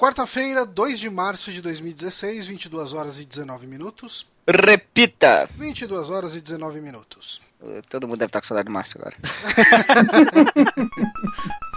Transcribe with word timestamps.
Quarta-feira, 0.00 0.64
2 0.64 0.98
de 0.98 1.10
março 1.10 1.52
de 1.52 1.60
2016, 1.60 2.46
22 2.46 2.94
horas 2.94 3.20
e 3.20 3.26
19 3.26 3.66
minutos. 3.66 4.26
Repita! 4.48 5.46
22 5.58 6.08
horas 6.08 6.34
e 6.34 6.40
19 6.40 6.80
minutos. 6.80 7.38
Todo 7.90 8.08
mundo 8.08 8.20
deve 8.20 8.30
estar 8.30 8.40
com 8.40 8.46
saudade 8.46 8.64
do 8.64 8.72
Márcio 8.72 8.98
agora. 8.98 9.14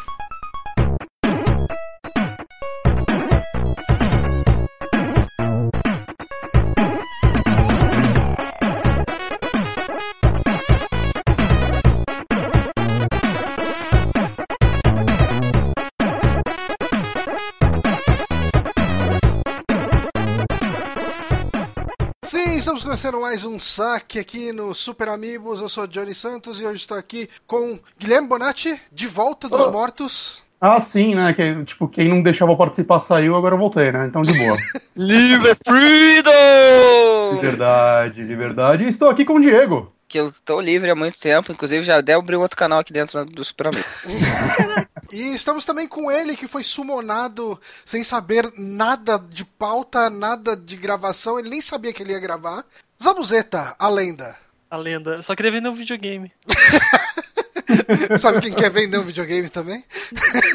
começando 22.94 23.20
mais 23.22 23.44
um 23.44 23.60
saque 23.60 24.20
aqui 24.20 24.52
no 24.54 24.72
Super 24.76 25.08
Amigos. 25.10 25.60
Eu 25.62 25.68
sou 25.68 25.88
Johnny 25.88 26.14
Santos 26.14 26.62
e 26.62 26.64
hoje 26.64 26.82
estou 26.82 26.96
aqui 26.96 27.28
com 27.48 27.80
Guilherme 27.98 28.28
Bonatti, 28.28 28.80
de 28.92 29.08
volta 29.08 29.50
dos 29.50 29.66
Oh. 29.66 29.72
mortos. 29.72 30.44
Ah, 30.62 30.80
sim, 30.80 31.16
né? 31.16 31.34
Que, 31.34 31.66
tipo, 31.66 31.88
quem 31.88 32.08
não 32.08 32.22
deixava 32.22 32.56
participar 32.56 33.00
saiu, 33.00 33.36
agora 33.36 33.56
eu 33.56 33.60
voltei, 33.60 33.92
né? 33.92 34.06
Então, 34.06 34.22
de 34.22 34.32
boa. 34.38 34.56
Live 34.96 35.40
de 35.40 35.56
Freedom! 35.66 37.40
verdade, 37.42 38.28
de 38.28 38.36
verdade. 38.36 38.84
E 38.84 38.90
estou 38.90 39.10
aqui 39.10 39.26
com 39.26 39.38
o 39.38 39.42
Diego. 39.42 39.92
Que 40.08 40.20
eu 40.20 40.32
tô 40.46 40.62
livre 40.62 40.92
há 40.92 40.96
muito 40.96 41.20
tempo, 41.20 41.52
inclusive 41.52 41.84
já 41.84 41.98
até 41.98 42.14
abri 42.14 42.36
outro 42.36 42.56
canal 42.56 42.78
aqui 42.78 42.94
dentro 42.94 43.26
do 43.26 43.44
Super 43.44 43.70
Amigo. 43.70 43.84
E 45.14 45.36
estamos 45.36 45.64
também 45.64 45.88
com 45.88 46.12
ele, 46.12 46.36
que 46.36 46.48
foi 46.48 46.64
sumonado 46.64 47.62
sem 47.86 48.04
saber 48.04 48.52
nada 48.58 49.20
de 49.20 49.46
pauta, 49.46 50.10
nada 50.10 50.58
de 50.58 50.76
gravação. 50.76 51.38
Ele 51.38 51.52
nem 51.52 51.62
sabia 51.62 51.94
que 51.94 52.02
ele 52.02 52.14
ia 52.14 52.20
gravar. 52.20 52.66
Zabuzeta, 53.02 53.76
a 53.78 53.88
lenda. 53.90 54.36
A 54.72 54.76
lenda. 54.76 55.22
Só 55.22 55.36
queria 55.36 55.52
vender 55.52 55.70
um 55.70 55.76
videogame. 55.76 56.32
Sabe 58.18 58.42
quem 58.42 58.56
quer 58.56 58.72
vender 58.72 58.98
um 58.98 59.06
videogame 59.06 59.50
também? 59.50 59.86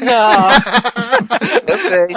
Não. 0.01 0.49
Eu 1.65 1.77
sei. 1.77 2.07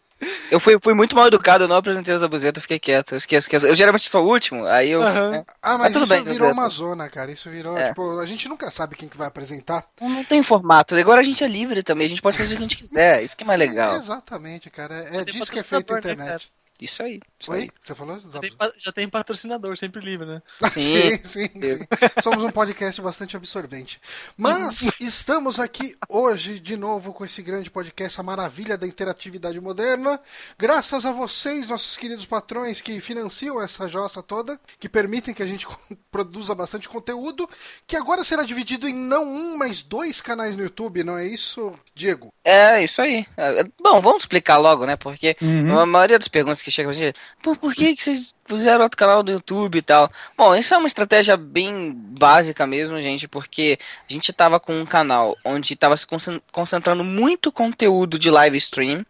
Eu 0.50 0.58
fui, 0.58 0.76
fui 0.82 0.94
muito 0.94 1.14
mal 1.14 1.26
educado, 1.28 1.64
eu 1.64 1.68
não 1.68 1.76
apresentei 1.76 2.12
a 2.12 2.18
Zabuzeta, 2.18 2.58
eu 2.58 2.62
fiquei 2.62 2.78
quieto. 2.78 3.12
Eu 3.12 3.18
esqueço 3.18 3.48
que 3.48 3.56
eu, 3.56 3.74
geralmente 3.74 4.08
sou 4.08 4.24
o 4.24 4.28
último, 4.28 4.64
aí 4.66 4.90
eu. 4.90 5.02
Aham. 5.02 5.30
né, 5.30 5.44
Ah, 5.62 5.78
mas 5.78 5.92
tudo 5.92 6.04
isso 6.04 6.12
bem, 6.12 6.24
virou 6.24 6.50
uma 6.50 6.68
zona, 6.68 7.08
cara. 7.08 7.30
Isso 7.30 7.48
virou, 7.50 7.76
É. 7.76 7.88
tipo, 7.88 8.18
a 8.18 8.26
gente 8.26 8.48
nunca 8.48 8.70
sabe 8.70 8.96
quem 8.96 9.08
que 9.08 9.16
vai 9.16 9.28
apresentar. 9.28 9.84
não, 10.00 10.24
tem 10.24 10.42
formato. 10.42 10.94
Agora 10.96 11.20
a 11.20 11.24
gente 11.24 11.44
é 11.44 11.48
livre 11.48 11.82
também, 11.82 12.06
a 12.06 12.10
gente 12.10 12.22
pode 12.22 12.36
fazer 12.36 12.54
o 12.54 12.56
que 12.56 12.62
a 12.64 12.66
gente 12.68 12.76
quiser. 12.76 13.22
Isso 13.22 13.36
que 13.36 13.44
é 13.44 13.46
mais 13.46 13.58
legal. 13.58 13.94
Exatamente, 13.96 14.70
cara. 14.70 14.94
É 15.12 15.24
tem 15.24 15.34
disso 15.34 15.52
que 15.52 15.58
é 15.58 15.62
feita 15.62 15.92
a 15.92 15.94
né, 15.94 16.00
internet. 16.00 16.50
Isso 16.80 17.02
aí. 17.02 17.20
Isso 17.40 17.52
Oi? 17.52 17.60
aí. 17.60 17.70
Você 17.80 17.94
falou? 17.94 18.18
Já 18.18 18.40
tem, 18.40 18.50
já 18.78 18.92
tem 18.92 19.08
patrocinador, 19.08 19.76
sempre 19.76 20.00
livre, 20.00 20.26
né? 20.26 20.42
Sim. 20.68 20.80
sim, 20.80 21.18
sim, 21.24 21.48
sim. 21.48 21.86
Somos 22.20 22.42
um 22.42 22.50
podcast 22.50 23.00
bastante 23.00 23.36
absorvente. 23.36 24.00
Mas 24.36 24.82
estamos 25.00 25.60
aqui 25.60 25.96
hoje 26.08 26.58
de 26.58 26.76
novo 26.76 27.12
com 27.12 27.24
esse 27.24 27.40
grande 27.40 27.70
podcast, 27.70 28.18
a 28.18 28.24
maravilha 28.24 28.76
da 28.76 28.86
interatividade 28.88 29.60
moderna. 29.60 30.18
Graças 30.58 31.06
a 31.06 31.12
vocês, 31.12 31.68
nossos 31.68 31.96
queridos 31.96 32.26
patrões 32.26 32.80
que 32.80 33.00
financiam 33.00 33.62
essa 33.62 33.86
jossa 33.86 34.20
toda, 34.20 34.58
que 34.80 34.88
permitem 34.88 35.32
que 35.32 35.42
a 35.42 35.46
gente 35.46 35.64
produza 36.10 36.56
bastante 36.56 36.88
conteúdo, 36.88 37.48
que 37.86 37.96
agora 37.96 38.24
será 38.24 38.42
dividido 38.42 38.88
em 38.88 38.94
não 38.94 39.24
um, 39.24 39.56
mas 39.56 39.80
dois 39.80 40.20
canais 40.20 40.56
no 40.56 40.64
YouTube, 40.64 41.04
não 41.04 41.16
é 41.16 41.24
isso, 41.26 41.72
Diego? 41.94 42.32
É, 42.44 42.82
isso 42.82 43.00
aí. 43.00 43.24
É, 43.36 43.62
Bom, 43.80 44.00
vamos 44.00 44.22
explicar 44.22 44.56
logo, 44.58 44.84
né? 44.84 44.96
Porque 44.96 45.36
Uhum. 45.40 45.78
a 45.78 45.86
maioria 45.86 46.18
das 46.18 46.28
perguntas 46.28 46.62
que 46.62 46.70
chegam 46.70 46.90
pra 46.90 46.98
gente 46.98 47.16
pô, 47.42 47.54
por 47.56 47.74
que, 47.74 47.94
que 47.94 48.02
vocês 48.02 48.34
fizeram 48.44 48.82
outro 48.82 48.96
canal 48.98 49.22
do 49.22 49.32
YouTube 49.32 49.78
e 49.78 49.82
tal? 49.82 50.10
Bom, 50.36 50.54
isso 50.54 50.74
é 50.74 50.78
uma 50.78 50.86
estratégia 50.86 51.36
bem 51.36 51.92
básica 51.92 52.66
mesmo, 52.66 53.00
gente, 53.00 53.28
porque 53.28 53.78
a 54.08 54.12
gente 54.12 54.32
tava 54.32 54.58
com 54.58 54.80
um 54.80 54.86
canal 54.86 55.36
onde 55.44 55.76
tava 55.76 55.96
se 55.96 56.06
concen- 56.06 56.42
concentrando 56.52 57.04
muito 57.04 57.52
conteúdo 57.52 58.18
de 58.18 58.30
live 58.30 58.56
stream, 58.56 59.04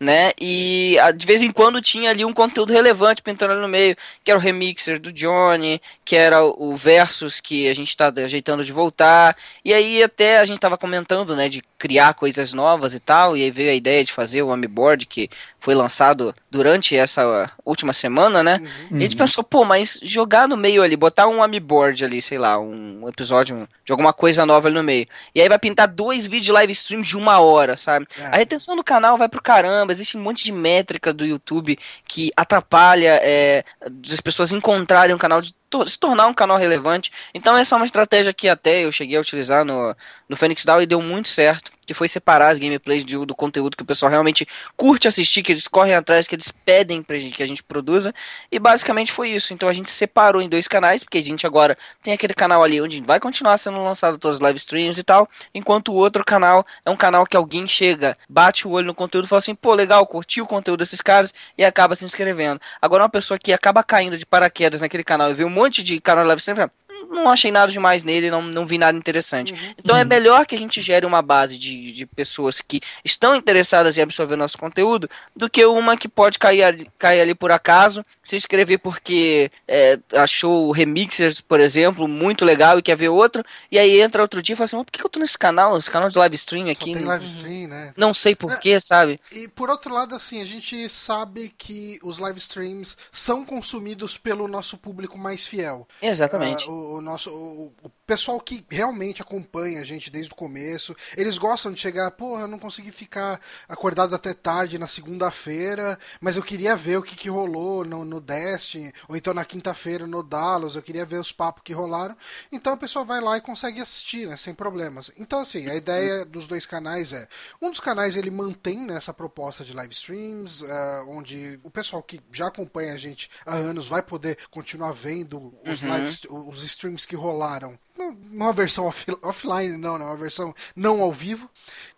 né? 0.00 0.32
E 0.40 0.96
de 1.14 1.26
vez 1.26 1.42
em 1.42 1.50
quando 1.50 1.82
tinha 1.82 2.08
ali 2.08 2.24
um 2.24 2.32
conteúdo 2.32 2.72
relevante 2.72 3.22
pintando 3.22 3.52
ali 3.52 3.60
no 3.60 3.68
meio, 3.68 3.94
que 4.24 4.30
era 4.30 4.40
o 4.40 4.42
remixer 4.42 4.98
do 4.98 5.12
Johnny, 5.12 5.80
que 6.04 6.16
era 6.16 6.42
o 6.42 6.74
Versus 6.74 7.38
que 7.38 7.68
a 7.68 7.74
gente 7.74 7.94
tá 7.94 8.10
ajeitando 8.16 8.64
de 8.64 8.72
voltar. 8.72 9.36
E 9.62 9.74
aí 9.74 10.02
até 10.02 10.38
a 10.38 10.44
gente 10.46 10.58
tava 10.58 10.78
comentando, 10.78 11.36
né, 11.36 11.50
de 11.50 11.62
criar 11.78 12.14
coisas 12.14 12.52
novas 12.54 12.94
e 12.94 13.00
tal, 13.00 13.36
e 13.36 13.42
aí 13.42 13.50
veio 13.50 13.70
a 13.70 13.74
ideia 13.74 14.02
de 14.02 14.12
fazer 14.12 14.42
o 14.42 14.52
Amiboard 14.52 15.06
que 15.06 15.28
foi 15.58 15.74
lançado 15.74 16.34
durante 16.50 16.96
essa 16.96 17.50
última 17.64 17.92
semana, 17.92 18.42
né? 18.42 18.60
E 18.90 18.96
a 18.96 19.00
gente 19.00 19.16
pensou, 19.16 19.44
pô, 19.44 19.64
mas 19.64 20.00
jogar 20.02 20.48
no 20.48 20.56
meio 20.56 20.82
ali, 20.82 20.96
botar 20.96 21.28
um 21.28 21.42
Amiboard 21.42 22.02
ali, 22.02 22.22
sei 22.22 22.38
lá, 22.38 22.58
um 22.58 23.06
episódio 23.08 23.68
de 23.84 23.92
alguma 23.92 24.12
coisa 24.12 24.46
nova 24.46 24.68
ali 24.68 24.74
no 24.74 24.82
meio. 24.82 25.06
E 25.34 25.40
aí 25.40 25.48
vai 25.48 25.58
pintar 25.58 25.86
dois 25.86 26.26
vídeos 26.26 26.54
live 26.54 26.72
stream 26.72 27.02
de 27.02 27.16
uma 27.16 27.40
hora, 27.40 27.76
sabe? 27.76 28.06
É. 28.18 28.26
A 28.26 28.36
retenção 28.36 28.74
do 28.74 28.82
canal 28.82 29.18
vai 29.18 29.28
pro 29.28 29.42
caramba, 29.42 29.89
existe 29.90 30.16
um 30.16 30.20
monte 30.20 30.44
de 30.44 30.52
métrica 30.52 31.12
do 31.12 31.24
YouTube 31.24 31.78
que 32.06 32.30
atrapalha 32.36 33.20
é, 33.22 33.64
as 34.10 34.20
pessoas 34.20 34.52
encontrarem 34.52 35.14
um 35.14 35.18
canal 35.18 35.40
de 35.40 35.54
se 35.86 35.98
tornar 35.98 36.26
um 36.26 36.34
canal 36.34 36.56
relevante. 36.56 37.12
Então 37.34 37.56
essa 37.56 37.74
é 37.74 37.76
uma 37.76 37.86
estratégia 37.86 38.32
que 38.32 38.48
até 38.48 38.84
eu 38.84 38.92
cheguei 38.92 39.16
a 39.16 39.20
utilizar 39.20 39.64
no, 39.64 39.94
no 40.28 40.36
Phoenix 40.36 40.64
Down 40.64 40.82
e 40.82 40.86
deu 40.86 41.00
muito 41.00 41.28
certo. 41.28 41.70
Que 41.86 41.94
foi 41.94 42.06
separar 42.06 42.50
as 42.50 42.58
gameplays 42.60 43.04
de- 43.04 43.26
do 43.26 43.34
conteúdo 43.34 43.76
que 43.76 43.82
o 43.82 43.86
pessoal 43.86 44.08
realmente 44.08 44.46
curte 44.76 45.08
assistir, 45.08 45.42
que 45.42 45.50
eles 45.50 45.66
correm 45.66 45.92
atrás, 45.92 46.28
que 46.28 46.36
eles 46.36 46.52
pedem 46.64 47.02
pra 47.02 47.18
gente 47.18 47.34
que 47.34 47.42
a 47.42 47.48
gente 47.48 47.64
produza. 47.64 48.14
E 48.52 48.60
basicamente 48.60 49.10
foi 49.10 49.30
isso. 49.30 49.52
Então 49.52 49.68
a 49.68 49.72
gente 49.72 49.90
separou 49.90 50.40
em 50.40 50.48
dois 50.48 50.68
canais, 50.68 51.02
porque 51.02 51.18
a 51.18 51.22
gente 51.22 51.44
agora 51.48 51.76
tem 52.00 52.12
aquele 52.12 52.32
canal 52.32 52.62
ali 52.62 52.80
onde 52.80 53.00
vai 53.00 53.18
continuar 53.18 53.58
sendo 53.58 53.82
lançado 53.82 54.18
todas 54.18 54.36
as 54.36 54.40
live 54.40 54.56
streams 54.56 55.00
e 55.00 55.02
tal. 55.02 55.28
Enquanto 55.52 55.88
o 55.88 55.96
outro 55.96 56.24
canal 56.24 56.64
é 56.84 56.90
um 56.90 56.96
canal 56.96 57.26
que 57.26 57.36
alguém 57.36 57.66
chega, 57.66 58.16
bate 58.28 58.68
o 58.68 58.70
olho 58.70 58.86
no 58.86 58.94
conteúdo 58.94 59.24
e 59.24 59.28
fala 59.28 59.38
assim, 59.38 59.56
pô, 59.56 59.74
legal, 59.74 60.06
curti 60.06 60.40
o 60.40 60.46
conteúdo 60.46 60.78
desses 60.78 61.00
caras 61.00 61.34
e 61.58 61.64
acaba 61.64 61.96
se 61.96 62.04
inscrevendo. 62.04 62.60
Agora 62.80 63.02
uma 63.02 63.10
pessoa 63.10 63.36
que 63.36 63.52
acaba 63.52 63.82
caindo 63.82 64.16
de 64.16 64.24
paraquedas 64.24 64.80
naquele 64.80 65.02
canal 65.02 65.28
e 65.32 65.34
vê 65.34 65.44
um 65.44 65.50
monte 65.60 65.82
de 65.82 66.00
live 66.28 66.40
stream, 66.40 66.56
fala, 66.56 66.70
"Hum, 66.72 66.79
não 67.10 67.28
achei 67.28 67.50
nada 67.50 67.70
demais 67.72 68.04
nele, 68.04 68.30
não, 68.30 68.40
não 68.40 68.64
vi 68.64 68.78
nada 68.78 68.96
interessante. 68.96 69.74
Então 69.76 69.96
é 69.96 70.04
melhor 70.04 70.46
que 70.46 70.54
a 70.54 70.58
gente 70.58 70.80
gere 70.80 71.04
uma 71.04 71.20
base 71.20 71.58
de, 71.58 71.92
de 71.92 72.06
pessoas 72.06 72.60
que 72.60 72.80
estão 73.04 73.34
interessadas 73.34 73.98
em 73.98 74.02
absorver 74.02 74.36
nosso 74.36 74.56
conteúdo 74.56 75.10
do 75.34 75.50
que 75.50 75.64
uma 75.66 75.96
que 75.96 76.08
pode 76.08 76.38
cair 76.38 76.62
ali, 76.62 76.90
cair 76.98 77.20
ali 77.20 77.34
por 77.34 77.50
acaso, 77.50 78.04
se 78.22 78.36
inscrever 78.36 78.78
porque 78.78 79.50
é, 79.66 79.98
achou 80.14 80.68
o 80.68 80.72
Remixers, 80.72 81.40
por 81.40 81.58
exemplo, 81.60 82.06
muito 82.06 82.44
legal 82.44 82.78
e 82.78 82.82
quer 82.82 82.96
ver 82.96 83.08
outro, 83.08 83.44
e 83.70 83.78
aí 83.78 84.00
entra 84.00 84.22
outro 84.22 84.40
dia 84.40 84.52
e 84.52 84.56
fala 84.56 84.64
assim, 84.66 84.76
"Mas 84.76 84.84
por 84.84 84.92
que 84.92 85.04
eu 85.04 85.08
tô 85.10 85.18
nesse 85.18 85.36
canal, 85.36 85.76
esse 85.76 85.90
canal 85.90 86.08
de 86.08 86.18
live 86.18 86.36
stream 86.36 86.66
Só 86.66 86.72
aqui? 86.72 86.92
tem 86.92 87.02
Não- 87.02 87.08
live 87.08 87.26
stream, 87.26 87.68
né? 87.68 87.92
Não 87.96 88.14
sei 88.14 88.36
porquê, 88.36 88.78
sabe? 88.80 89.18
E 89.32 89.48
por 89.48 89.68
outro 89.68 89.92
lado, 89.92 90.14
assim, 90.14 90.40
a 90.40 90.44
gente 90.44 90.88
sabe 90.88 91.52
que 91.58 91.98
os 92.02 92.18
live 92.18 92.38
streams 92.38 92.96
são 93.10 93.44
consumidos 93.44 94.16
pelo 94.16 94.46
nosso 94.46 94.78
público 94.78 95.18
mais 95.18 95.46
fiel. 95.46 95.88
Exatamente. 96.00 96.64
Ah, 96.66 96.70
o, 96.70 96.99
o 97.00 97.02
nosso, 97.02 97.30
o, 97.34 97.74
o 97.82 97.90
pessoal 98.10 98.40
que 98.40 98.66
realmente 98.68 99.22
acompanha 99.22 99.80
a 99.80 99.84
gente 99.84 100.10
desde 100.10 100.32
o 100.32 100.34
começo, 100.34 100.96
eles 101.16 101.38
gostam 101.38 101.70
de 101.70 101.80
chegar, 101.80 102.10
porra, 102.10 102.42
eu 102.42 102.48
não 102.48 102.58
consegui 102.58 102.90
ficar 102.90 103.40
acordado 103.68 104.16
até 104.16 104.34
tarde 104.34 104.80
na 104.80 104.88
segunda-feira, 104.88 105.96
mas 106.20 106.36
eu 106.36 106.42
queria 106.42 106.74
ver 106.74 106.96
o 106.96 107.04
que, 107.04 107.14
que 107.14 107.28
rolou 107.28 107.84
no, 107.84 108.04
no 108.04 108.20
Destiny, 108.20 108.92
ou 109.08 109.16
então 109.16 109.32
na 109.32 109.44
quinta-feira 109.44 110.08
no 110.08 110.24
Dallas, 110.24 110.74
eu 110.74 110.82
queria 110.82 111.06
ver 111.06 111.20
os 111.20 111.30
papos 111.30 111.62
que 111.64 111.72
rolaram. 111.72 112.16
Então 112.50 112.72
a 112.72 112.76
pessoa 112.76 113.04
vai 113.04 113.20
lá 113.20 113.36
e 113.36 113.40
consegue 113.40 113.80
assistir, 113.80 114.26
né, 114.26 114.36
sem 114.36 114.54
problemas. 114.54 115.12
Então, 115.16 115.38
assim, 115.38 115.70
a 115.70 115.76
ideia 115.76 116.24
dos 116.24 116.48
dois 116.48 116.66
canais 116.66 117.12
é, 117.12 117.28
um 117.62 117.70
dos 117.70 117.78
canais 117.78 118.16
ele 118.16 118.30
mantém 118.30 118.78
né, 118.78 118.96
essa 118.96 119.14
proposta 119.14 119.64
de 119.64 119.72
live 119.72 119.94
streams, 119.94 120.64
ah, 120.64 121.04
onde 121.06 121.60
o 121.62 121.70
pessoal 121.70 122.02
que 122.02 122.20
já 122.32 122.48
acompanha 122.48 122.92
a 122.92 122.98
gente 122.98 123.30
há 123.46 123.54
anos 123.54 123.86
vai 123.86 124.02
poder 124.02 124.36
continuar 124.50 124.90
vendo 124.94 125.54
os, 125.64 125.80
Uhum. 125.80 125.96
lives, 125.96 126.20
os 126.28 126.64
streams 126.64 127.06
que 127.06 127.14
rolaram. 127.14 127.78
Não- 128.00 128.12
Numa 128.30 128.52
versão 128.52 128.86
off- 128.86 129.06
offline, 129.22 129.76
não, 129.76 129.98
né? 129.98 130.04
Uma 130.04 130.16
versão 130.16 130.54
não 130.74 131.02
ao 131.02 131.12
vivo. 131.12 131.50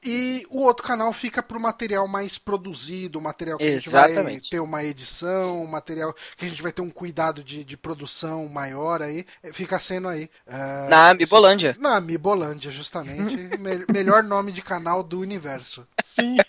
E 0.04 0.44
o 0.50 0.58
outro 0.62 0.84
canal 0.84 1.12
fica 1.12 1.40
pro 1.43 1.60
material 1.60 2.08
mais 2.08 2.37
produzido, 2.37 3.20
material 3.20 3.56
que 3.58 3.64
a 3.64 3.78
gente 3.78 3.88
vai 3.90 4.10
Exatamente. 4.10 4.50
ter 4.50 4.58
uma 4.58 4.82
edição, 4.82 5.62
um 5.62 5.66
material 5.66 6.12
que 6.37 6.44
a 6.44 6.49
gente 6.49 6.60
vai 6.60 6.72
ter 6.72 6.82
um 6.82 6.90
cuidado 6.90 7.44
de, 7.44 7.62
de 7.64 7.76
produção 7.76 8.49
maior 8.49 9.00
aí. 9.00 9.25
Eh, 9.43 9.52
Fica 9.52 9.78
sendo 9.78 10.08
aí. 10.08 10.28
ah, 10.49 10.87
Na 10.90 11.10
Amibolândia. 11.10 11.76
na 11.78 11.94
Amibolândia, 11.96 12.70
justamente. 12.72 13.37
Me- 13.60 13.84
melhor 13.93 14.22
nome 14.25 14.50
de 14.50 14.60
canal 14.62 15.02
do 15.05 15.20
universo. 15.20 15.87
Sim. 16.02 16.37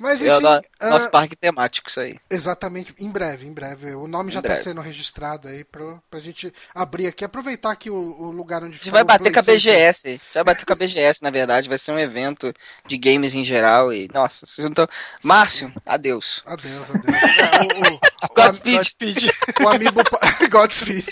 Mas 0.00 0.22
É 0.22 0.36
enfim, 0.36 0.46
ah, 0.80 0.90
nosso 0.90 1.10
parque 1.10 1.34
temático, 1.36 1.88
isso 1.88 2.00
aí. 2.00 2.18
exatamente, 2.30 2.94
em 2.98 3.10
breve, 3.10 3.46
em 3.46 3.52
breve. 3.52 3.94
O 3.94 4.06
nome 4.06 4.30
Em 4.30 4.32
já 4.32 4.40
está 4.40 4.56
sendo 4.56 4.80
registrado 4.80 5.48
aí 5.48 5.64
pro, 5.64 6.02
pra 6.10 6.20
gente 6.20 6.52
abrir 6.74 7.06
aqui, 7.06 7.24
aproveitar 7.24 7.70
aqui 7.70 7.90
o, 7.90 7.94
o 7.96 8.30
lugar 8.30 8.62
onde 8.62 8.74
A 8.74 8.76
gente 8.78 8.90
vai 8.90 9.04
bater 9.04 9.32
com 9.32 9.38
a. 9.40 9.42
BGS. 9.42 10.08
A 10.08 10.10
gente 10.12 10.22
vai 10.34 10.44
bater 10.44 10.64
com 10.64 10.72
a 10.72 10.76
BGS, 10.76 11.22
na 11.22 11.30
verdade. 11.30 11.68
Vai 11.68 11.78
ser 11.78 11.92
um 11.92 11.98
evento 11.98 12.52
de 12.86 12.96
games 12.98 13.34
em 13.34 13.42
geral. 13.44 13.92
E, 13.92 14.08
nossa, 14.12 14.46
vocês 14.46 14.64
não 14.64 14.70
estão. 14.70 14.88
Márcio, 15.22 15.72
adeus. 15.86 16.42
Adeus, 16.46 16.90
adeus. 16.90 17.16
É, 17.16 17.58
o, 17.62 17.94
o, 17.94 17.98
o, 18.24 18.34
Godspeed. 18.34 18.76
Godspeed. 18.98 19.30
o 19.62 19.68
Amiibo 19.68 20.04
Pa- 20.04 20.20
Godspeed. 20.50 21.06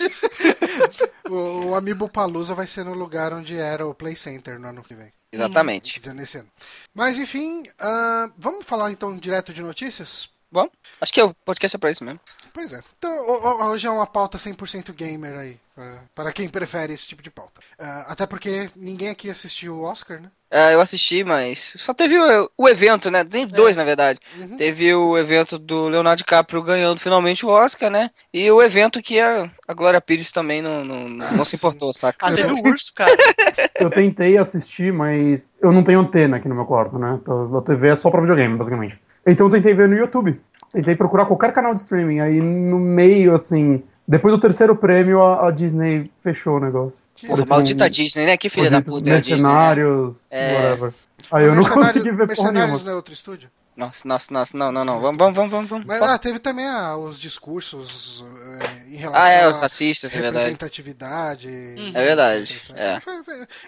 O, 1.29 1.67
o 1.67 1.75
Amiibo 1.75 2.09
Palusa 2.09 2.55
vai 2.55 2.67
ser 2.67 2.85
no 2.85 2.95
lugar 2.95 3.33
onde 3.33 3.57
era 3.57 3.87
o 3.87 3.95
Play 3.95 4.17
Center 4.17 4.59
no 4.59 4.69
ano 4.69 4.83
que 4.83 4.95
vem. 4.95 5.13
Exatamente. 5.33 6.01
Nesse 6.15 6.39
ano. 6.39 6.49
Mas 6.95 7.19
enfim, 7.19 7.65
ah, 7.79 8.31
vamos 8.37 8.65
falar 8.65 8.91
então 8.91 9.17
direto 9.17 9.53
de 9.53 9.63
notícias? 9.63 10.29
Bom, 10.51 10.69
acho 11.01 11.13
que 11.13 11.21
o 11.21 11.35
podcast 11.45 11.77
é 11.77 11.79
pra 11.79 11.91
isso 11.91 12.05
mesmo. 12.05 12.21
Pois 12.57 12.73
é. 12.73 12.81
Então, 12.97 13.15
ho- 13.19 13.47
ho- 13.47 13.65
hoje 13.71 13.87
é 13.87 13.91
uma 13.91 14.07
pauta 14.07 14.39
100% 14.39 14.91
gamer 14.95 15.37
aí, 15.39 15.57
para- 16.15 16.33
quem 16.33 16.49
prefere 16.49 16.95
esse 16.95 17.07
tipo 17.07 17.23
de 17.23 17.29
pauta. 17.31 17.61
Ah, 17.79 18.07
até 18.09 18.25
porque 18.25 18.71
ninguém 18.75 19.11
aqui 19.11 19.29
assistiu 19.29 19.75
o 19.75 19.83
Oscar, 19.83 20.23
né? 20.23 20.31
É, 20.51 20.73
eu 20.73 20.81
assisti, 20.81 21.23
mas 21.23 21.75
só 21.77 21.93
teve 21.93 22.19
o, 22.19 22.51
o 22.57 22.67
evento, 22.67 23.11
né? 23.11 23.23
Tem 23.25 23.47
dois, 23.47 23.77
na 23.77 23.85
verdade. 23.85 24.19
Uhum. 24.39 24.57
Teve 24.57 24.95
o 24.95 25.19
evento 25.19 25.59
do 25.59 25.87
Leonardo 25.89 26.17
DiCaprio 26.17 26.63
ganhando 26.63 26.99
finalmente 26.99 27.45
o 27.45 27.51
Oscar, 27.51 27.91
né? 27.91 28.11
E 28.33 28.51
o 28.51 28.63
evento 28.63 29.03
que 29.03 29.21
a, 29.21 29.51
a 29.69 29.75
Glória 29.75 30.01
Pires 30.01 30.33
também 30.33 30.63
não, 30.63 30.83
não, 30.83 31.11
não, 31.11 31.33
não 31.33 31.45
se 31.45 31.57
importou, 31.57 31.93
saca? 31.93 32.27
Ah, 32.27 32.33
teve 32.33 32.53
o 32.55 32.65
urso, 32.67 32.91
cara. 32.95 33.13
Eu 33.79 33.91
tentei 33.91 34.39
assistir, 34.39 34.91
mas 34.91 35.51
eu 35.61 35.71
não 35.71 35.85
tenho 35.85 36.01
antena 36.01 36.39
aqui 36.39 36.49
no 36.49 36.55
meu 36.55 36.65
quarto, 36.65 36.99
né? 36.99 37.19
Então, 37.21 37.59
A 37.59 37.61
TV 37.61 37.89
é 37.89 37.97
só 37.97 38.09
pra 38.11 38.23
videogame, 38.23 38.57
basicamente. 38.57 38.99
Então 39.27 39.49
eu 39.49 39.51
tentei 39.53 39.75
ver 39.75 39.87
no 39.87 39.95
YouTube. 39.97 40.41
Tentei 40.77 40.95
procurar 40.95 41.25
qualquer 41.25 41.55
canal 41.55 41.73
de 41.73 41.81
streaming. 41.81 42.21
Aí 42.21 42.39
no 42.39 42.79
meio, 42.79 43.35
assim, 43.35 43.83
depois 44.07 44.35
do 44.35 44.39
terceiro 44.39 44.77
prêmio, 44.77 45.23
a, 45.23 45.49
a 45.49 45.51
Disney 45.51 46.11
fechou 46.23 46.59
o 46.59 46.61
negócio. 46.61 46.99
Que- 47.15 47.27
Porra, 47.27 47.39
Parecia 47.39 47.55
maldita 47.57 47.89
Disney, 47.91 48.27
né? 48.27 48.37
Que 48.37 48.51
filha 48.51 48.71
da 48.71 48.83
puta 48.83 49.09
é 49.09 49.15
a 49.15 49.21
Disney, 49.21 49.37
né? 49.37 49.43
Mercenários, 49.43 50.19
É. 50.31 50.53
whatever. 50.55 50.95
Aí 51.33 51.45
eu 51.47 51.55
não 51.55 51.65
consegui 51.65 52.11
ver 52.11 52.13
porra 52.13 52.27
Mercenários 52.27 52.61
nenhuma. 52.67 52.85
não 52.85 52.93
é 52.93 52.95
outro 52.95 53.15
estúdio? 53.15 53.49
Nossa, 53.75 54.07
nossa, 54.07 54.33
nossa, 54.33 54.57
não, 54.57 54.71
não, 54.71 54.85
não. 54.85 55.01
Vamos, 55.01 55.17
vamos, 55.19 55.35
vamos, 55.37 55.51
vamos. 55.51 55.71
vamos. 55.71 55.87
Mas 55.87 56.03
ah, 56.03 56.19
teve 56.19 56.39
também 56.39 56.67
ah, 56.67 56.95
os 56.99 57.19
discursos 57.19 58.23
eh, 58.61 58.95
em 58.95 58.97
relação 58.97 59.23
Ah, 59.23 59.29
é, 59.31 59.49
os 59.49 59.57
à 59.57 59.61
racistas, 59.63 60.15
é 60.15 60.21
verdade. 60.21 60.51
representatividade. 60.51 61.49
É 61.95 62.05
verdade, 62.05 62.63
é. 62.75 62.99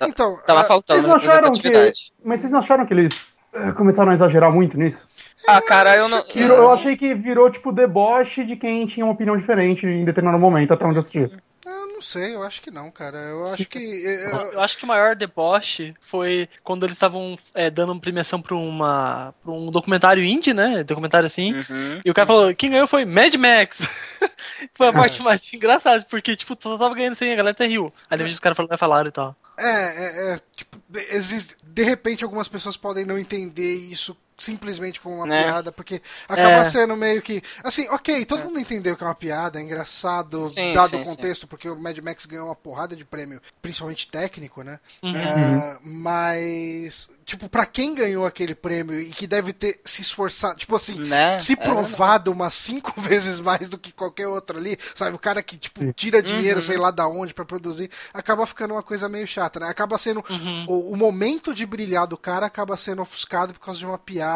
Então, 0.07 0.39
Tava 0.47 0.61
ah, 0.61 0.65
faltando 0.65 1.03
Vocês 1.03 1.15
acharam 1.15 1.53
que... 1.53 1.59
representatividade. 1.59 2.13
Mas 2.23 2.41
vocês 2.41 2.53
não 2.53 2.61
acharam 2.61 2.87
que 2.87 2.95
eles 2.95 3.15
eh, 3.55 3.73
começaram 3.73 4.13
a 4.13 4.15
exagerar 4.15 4.53
muito 4.53 4.77
nisso? 4.79 4.99
Ah, 5.47 5.63
cara, 5.63 5.97
eu 5.97 6.09
não. 6.09 6.23
Virou- 6.25 6.57
eu 6.57 6.71
achei 6.73 6.97
que 6.97 7.15
virou, 7.15 7.51
tipo, 7.51 7.73
deboche 7.73 8.45
de 8.45 8.57
quem 8.57 8.87
tinha 8.87 9.05
uma 9.07 9.13
opinião 9.15 9.37
diferente 9.37 9.87
em 9.87 10.05
determinado 10.05 10.41
momento, 10.41 10.73
até 10.75 10.85
onde 10.85 10.97
eu 10.97 11.01
assisti. 11.01 11.19
eu 11.67 11.87
não 11.89 12.03
sei, 12.03 12.35
eu 12.35 12.43
acho 12.43 12.61
que 12.63 12.71
não, 12.71 12.91
cara. 12.91 13.17
Eu 13.19 13.47
acho 13.49 13.65
que. 13.69 13.79
eh, 13.79 14.31
Eu, 14.33 14.53
eu 14.55 14.61
acho 14.61 14.77
que 14.79 14.85
o 14.85 14.89
maior 14.89 15.17
deboche 15.17 15.95
foi 16.01 16.49
quando 16.63 16.85
eles 16.85 16.97
estavam 16.97 17.37
é, 17.55 17.71
dando 17.71 17.93
uma 17.93 18.01
premiação 18.01 18.41
pra, 18.43 18.55
uma, 18.55 19.35
pra 19.43 19.53
um 19.53 19.71
documentário 19.71 20.23
indie, 20.25 20.53
né? 20.55 20.83
Documentário 20.85 21.27
assim. 21.27 21.55
Uhum. 21.55 22.01
E 22.05 22.11
o 22.11 22.15
cara 22.15 22.27
falou, 22.27 22.55
quem 22.55 22.71
ganhou 22.71 22.87
foi 22.87 23.05
Mad 23.05 23.35
Max. 23.37 23.79
foi 24.75 24.89
a 24.89 24.93
parte 24.93 25.23
mais 25.23 25.53
engraçada, 25.53 26.05
porque, 26.09 26.35
tipo, 26.37 26.57
só 26.61 26.77
tava 26.79 26.95
ganhando 26.95 27.15
sem 27.15 27.33
a 27.33 27.37
galera 27.37 27.53
até 27.53 27.67
riu. 27.67 27.93
Aí 28.11 28.17
depois 28.19 28.35
os 28.35 28.41
caras 28.41 28.57
falaram, 28.57 28.79
falaram 28.79 29.09
e 29.09 29.13
tal. 29.13 29.37
É, 29.59 29.71
é, 29.71 30.35
é, 30.35 30.41
tipo, 30.55 30.79
existe, 31.11 31.57
de 31.65 31.83
repente 31.83 32.23
algumas 32.23 32.47
pessoas 32.49 32.77
podem 32.77 33.05
não 33.05 33.19
entender 33.19 33.75
isso 33.75 34.17
simplesmente 34.39 35.01
como 35.01 35.17
uma 35.17 35.27
Né? 35.27 35.43
piada, 35.45 35.73
porque 35.73 36.01
acaba 36.29 36.63
É. 36.63 36.65
sendo 36.65 36.97
meio 36.97 37.21
que. 37.21 37.43
Assim, 37.63 37.89
ok, 37.89 38.25
todo 38.25 38.45
mundo 38.45 38.59
entendeu 38.61 38.97
que 38.97 39.03
é 39.03 39.07
uma 39.07 39.15
piada, 39.15 39.59
é 39.59 39.63
engraçado, 39.63 40.47
Sim, 40.47 40.73
dado 40.73 40.91
sim, 40.91 41.01
o 41.03 41.05
contexto, 41.05 41.47
porque 41.47 41.69
o 41.69 41.77
Mad 41.79 41.99
Max 41.99 42.25
ganhou 42.27 42.47
uma 42.47 42.55
porrada 42.55 42.95
de 42.97 43.05
prêmio, 43.05 43.41
principalmente 43.61 44.09
técnico, 44.09 44.63
né? 44.63 44.79
Uhum. 45.03 45.17
É, 45.17 45.79
mas, 45.83 47.11
tipo, 47.25 47.49
pra 47.49 47.67
quem 47.67 47.95
ganhou 47.95 48.25
aquele 48.25 48.55
prêmio 48.55 49.01
e 49.01 49.11
que 49.11 49.27
deve 49.27 49.53
ter 49.53 49.81
se 49.85 50.01
esforçado, 50.03 50.59
tipo 50.59 50.75
assim, 50.77 50.95
Né? 51.01 51.39
se 51.39 51.55
É 51.55 51.57
provado 51.57 52.31
umas 52.33 52.55
cinco 52.55 52.95
vezes 53.01 53.41
mais 53.41 53.69
do 53.69 53.77
que 53.79 53.93
qualquer 53.93 54.29
outro 54.29 54.57
ali, 54.59 54.79
sabe? 54.95 55.15
O 55.17 55.19
cara 55.19 55.43
que, 55.43 55.57
tipo, 55.57 55.93
tira 55.93 56.23
dinheiro, 56.23 56.61
Uhum. 56.61 56.67
sei 56.67 56.77
lá 56.77 56.91
da 56.91 57.07
onde, 57.09 57.35
pra 57.35 57.45
produzir, 57.45 57.91
acaba 58.15 58.47
ficando 58.47 58.75
uma 58.75 58.83
coisa 58.83 59.09
meio 59.09 59.27
chata, 59.27 59.59
né? 59.61 59.69
Acaba 59.69 59.99
sendo. 59.99 60.25
Uhum. 60.31 60.65
O, 60.69 60.93
o 60.93 60.97
momento 60.97 61.53
de 61.55 61.67
brilhar 61.67 62.07
do 62.07 62.17
cara 62.17 62.47
acaba 62.47 62.77
sendo 62.77 63.03
ofuscado 63.03 63.53
por 63.53 63.61
causa 63.61 63.81
de 63.81 63.87
uma 63.87 63.99
piada. 63.99 64.28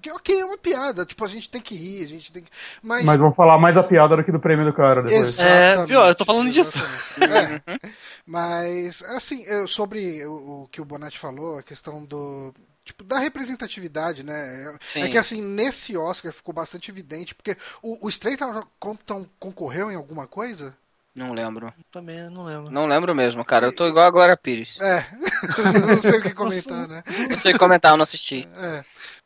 Que, 0.00 0.10
ok, 0.10 0.40
é 0.40 0.44
uma 0.46 0.56
piada, 0.56 1.04
tipo, 1.04 1.22
a 1.22 1.28
gente 1.28 1.50
tem 1.50 1.60
que 1.60 1.74
rir, 1.74 2.04
a 2.04 2.08
gente 2.08 2.32
tem 2.32 2.42
que. 2.42 2.50
Mas. 2.82 3.04
Mas 3.04 3.18
vão 3.18 3.32
falar 3.34 3.58
mais 3.58 3.76
a 3.76 3.82
piada 3.82 4.16
do 4.16 4.24
que 4.24 4.32
do 4.32 4.40
prêmio 4.40 4.64
do 4.64 4.72
cara 4.72 5.02
depois. 5.02 5.38
Exatamente, 5.38 5.78
É, 5.82 5.86
viu? 5.86 6.00
Eu 6.00 6.14
tô 6.14 6.24
falando 6.24 6.50
disso. 6.50 6.78
É. 7.20 7.78
Mas, 8.26 9.02
assim, 9.02 9.42
eu- 9.44 9.68
sobre 9.68 10.24
o, 10.26 10.62
o 10.62 10.68
que 10.68 10.80
o 10.80 10.84
Bonatti 10.84 11.18
falou, 11.18 11.58
a 11.58 11.62
questão 11.62 12.04
do. 12.04 12.54
Tipo, 12.82 13.04
da 13.04 13.18
representatividade, 13.18 14.22
né? 14.24 14.74
Sim. 14.80 15.02
É 15.02 15.08
que 15.08 15.18
assim, 15.18 15.42
nesse 15.42 15.96
Oscar 15.96 16.32
ficou 16.32 16.52
bastante 16.54 16.90
evidente, 16.90 17.34
porque 17.34 17.56
o, 17.82 18.04
o 18.06 18.08
Straight 18.08 18.42
Outta 18.42 18.66
Compton 18.80 19.26
concorreu 19.38 19.90
em 19.92 19.96
alguma 19.96 20.26
coisa? 20.26 20.74
Não 21.14 21.32
lembro. 21.32 21.74
Também 21.90 22.30
não 22.30 22.44
lembro. 22.44 22.70
Não 22.70 22.86
lembro 22.86 23.14
mesmo, 23.14 23.44
cara. 23.44 23.66
Eu 23.66 23.74
tô 23.74 23.86
igual 23.88 24.06
a 24.06 24.10
Glória 24.10 24.36
Pires. 24.36 24.78
É, 24.80 25.06
não 25.94 26.00
sei 26.00 26.18
o 26.18 26.22
que 26.22 26.32
comentar, 26.32 26.86
né? 26.86 27.02
Não 27.28 27.38
sei 27.38 27.58
comentar, 27.58 27.92
eu 27.92 27.96
não 27.96 28.04
assisti. 28.04 28.48
É. 28.56 28.84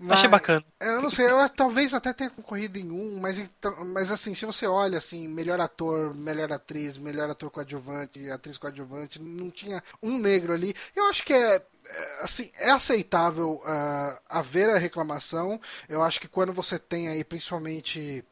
Achei 0.09 0.29
bacana. 0.29 0.65
Eu 0.81 1.03
não 1.03 1.11
sei, 1.11 1.31
eu 1.31 1.49
talvez 1.51 1.93
até 1.93 2.13
tenha 2.13 2.31
concorrido 2.31 2.79
em 2.79 2.91
um, 2.91 3.21
mas, 3.21 3.39
então, 3.39 3.85
mas 3.85 4.11
assim, 4.11 4.35
se 4.35 4.47
você 4.47 4.67
olha 4.67 4.97
assim, 4.97 5.29
melhor 5.29 5.61
ator, 5.61 6.15
melhor 6.15 6.51
atriz, 6.53 6.97
melhor 6.97 7.29
ator 7.29 7.51
coadjuvante, 7.51 8.31
atriz 8.31 8.57
coadjuvante, 8.57 9.21
não 9.21 9.51
tinha 9.51 9.83
um 10.03 10.19
negro 10.19 10.55
ali. 10.55 10.75
Eu 10.97 11.05
acho 11.11 11.23
que 11.23 11.35
é, 11.35 11.63
assim, 12.23 12.51
é 12.59 12.71
aceitável 12.71 13.61
ah, 13.65 14.19
haver 14.29 14.71
a 14.71 14.79
reclamação. 14.79 15.61
Eu 15.89 16.03
acho 16.03 16.21
que 16.21 16.29
quando 16.29 16.53
você 16.53 16.79
tem 16.79 17.09
aí, 17.09 17.23
principalmente, 17.25 18.25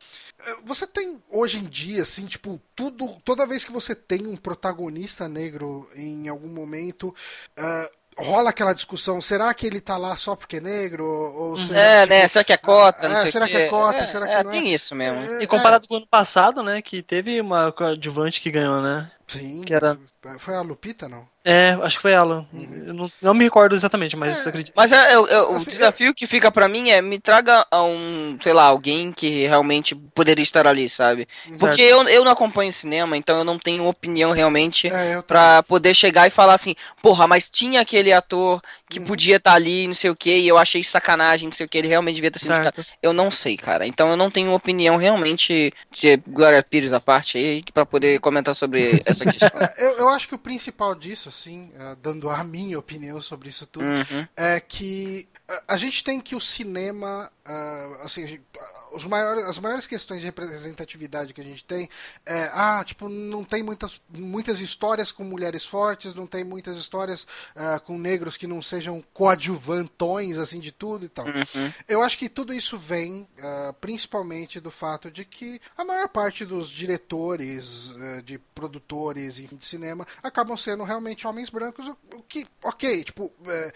eh, 0.46 0.56
você 0.64 0.86
tem 0.86 1.22
hoje 1.28 1.58
em 1.58 1.64
dia, 1.64 2.02
assim, 2.02 2.26
tipo, 2.26 2.60
tudo, 2.74 3.20
toda 3.24 3.46
vez 3.46 3.64
que 3.64 3.72
você 3.72 3.94
tem 3.94 4.26
um 4.26 4.36
protagonista 4.36 5.28
negro 5.28 5.88
em 5.94 6.28
algum 6.28 6.48
momento, 6.48 7.14
ah, 7.56 7.90
rola 8.18 8.50
aquela 8.50 8.72
discussão, 8.74 9.20
será 9.20 9.52
que 9.54 9.66
ele 9.66 9.80
tá 9.80 9.96
lá 9.96 10.16
só 10.16 10.36
porque 10.36 10.56
é 10.56 10.60
negro? 10.60 11.04
Ou 11.04 11.58
será, 11.58 11.80
É, 11.80 12.00
tipo, 12.02 12.14
né? 12.14 12.28
Será 12.28 12.44
que 12.44 12.52
é 12.52 12.56
cota? 12.56 13.08
Não 13.08 13.16
é, 13.16 13.30
será 13.30 13.46
que 13.46 13.52
quê. 13.52 13.62
é 13.62 13.68
cota? 13.68 14.06
Será 14.06 14.26
que 14.26 14.32
é, 14.32 14.42
não 14.42 14.50
é? 14.50 14.54
tem 14.54 14.72
isso 14.74 14.94
mesmo. 14.94 15.20
É, 15.20 15.42
E 15.42 15.46
comparado 15.46 15.86
com 15.88 15.94
o 15.94 15.96
ano 15.98 16.06
passado, 16.06 16.62
né? 16.62 16.82
Que 16.82 17.02
teve 17.02 17.40
uma 17.40 17.72
coadjuvante 17.72 18.40
que 18.40 18.50
ganhou, 18.50 18.82
né? 18.82 19.10
Sim. 19.26 19.62
que 19.62 19.72
era- 19.74 19.98
Foi 20.38 20.54
a 20.54 20.60
Lupita, 20.60 21.08
não? 21.08 21.26
É, 21.44 21.70
acho 21.82 21.96
que 21.96 22.02
foi 22.02 22.12
ela. 22.12 22.46
Eu 22.86 22.94
não, 22.94 23.10
não 23.20 23.34
me 23.34 23.42
recordo 23.42 23.74
exatamente, 23.74 24.14
mas 24.16 24.46
É. 24.46 24.48
acredito. 24.48 24.72
Mas 24.76 24.92
é, 24.92 24.96
é, 24.96 25.12
é, 25.14 25.16
o 25.42 25.56
Assim, 25.56 25.70
desafio 25.70 26.14
que 26.14 26.24
fica 26.24 26.52
pra 26.52 26.68
mim 26.68 26.90
é 26.90 27.02
me 27.02 27.18
traga 27.18 27.66
a 27.68 27.82
um, 27.82 28.38
sei 28.40 28.52
lá, 28.52 28.62
alguém 28.62 29.10
que 29.10 29.44
realmente 29.48 29.92
poderia 30.14 30.44
estar 30.44 30.68
ali, 30.68 30.88
sabe? 30.88 31.26
Porque 31.58 31.80
eu, 31.82 32.00
eu 32.06 32.24
não 32.24 32.30
acompanho 32.30 32.72
cinema, 32.72 33.16
então 33.16 33.38
eu 33.38 33.42
não 33.44 33.58
tenho 33.58 33.84
opinião 33.86 34.30
realmente 34.30 34.86
É, 34.86 35.20
pra 35.22 35.64
poder 35.64 35.92
chegar 35.94 36.28
e 36.28 36.30
falar 36.30 36.54
assim, 36.54 36.76
porra, 37.02 37.26
mas 37.26 37.50
tinha 37.50 37.80
aquele 37.80 38.12
ator 38.12 38.62
que 38.88 39.00
Uhum. 39.00 39.06
podia 39.06 39.36
estar 39.38 39.54
ali, 39.54 39.88
não 39.88 39.94
sei 39.94 40.10
o 40.10 40.14
que, 40.16 40.30
e 40.38 40.46
eu 40.46 40.56
achei 40.58 40.84
sacanagem, 40.84 41.48
não 41.48 41.52
sei 41.52 41.66
o 41.66 41.68
que, 41.68 41.76
ele 41.78 41.88
realmente 41.88 42.14
devia 42.14 42.30
ter 42.30 42.38
sido 42.38 42.54
Certo. 42.54 42.66
indicado. 42.68 42.86
Eu 43.02 43.12
não 43.12 43.32
sei, 43.32 43.56
cara. 43.56 43.84
Então 43.84 44.08
eu 44.10 44.16
não 44.16 44.30
tenho 44.30 44.52
opinião 44.52 44.96
realmente 44.96 45.72
de 45.90 46.18
Glória 46.28 46.62
Pires 46.62 46.92
à 46.92 47.00
parte 47.00 47.36
aí 47.36 47.64
pra 47.74 47.84
poder 47.84 48.20
comentar 48.20 48.54
sobre 48.54 49.02
essa 49.12 49.24
questão. 49.24 49.50
É, 49.62 49.74
eu, 49.86 49.98
eu 49.98 50.08
acho 50.08 50.26
que 50.28 50.34
o 50.34 50.38
principal 50.38 50.94
disso, 50.94 51.28
assim, 51.28 51.70
eh, 51.74 51.96
dando 52.02 52.28
a 52.28 52.42
minha 52.42 52.78
opinião 52.78 53.20
sobre 53.20 53.48
isso 53.48 53.66
tudo, 53.66 53.84
Uhum. 53.86 54.26
é 54.36 54.58
que 54.60 55.28
a- 55.68 55.76
gente 55.76 56.02
tem 56.04 56.20
que 56.20 56.34
o 56.34 56.40
cinema, 56.40 57.30
ah, 57.44 57.98
assim, 58.04 58.40
ah, 58.58 58.94
os 58.94 59.04
maiores, 59.04 59.44
as 59.44 59.58
maiores 59.58 59.86
questões 59.86 60.20
de 60.20 60.26
representatividade 60.26 61.32
que 61.32 61.40
a 61.40 61.44
gente 61.44 61.64
tem 61.64 61.88
é, 62.26 62.50
ah, 62.52 62.82
tipo, 62.84 63.08
não 63.08 63.44
tem 63.44 63.62
muitas, 63.62 64.00
muitas 64.08 64.60
histórias 64.60 65.10
com 65.10 65.24
mulheres 65.24 65.64
fortes, 65.66 66.14
não 66.14 66.26
tem 66.26 66.44
muitas 66.44 66.76
histórias 66.76 67.26
ah, 67.56 67.80
com 67.80 67.98
negros 67.98 68.36
que 68.36 68.46
não 68.46 68.60
sejam 68.62 69.02
coadjuvantões, 69.12 70.38
assim, 70.38 70.60
de 70.60 70.72
tudo 70.72 71.04
e 71.04 71.08
tal. 71.08 71.26
Uhum. 71.26 71.72
Eu 71.88 72.02
acho 72.02 72.18
que 72.18 72.28
tudo 72.28 72.52
isso 72.52 72.76
vem 72.78 73.26
ah, 73.40 73.74
principalmente 73.80 74.60
do 74.60 74.70
fato 74.70 75.10
de 75.10 75.24
que 75.24 75.60
a 75.76 75.84
maior 75.84 76.08
parte 76.08 76.44
dos 76.44 76.68
diretores, 76.68 77.92
eh, 77.98 78.22
de 78.22 78.38
produtores 78.38 79.38
enfim, 79.38 79.56
de 79.56 79.64
cinema 79.66 80.06
acabam 80.22 80.56
sendo 80.56 80.84
realmente 80.84 81.26
homens 81.26 81.50
brancos, 81.50 81.88
o, 81.88 82.22
que, 82.22 82.46
ok, 82.62 83.04
tipo, 83.04 83.32
eh, 83.46 83.72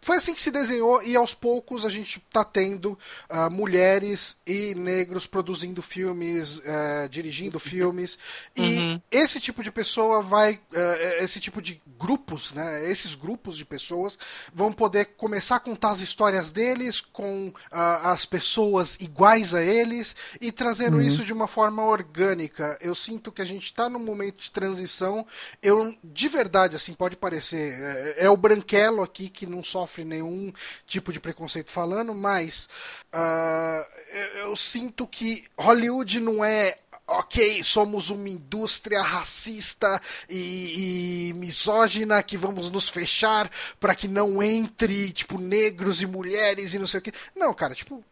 foi 0.00 0.16
assim 0.16 0.34
que 0.34 0.42
se 0.42 0.50
desenhou 0.50 1.02
e 1.06 1.16
aos 1.16 1.32
poucos 1.34 1.84
a 1.86 1.90
gente 1.90 2.18
está 2.18 2.44
tendo 2.44 2.98
uh, 3.30 3.50
mulheres 3.50 4.36
e 4.46 4.74
negros 4.74 5.26
produzindo 5.26 5.80
filmes, 5.82 6.58
uh, 6.58 7.08
dirigindo 7.10 7.58
filmes. 7.58 8.18
E 8.56 8.78
Uhum. 8.78 9.00
esse 9.10 9.38
tipo 9.40 9.62
de 9.62 9.70
pessoa 9.70 10.22
vai. 10.22 10.54
uh, 10.54 11.22
esse 11.22 11.38
tipo 11.40 11.60
de 11.62 11.80
grupos, 11.98 12.52
né? 12.52 12.88
Esses 12.90 13.14
grupos 13.14 13.56
de 13.56 13.64
pessoas 13.64 14.18
vão 14.52 14.72
poder 14.72 15.06
começar 15.16 15.56
a 15.56 15.60
contar 15.60 15.90
as 15.90 16.00
histórias 16.00 16.50
deles 16.50 17.00
com 17.00 17.52
ah, 17.70 18.12
as 18.12 18.24
pessoas 18.26 18.96
iguais 19.00 19.54
a 19.54 19.62
eles 19.62 20.14
e 20.40 20.52
trazendo 20.52 21.00
isso 21.00 21.24
de 21.24 21.32
uma 21.32 21.46
forma 21.46 21.82
orgânica. 21.84 22.76
Eu 22.80 22.94
sinto 22.94 23.32
que 23.32 23.40
a 23.42 23.44
gente 23.44 23.64
está 23.64 23.88
num 23.88 23.98
momento 23.98 24.42
de 24.42 24.50
transição. 24.50 25.26
Eu, 25.62 25.96
de 26.04 26.28
verdade, 26.28 26.76
assim, 26.76 26.92
pode 26.92 27.16
parecer. 27.16 27.78
É, 28.18 28.24
é 28.26 28.30
o 28.30 28.36
branquelo 28.36 29.02
aqui 29.02 29.28
que 29.28 29.46
não 29.46 29.64
sofre 29.64 30.04
nenhum 30.04 30.52
tipo 30.86 30.95
de 31.12 31.20
preconceito 31.20 31.70
falando, 31.70 32.14
mas 32.14 32.68
ah, 33.12 33.86
eu, 34.12 34.48
eu 34.48 34.56
sinto 34.56 35.06
que 35.06 35.44
Hollywood 35.58 36.20
não 36.20 36.44
é 36.44 36.78
ok, 37.06 37.62
somos 37.62 38.10
uma 38.10 38.28
indústria 38.28 39.00
racista 39.00 40.00
e, 40.28 41.28
e 41.28 41.32
misógina 41.34 42.22
que 42.22 42.36
vamos 42.36 42.68
nos 42.68 42.88
fechar 42.88 43.50
para 43.78 43.94
que 43.94 44.08
não 44.08 44.42
entre, 44.42 45.12
tipo, 45.12 45.38
negros 45.38 46.02
e 46.02 46.06
mulheres 46.06 46.74
e 46.74 46.78
não 46.78 46.86
sei 46.86 46.98
o 46.98 47.02
que. 47.02 47.12
Não, 47.34 47.54
cara, 47.54 47.74
tipo. 47.74 48.04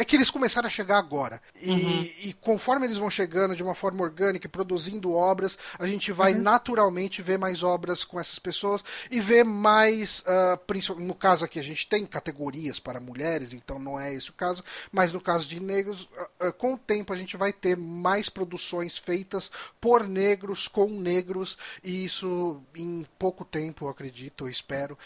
É... 0.00 0.04
Que 0.04 0.16
eles 0.16 0.30
começaram 0.30 0.66
a 0.66 0.70
chegar 0.70 0.98
agora. 0.98 1.40
E, 1.54 2.28
e, 2.28 2.36
conforme 2.40 2.86
eles 2.86 2.98
vão 2.98 3.10
chegando 3.10 3.54
de 3.54 3.62
uma 3.62 3.74
forma 3.74 4.02
orgânica 4.02 4.46
e 4.46 4.50
produzindo 4.50 5.12
obras, 5.12 5.56
a 5.78 5.86
gente 5.86 6.10
vai 6.10 6.34
naturalmente 6.34 7.22
ver 7.22 7.38
mais 7.38 7.62
obras 7.62 8.02
com 8.02 8.18
essas 8.18 8.38
pessoas 8.38 8.84
e 9.10 9.20
ver 9.20 9.44
mais. 9.44 10.20
Uh, 10.20 11.00
no 11.00 11.14
caso 11.14 11.44
aqui, 11.44 11.58
a 11.58 11.62
gente 11.62 11.88
tem 11.88 12.06
categorias 12.06 12.78
para 12.78 12.98
mulheres, 12.98 13.52
então 13.52 13.78
não 13.78 14.00
é 14.00 14.12
esse 14.12 14.30
o 14.30 14.34
caso. 14.34 14.64
Mas 14.90 15.12
no 15.12 15.20
caso 15.20 15.46
de 15.46 15.60
negros, 15.60 16.04
uh, 16.40 16.48
uh, 16.48 16.52
com 16.52 16.74
o 16.74 16.78
tempo 16.78 17.12
a 17.12 17.16
gente 17.16 17.36
vai 17.36 17.52
ter 17.52 17.76
mais 17.76 18.28
produções 18.28 18.96
feitas 18.96 19.50
por 19.80 20.06
negros, 20.06 20.66
com 20.66 20.88
negros, 20.88 21.56
e 21.84 22.04
isso 22.04 22.62
em 22.74 23.06
pouco 23.18 23.44
tempo, 23.44 23.84
eu 23.84 23.88
acredito, 23.88 24.44
eu 24.44 24.48
espero, 24.48 24.98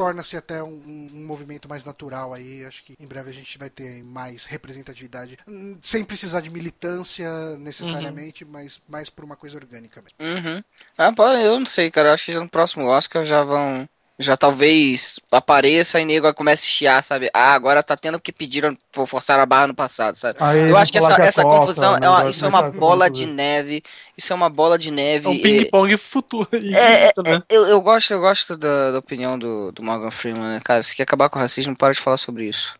torna-se 0.00 0.34
até 0.34 0.62
um, 0.62 0.80
um, 0.86 1.26
movimento 1.26 1.68
mais 1.68 1.84
natural 1.84 2.32
aí. 2.32 2.64
Acho 2.64 2.82
que 2.82 2.94
em 2.98 3.06
breve 3.06 3.28
a 3.28 3.34
gente 3.34 3.58
vai 3.58 3.68
ter 3.68 4.02
mais 4.02 4.46
representatividade, 4.46 5.36
sem 5.82 6.02
precisar 6.02 6.40
de 6.40 6.48
militância 6.48 7.28
necessariamente, 7.58 8.42
uhum. 8.42 8.50
mas 8.50 8.80
mais 8.88 9.10
por 9.10 9.26
uma 9.26 9.36
coisa 9.36 9.58
orgânica 9.58 10.02
mesmo. 10.02 10.38
Uhum. 10.38 10.64
Ah, 10.96 11.12
pode, 11.12 11.42
eu 11.42 11.58
não 11.58 11.66
sei, 11.66 11.90
cara. 11.90 12.14
Acho 12.14 12.24
que 12.24 12.34
no 12.34 12.48
próximo 12.48 12.86
Oscar 12.86 13.26
já 13.26 13.44
vão. 13.44 13.86
Já 14.20 14.36
talvez 14.36 15.18
apareça 15.32 15.98
e 15.98 16.04
nego 16.04 16.32
comece 16.34 16.64
a 16.64 16.70
chiar, 16.70 17.02
sabe? 17.02 17.30
Ah, 17.32 17.54
agora 17.54 17.82
tá 17.82 17.96
tendo 17.96 18.20
que 18.20 18.30
pediram, 18.30 18.76
forçar 18.92 19.40
a 19.40 19.46
barra 19.46 19.68
no 19.68 19.74
passado, 19.74 20.14
sabe? 20.14 20.36
Aí 20.38 20.68
eu 20.68 20.76
acho 20.76 20.92
que 20.92 20.98
essa, 20.98 21.14
que 21.14 21.22
essa 21.22 21.42
Copa, 21.42 21.60
confusão, 21.60 21.96
é 21.96 22.06
uma, 22.06 22.28
isso 22.28 22.44
é 22.44 22.48
uma 22.48 22.70
bola 22.70 23.08
de 23.08 23.26
neve. 23.26 23.82
Isso 24.18 24.30
é 24.30 24.36
uma 24.36 24.50
bola 24.50 24.78
de 24.78 24.90
neve. 24.90 25.26
É 25.26 25.30
um 25.30 25.32
e- 25.32 25.40
ping-pong 25.40 25.96
futuro. 25.96 26.46
É, 26.52 26.58
infinito, 26.58 27.22
né? 27.22 27.42
Eu, 27.48 27.66
eu 27.66 27.80
gosto, 27.80 28.12
eu 28.12 28.20
gosto 28.20 28.58
da, 28.58 28.92
da 28.92 28.98
opinião 28.98 29.38
do, 29.38 29.72
do 29.72 29.82
Morgan 29.82 30.10
Freeman, 30.10 30.42
né, 30.42 30.60
cara? 30.62 30.82
Se 30.82 30.94
quer 30.94 31.04
acabar 31.04 31.30
com 31.30 31.38
o 31.38 31.42
racismo, 31.42 31.74
para 31.74 31.94
de 31.94 32.00
falar 32.00 32.18
sobre 32.18 32.44
isso. 32.44 32.74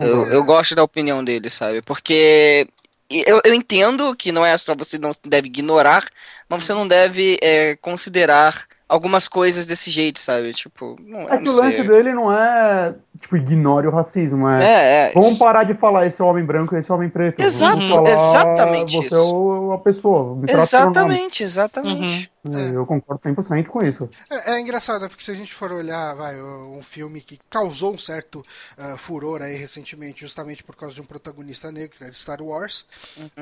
Eu, 0.00 0.26
eu 0.28 0.42
gosto 0.44 0.74
da 0.74 0.82
opinião 0.82 1.22
dele, 1.22 1.50
sabe? 1.50 1.82
Porque 1.82 2.66
eu, 3.10 3.40
eu 3.44 3.52
entendo 3.54 4.16
que 4.16 4.32
não 4.32 4.44
é 4.44 4.56
só 4.56 4.74
você 4.74 4.98
não 4.98 5.12
deve 5.24 5.48
ignorar, 5.48 6.06
mas 6.48 6.64
você 6.64 6.72
não 6.72 6.88
deve 6.88 7.38
é, 7.42 7.76
considerar 7.76 8.66
algumas 8.88 9.26
coisas 9.28 9.66
desse 9.66 9.90
jeito, 9.90 10.18
sabe? 10.20 10.52
Tipo, 10.52 10.96
não, 11.00 11.20
eu 11.22 11.28
É 11.32 11.38
que 11.38 11.48
o 11.48 11.52
lance 11.56 11.82
dele 11.82 12.12
não 12.14 12.32
é, 12.32 12.94
tipo, 13.20 13.36
ignore 13.36 13.86
o 13.86 13.90
racismo, 13.90 14.48
é. 14.48 14.62
É, 14.62 15.08
é. 15.08 15.12
Vamos 15.12 15.36
parar 15.38 15.64
de 15.64 15.74
falar 15.74 16.06
esse 16.06 16.20
é 16.20 16.24
o 16.24 16.28
homem 16.28 16.44
branco 16.44 16.74
e 16.74 16.78
esse 16.78 16.90
é 16.90 16.94
homem 16.94 17.08
preto. 17.08 17.40
Exato, 17.42 17.76
Vamos 17.76 17.90
falar, 17.90 18.10
exatamente 18.12 18.96
Você 18.96 19.06
isso. 19.06 19.14
é 19.14 19.18
o- 19.18 19.72
a 19.72 19.78
pessoa. 19.78 20.36
Me 20.36 20.46
trata 20.46 20.66
pelo 20.68 20.82
nome. 20.84 20.90
Exatamente, 20.92 21.42
exatamente. 21.42 22.32
É, 22.54 22.76
Eu 22.76 22.86
concordo 22.86 23.22
100% 23.22 23.66
com 23.66 23.82
isso. 23.82 24.08
É, 24.28 24.52
é 24.52 24.60
engraçado, 24.60 25.02
né? 25.02 25.08
porque 25.08 25.24
se 25.24 25.30
a 25.30 25.34
gente 25.34 25.54
for 25.54 25.72
olhar, 25.72 26.14
vai, 26.14 26.40
um 26.40 26.82
filme 26.82 27.20
que 27.20 27.38
causou 27.48 27.94
um 27.94 27.98
certo 27.98 28.44
ah, 28.76 28.96
furor 28.96 29.42
aí 29.42 29.56
recentemente, 29.56 30.20
justamente 30.20 30.62
por 30.62 30.76
causa 30.76 30.94
de 30.94 31.00
um 31.00 31.06
protagonista 31.06 31.72
negro, 31.72 31.96
né, 32.00 32.10
de 32.10 32.16
Star 32.16 32.42
Wars. 32.42 32.86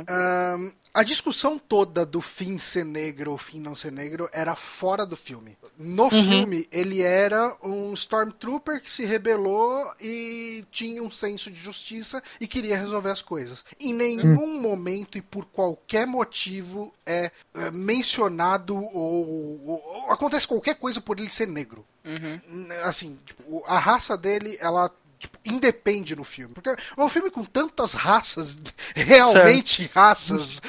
Ahn, 0.06 0.70
a 0.92 1.02
discussão 1.02 1.58
toda 1.58 2.06
do 2.06 2.20
fim 2.20 2.58
ser 2.58 2.84
negro 2.84 3.32
ou 3.32 3.38
fim 3.38 3.58
não 3.58 3.75
ser 3.75 3.90
negro 3.90 4.28
era 4.32 4.54
fora 4.54 5.04
do 5.04 5.16
filme. 5.16 5.56
No 5.78 6.08
filme, 6.11 6.68
ele 6.70 7.02
era 7.02 7.56
um 7.62 7.92
Stormtrooper 7.94 8.80
que 8.82 8.90
se 8.90 9.04
rebelou 9.04 9.92
e 10.00 10.64
tinha 10.70 11.02
um 11.02 11.11
senso 11.11 11.50
de 11.50 11.58
justiça 11.58 12.23
e 12.40 12.46
queria 12.46 12.76
resolver 12.76 13.11
as 13.11 13.23
coisas. 13.23 13.64
Em 13.80 13.92
nenhum 13.92 14.61
momento 14.61 15.18
e 15.18 15.23
por 15.23 15.44
qualquer 15.46 16.06
motivo 16.06 16.92
é, 17.04 17.30
é 17.54 17.70
mencionado 17.70 18.76
ou, 18.99 19.61
ou- 19.67 20.11
acontece 20.13 20.47
qualquer 20.47 20.77
coisa 20.77 21.01
por 21.01 21.19
ele 21.19 21.31
ser 21.31 21.47
negro. 21.49 21.85
Uhum. 22.05 22.69
Assim, 22.85 23.19
tipo, 23.27 23.63
a 23.67 23.79
raça 23.79 24.17
dele, 24.17 24.57
ela 24.61 24.91
tipo, 25.25 25.38
independe 25.45 26.14
no 26.14 26.25
filme. 26.25 26.54
Porque 26.54 26.69
é 26.71 26.76
um 26.99 27.09
filme 27.09 27.31
com 27.31 27.45
tantas 27.45 27.95
raças, 27.95 28.57
realmente 28.95 29.90
raças 29.95 30.61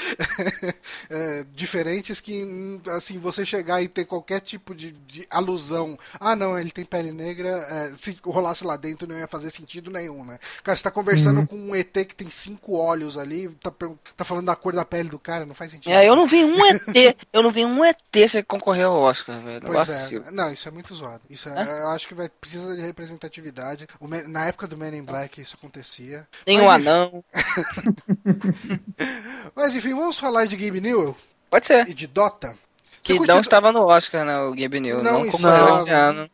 é, 1.10 1.46
diferentes, 1.54 2.20
que 2.20 2.48
assim, 2.96 3.20
você 3.20 3.46
chegar 3.46 3.82
e 3.82 3.88
ter 3.88 4.06
qualquer 4.06 4.40
tipo 4.40 4.74
de, 4.74 4.92
de 4.92 5.28
alusão. 5.30 5.98
Ah, 6.20 6.36
não, 6.36 6.58
ele 6.58 6.72
tem 6.72 6.86
pele 6.86 7.12
negra. 7.12 7.50
é, 7.50 7.94
se 7.98 8.18
rolasse 8.24 8.66
lá 8.66 8.76
dentro 8.76 9.08
não 9.08 9.18
ia 9.18 9.28
fazer 9.28 9.50
sentido 9.50 9.92
nenhum, 9.92 10.24
né? 10.24 10.40
Cara, 10.64 10.76
você 10.76 10.84
tá 10.84 10.92
conversando 10.92 11.46
com 11.48 11.56
um 11.56 11.76
ET 11.76 11.92
que 11.92 12.16
tem 12.16 12.30
cinco 12.30 12.78
olhos 12.78 13.18
ali, 13.18 13.50
tá, 13.62 13.72
tá 14.16 14.24
falando 14.24 14.46
da 14.46 14.56
cor 14.56 14.74
da 14.74 14.86
pele 14.86 15.10
do 15.10 15.20
cara, 15.20 15.46
não 15.46 15.56
faz 15.56 15.72
sentido. 15.72 15.92
É, 15.92 16.08
eu 16.08 16.16
não 16.16 16.28
vi 16.28 16.44
um 16.44 16.66
ET, 16.66 17.18
eu 17.32 17.44
não 17.44 17.52
vi 17.52 17.66
um 17.66 17.84
ET 17.84 17.98
se 18.30 18.42
concorrer 18.44 18.86
ao 18.86 18.96
Oscar, 18.96 19.42
velho. 19.42 19.72
Vacilo. 19.72 20.26
é. 20.28 20.32
Não, 20.32 20.52
isso 20.52 20.68
é 20.68 20.72
muito 20.72 20.94
zoado. 20.94 21.22
Isso 21.30 21.50
é, 21.50 21.82
eu 21.82 21.90
acho 21.90 22.08
que 22.08 22.14
vai 22.14 22.30
precisa 22.30 22.76
de 22.76 22.82
representatividade. 22.82 23.88
O 24.00 24.08
Men- 24.08 24.28
na 24.46 24.50
época 24.50 24.68
do 24.68 24.78
Men 24.78 24.96
in 24.96 25.04
Black 25.04 25.42
isso 25.42 25.56
acontecia. 25.58 26.28
Tem 26.46 26.58
Mas, 26.60 26.68
um 26.68 26.70
anão. 26.70 27.24
Mas 29.56 29.76
enfim, 29.76 29.94
vamos 29.96 30.20
falar 30.20 30.46
de 30.46 30.56
Gabe 30.56 30.80
Newell 30.80 31.18
Pode 31.50 31.66
ser. 31.66 31.88
e 31.88 31.94
de 31.94 32.06
Dota. 32.06 32.56
Que 33.02 33.14
não 33.14 33.20
curtiu- 33.20 33.40
estava 33.42 33.72
no 33.72 33.82
Oscar, 33.86 34.26
né, 34.26 34.36
o 34.40 34.52
Gabe 34.56 34.80
New. 34.80 35.02
Não 35.04 35.24
Não, 35.24 35.32
concorreu 35.32 35.70
esse 35.70 35.90
ano. 35.90 36.28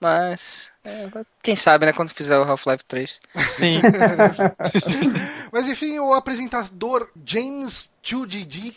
Mas, 0.00 0.70
é, 0.82 1.06
quem 1.42 1.54
sabe, 1.54 1.84
né, 1.84 1.92
quando 1.92 2.14
fizer 2.14 2.38
o 2.38 2.44
Half-Life 2.44 2.82
3. 2.86 3.20
Sim. 3.52 3.82
Mas 5.52 5.68
enfim, 5.68 5.98
o 5.98 6.14
apresentador 6.14 7.10
James 7.26 7.90
2GG 8.02 8.74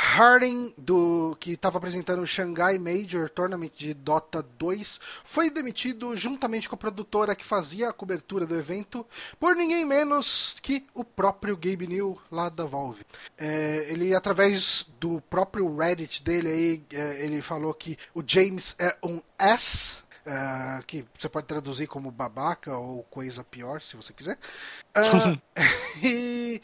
Harding, 0.00 0.72
do, 0.78 1.36
que 1.40 1.52
estava 1.52 1.76
apresentando 1.76 2.22
o 2.22 2.26
Shanghai 2.26 2.78
Major 2.78 3.28
Tournament 3.28 3.72
de 3.76 3.92
Dota 3.92 4.40
2, 4.56 5.00
foi 5.24 5.50
demitido 5.50 6.16
juntamente 6.16 6.68
com 6.68 6.76
a 6.76 6.78
produtora 6.78 7.34
que 7.34 7.44
fazia 7.44 7.88
a 7.88 7.92
cobertura 7.92 8.46
do 8.46 8.56
evento, 8.56 9.04
por 9.40 9.56
ninguém 9.56 9.84
menos 9.84 10.56
que 10.62 10.86
o 10.94 11.02
próprio 11.02 11.56
Gabe 11.56 11.88
New 11.88 12.16
lá 12.30 12.48
da 12.48 12.64
Valve. 12.64 13.04
É, 13.36 13.86
ele, 13.88 14.14
através 14.14 14.86
do 15.00 15.20
próprio 15.22 15.76
Reddit 15.76 16.22
dele, 16.22 16.48
aí, 16.48 16.82
é, 16.92 17.24
ele 17.24 17.42
falou 17.42 17.74
que 17.74 17.98
o 18.14 18.22
James 18.24 18.76
é 18.78 18.96
um 19.02 19.20
S. 19.36 19.98
ah, 20.24 20.80
que 20.86 21.04
você 21.18 21.28
pode 21.28 21.48
traduzir 21.48 21.88
como 21.88 22.10
babaca 22.12 22.76
ou 22.76 23.02
coisa 23.04 23.42
pior, 23.42 23.82
se 23.82 23.96
você 23.96 24.12
quiser. 24.12 24.38
Ah, 24.94 25.38
e, 26.02 26.60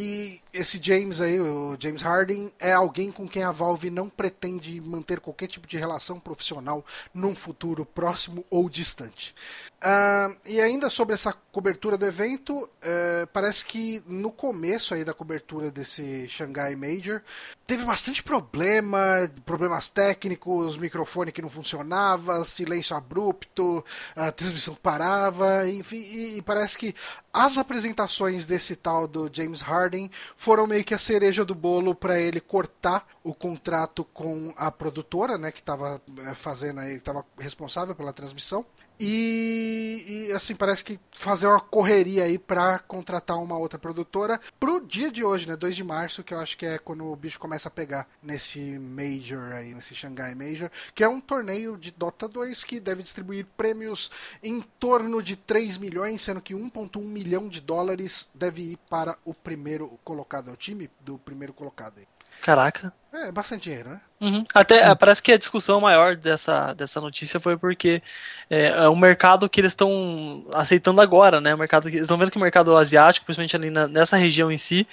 e 0.00 0.40
esse 0.54 0.80
James 0.80 1.20
aí, 1.20 1.40
o 1.40 1.76
James 1.76 2.02
Harding, 2.02 2.52
é 2.60 2.72
alguém 2.72 3.10
com 3.10 3.26
quem 3.26 3.42
a 3.42 3.50
Valve 3.50 3.90
não 3.90 4.08
pretende 4.08 4.80
manter 4.80 5.18
qualquer 5.18 5.48
tipo 5.48 5.66
de 5.66 5.76
relação 5.76 6.20
profissional 6.20 6.86
num 7.12 7.34
futuro 7.34 7.84
próximo 7.84 8.44
ou 8.48 8.70
distante. 8.70 9.34
Ah, 9.80 10.32
e 10.44 10.60
ainda 10.60 10.88
sobre 10.88 11.14
essa 11.14 11.32
cobertura 11.52 11.96
do 11.96 12.06
evento, 12.06 12.68
eh, 12.82 13.26
parece 13.32 13.64
que 13.64 14.02
no 14.06 14.30
começo 14.30 14.94
aí 14.94 15.04
da 15.04 15.14
cobertura 15.14 15.70
desse 15.70 16.28
Shanghai 16.28 16.74
Major 16.74 17.22
teve 17.66 17.84
bastante 17.84 18.22
problema, 18.22 19.30
problemas 19.44 19.88
técnicos, 19.88 20.76
microfone 20.76 21.30
que 21.30 21.42
não 21.42 21.48
funcionava, 21.48 22.44
silêncio 22.44 22.96
abrupto, 22.96 23.84
a 24.16 24.32
transmissão 24.32 24.74
parava, 24.74 25.68
enfim, 25.68 25.98
e, 25.98 26.38
e 26.38 26.42
parece 26.42 26.76
que 26.76 26.94
as 27.38 27.56
apresentações 27.56 28.44
desse 28.44 28.74
tal 28.74 29.06
do 29.06 29.30
James 29.32 29.60
Harden 29.60 30.10
foram 30.36 30.66
meio 30.66 30.82
que 30.82 30.92
a 30.92 30.98
cereja 30.98 31.44
do 31.44 31.54
bolo 31.54 31.94
para 31.94 32.20
ele 32.20 32.40
cortar 32.40 33.06
o 33.22 33.32
contrato 33.32 34.04
com 34.04 34.52
a 34.56 34.72
produtora, 34.72 35.38
né, 35.38 35.52
que 35.52 35.60
estava 35.60 36.02
fazendo 36.34 36.80
aí, 36.80 36.96
estava 36.96 37.24
responsável 37.38 37.94
pela 37.94 38.12
transmissão. 38.12 38.66
E, 39.00 40.28
e, 40.28 40.32
assim, 40.32 40.54
parece 40.54 40.82
que 40.82 40.98
fazer 41.12 41.46
uma 41.46 41.60
correria 41.60 42.24
aí 42.24 42.38
pra 42.38 42.80
contratar 42.80 43.40
uma 43.40 43.56
outra 43.56 43.78
produtora 43.78 44.40
pro 44.58 44.80
dia 44.80 45.10
de 45.10 45.22
hoje, 45.22 45.46
né? 45.46 45.56
2 45.56 45.76
de 45.76 45.84
março, 45.84 46.24
que 46.24 46.34
eu 46.34 46.38
acho 46.40 46.56
que 46.58 46.66
é 46.66 46.78
quando 46.78 47.04
o 47.06 47.16
bicho 47.16 47.38
começa 47.38 47.68
a 47.68 47.70
pegar 47.70 48.08
nesse 48.22 48.58
Major 48.78 49.52
aí, 49.52 49.72
nesse 49.72 49.94
Shanghai 49.94 50.34
Major, 50.34 50.70
que 50.94 51.04
é 51.04 51.08
um 51.08 51.20
torneio 51.20 51.76
de 51.76 51.90
Dota 51.92 52.26
2 52.26 52.64
que 52.64 52.80
deve 52.80 53.02
distribuir 53.02 53.46
prêmios 53.56 54.10
em 54.42 54.60
torno 54.60 55.22
de 55.22 55.36
3 55.36 55.76
milhões, 55.78 56.22
sendo 56.22 56.40
que 56.40 56.54
1.1 56.54 57.00
milhão 57.00 57.48
de 57.48 57.60
dólares 57.60 58.28
deve 58.34 58.72
ir 58.72 58.78
para 58.90 59.16
o 59.24 59.32
primeiro 59.32 59.98
colocado, 60.02 60.50
é 60.50 60.52
o 60.52 60.56
time 60.56 60.90
do 61.00 61.18
primeiro 61.18 61.52
colocado 61.52 61.98
aí. 61.98 62.06
Caraca. 62.42 62.92
É 63.12 63.32
bastante 63.32 63.64
dinheiro, 63.64 63.90
né? 63.90 64.00
Uhum. 64.20 64.44
Até 64.54 64.80
é, 64.80 64.94
parece 64.94 65.22
que 65.22 65.32
a 65.32 65.38
discussão 65.38 65.80
maior 65.80 66.14
dessa, 66.14 66.72
dessa 66.74 67.00
notícia 67.00 67.40
foi 67.40 67.56
porque 67.56 68.02
é, 68.50 68.66
é 68.66 68.88
um 68.88 68.96
mercado 68.96 69.48
que 69.48 69.60
eles 69.60 69.72
estão 69.72 70.44
aceitando 70.52 71.00
agora, 71.00 71.40
né? 71.40 71.54
O 71.54 71.58
mercado, 71.58 71.88
eles 71.88 72.02
estão 72.02 72.18
vendo 72.18 72.30
que 72.30 72.36
o 72.36 72.40
mercado 72.40 72.76
asiático, 72.76 73.24
principalmente 73.24 73.56
ali 73.56 73.70
na, 73.70 73.88
nessa 73.88 74.16
região 74.16 74.52
em 74.52 74.56
si, 74.56 74.86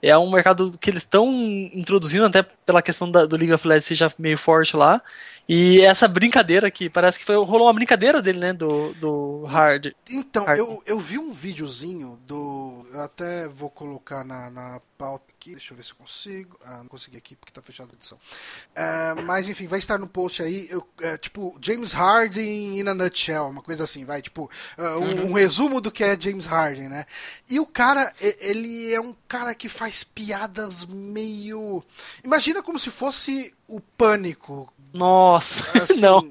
é 0.00 0.16
um 0.16 0.30
mercado 0.30 0.76
que 0.80 0.90
eles 0.90 1.02
estão 1.02 1.28
introduzindo 1.72 2.24
até 2.24 2.42
pela 2.42 2.80
questão 2.80 3.10
da, 3.10 3.26
do 3.26 3.36
League 3.36 3.52
of 3.52 3.66
Legends 3.66 3.86
seja 3.86 4.12
meio 4.18 4.38
forte 4.38 4.76
lá. 4.76 5.02
E 5.48 5.80
essa 5.80 6.06
brincadeira 6.06 6.68
aqui, 6.68 6.90
parece 6.90 7.18
que 7.18 7.24
foi, 7.24 7.34
rolou 7.36 7.66
uma 7.66 7.72
brincadeira 7.72 8.20
dele, 8.20 8.38
né? 8.38 8.52
Do, 8.52 8.92
do 8.94 9.44
Hard. 9.44 9.92
Então, 10.08 10.44
Hard. 10.44 10.58
eu, 10.58 10.82
eu 10.86 11.00
vi 11.00 11.18
um 11.18 11.32
videozinho 11.32 12.18
do. 12.26 12.67
Eu 12.92 13.00
até 13.00 13.48
vou 13.48 13.70
colocar 13.70 14.24
na, 14.24 14.50
na 14.50 14.80
pauta 14.96 15.24
aqui. 15.30 15.52
Deixa 15.52 15.72
eu 15.72 15.76
ver 15.76 15.84
se 15.84 15.92
eu 15.92 15.96
consigo. 15.96 16.58
Ah, 16.64 16.78
não 16.78 16.88
consegui 16.88 17.16
aqui 17.16 17.36
porque 17.36 17.52
tá 17.52 17.62
fechada 17.62 17.90
a 17.92 17.94
edição. 17.94 18.18
É, 18.74 19.14
mas 19.22 19.48
enfim, 19.48 19.66
vai 19.66 19.78
estar 19.78 19.98
no 19.98 20.06
post 20.06 20.42
aí. 20.42 20.66
Eu, 20.70 20.86
é, 21.00 21.16
tipo, 21.16 21.56
James 21.60 21.92
Harden 21.92 22.78
in 22.78 22.88
a 22.88 22.94
nutshell, 22.94 23.48
uma 23.48 23.62
coisa 23.62 23.84
assim, 23.84 24.04
vai. 24.04 24.22
Tipo, 24.22 24.50
uh, 24.76 24.98
um, 24.98 25.30
um 25.30 25.32
resumo 25.32 25.80
do 25.80 25.90
que 25.90 26.04
é 26.04 26.18
James 26.18 26.46
Harden, 26.46 26.88
né? 26.88 27.06
E 27.48 27.60
o 27.60 27.66
cara, 27.66 28.12
ele 28.20 28.92
é 28.92 29.00
um 29.00 29.14
cara 29.26 29.54
que 29.54 29.68
faz 29.68 30.02
piadas 30.02 30.84
meio. 30.84 31.84
Imagina 32.24 32.62
como 32.62 32.78
se 32.78 32.90
fosse 32.90 33.54
o 33.68 33.80
pânico 33.80 34.72
Nossa, 34.92 35.64
Assim, 35.84 36.00
não. 36.00 36.26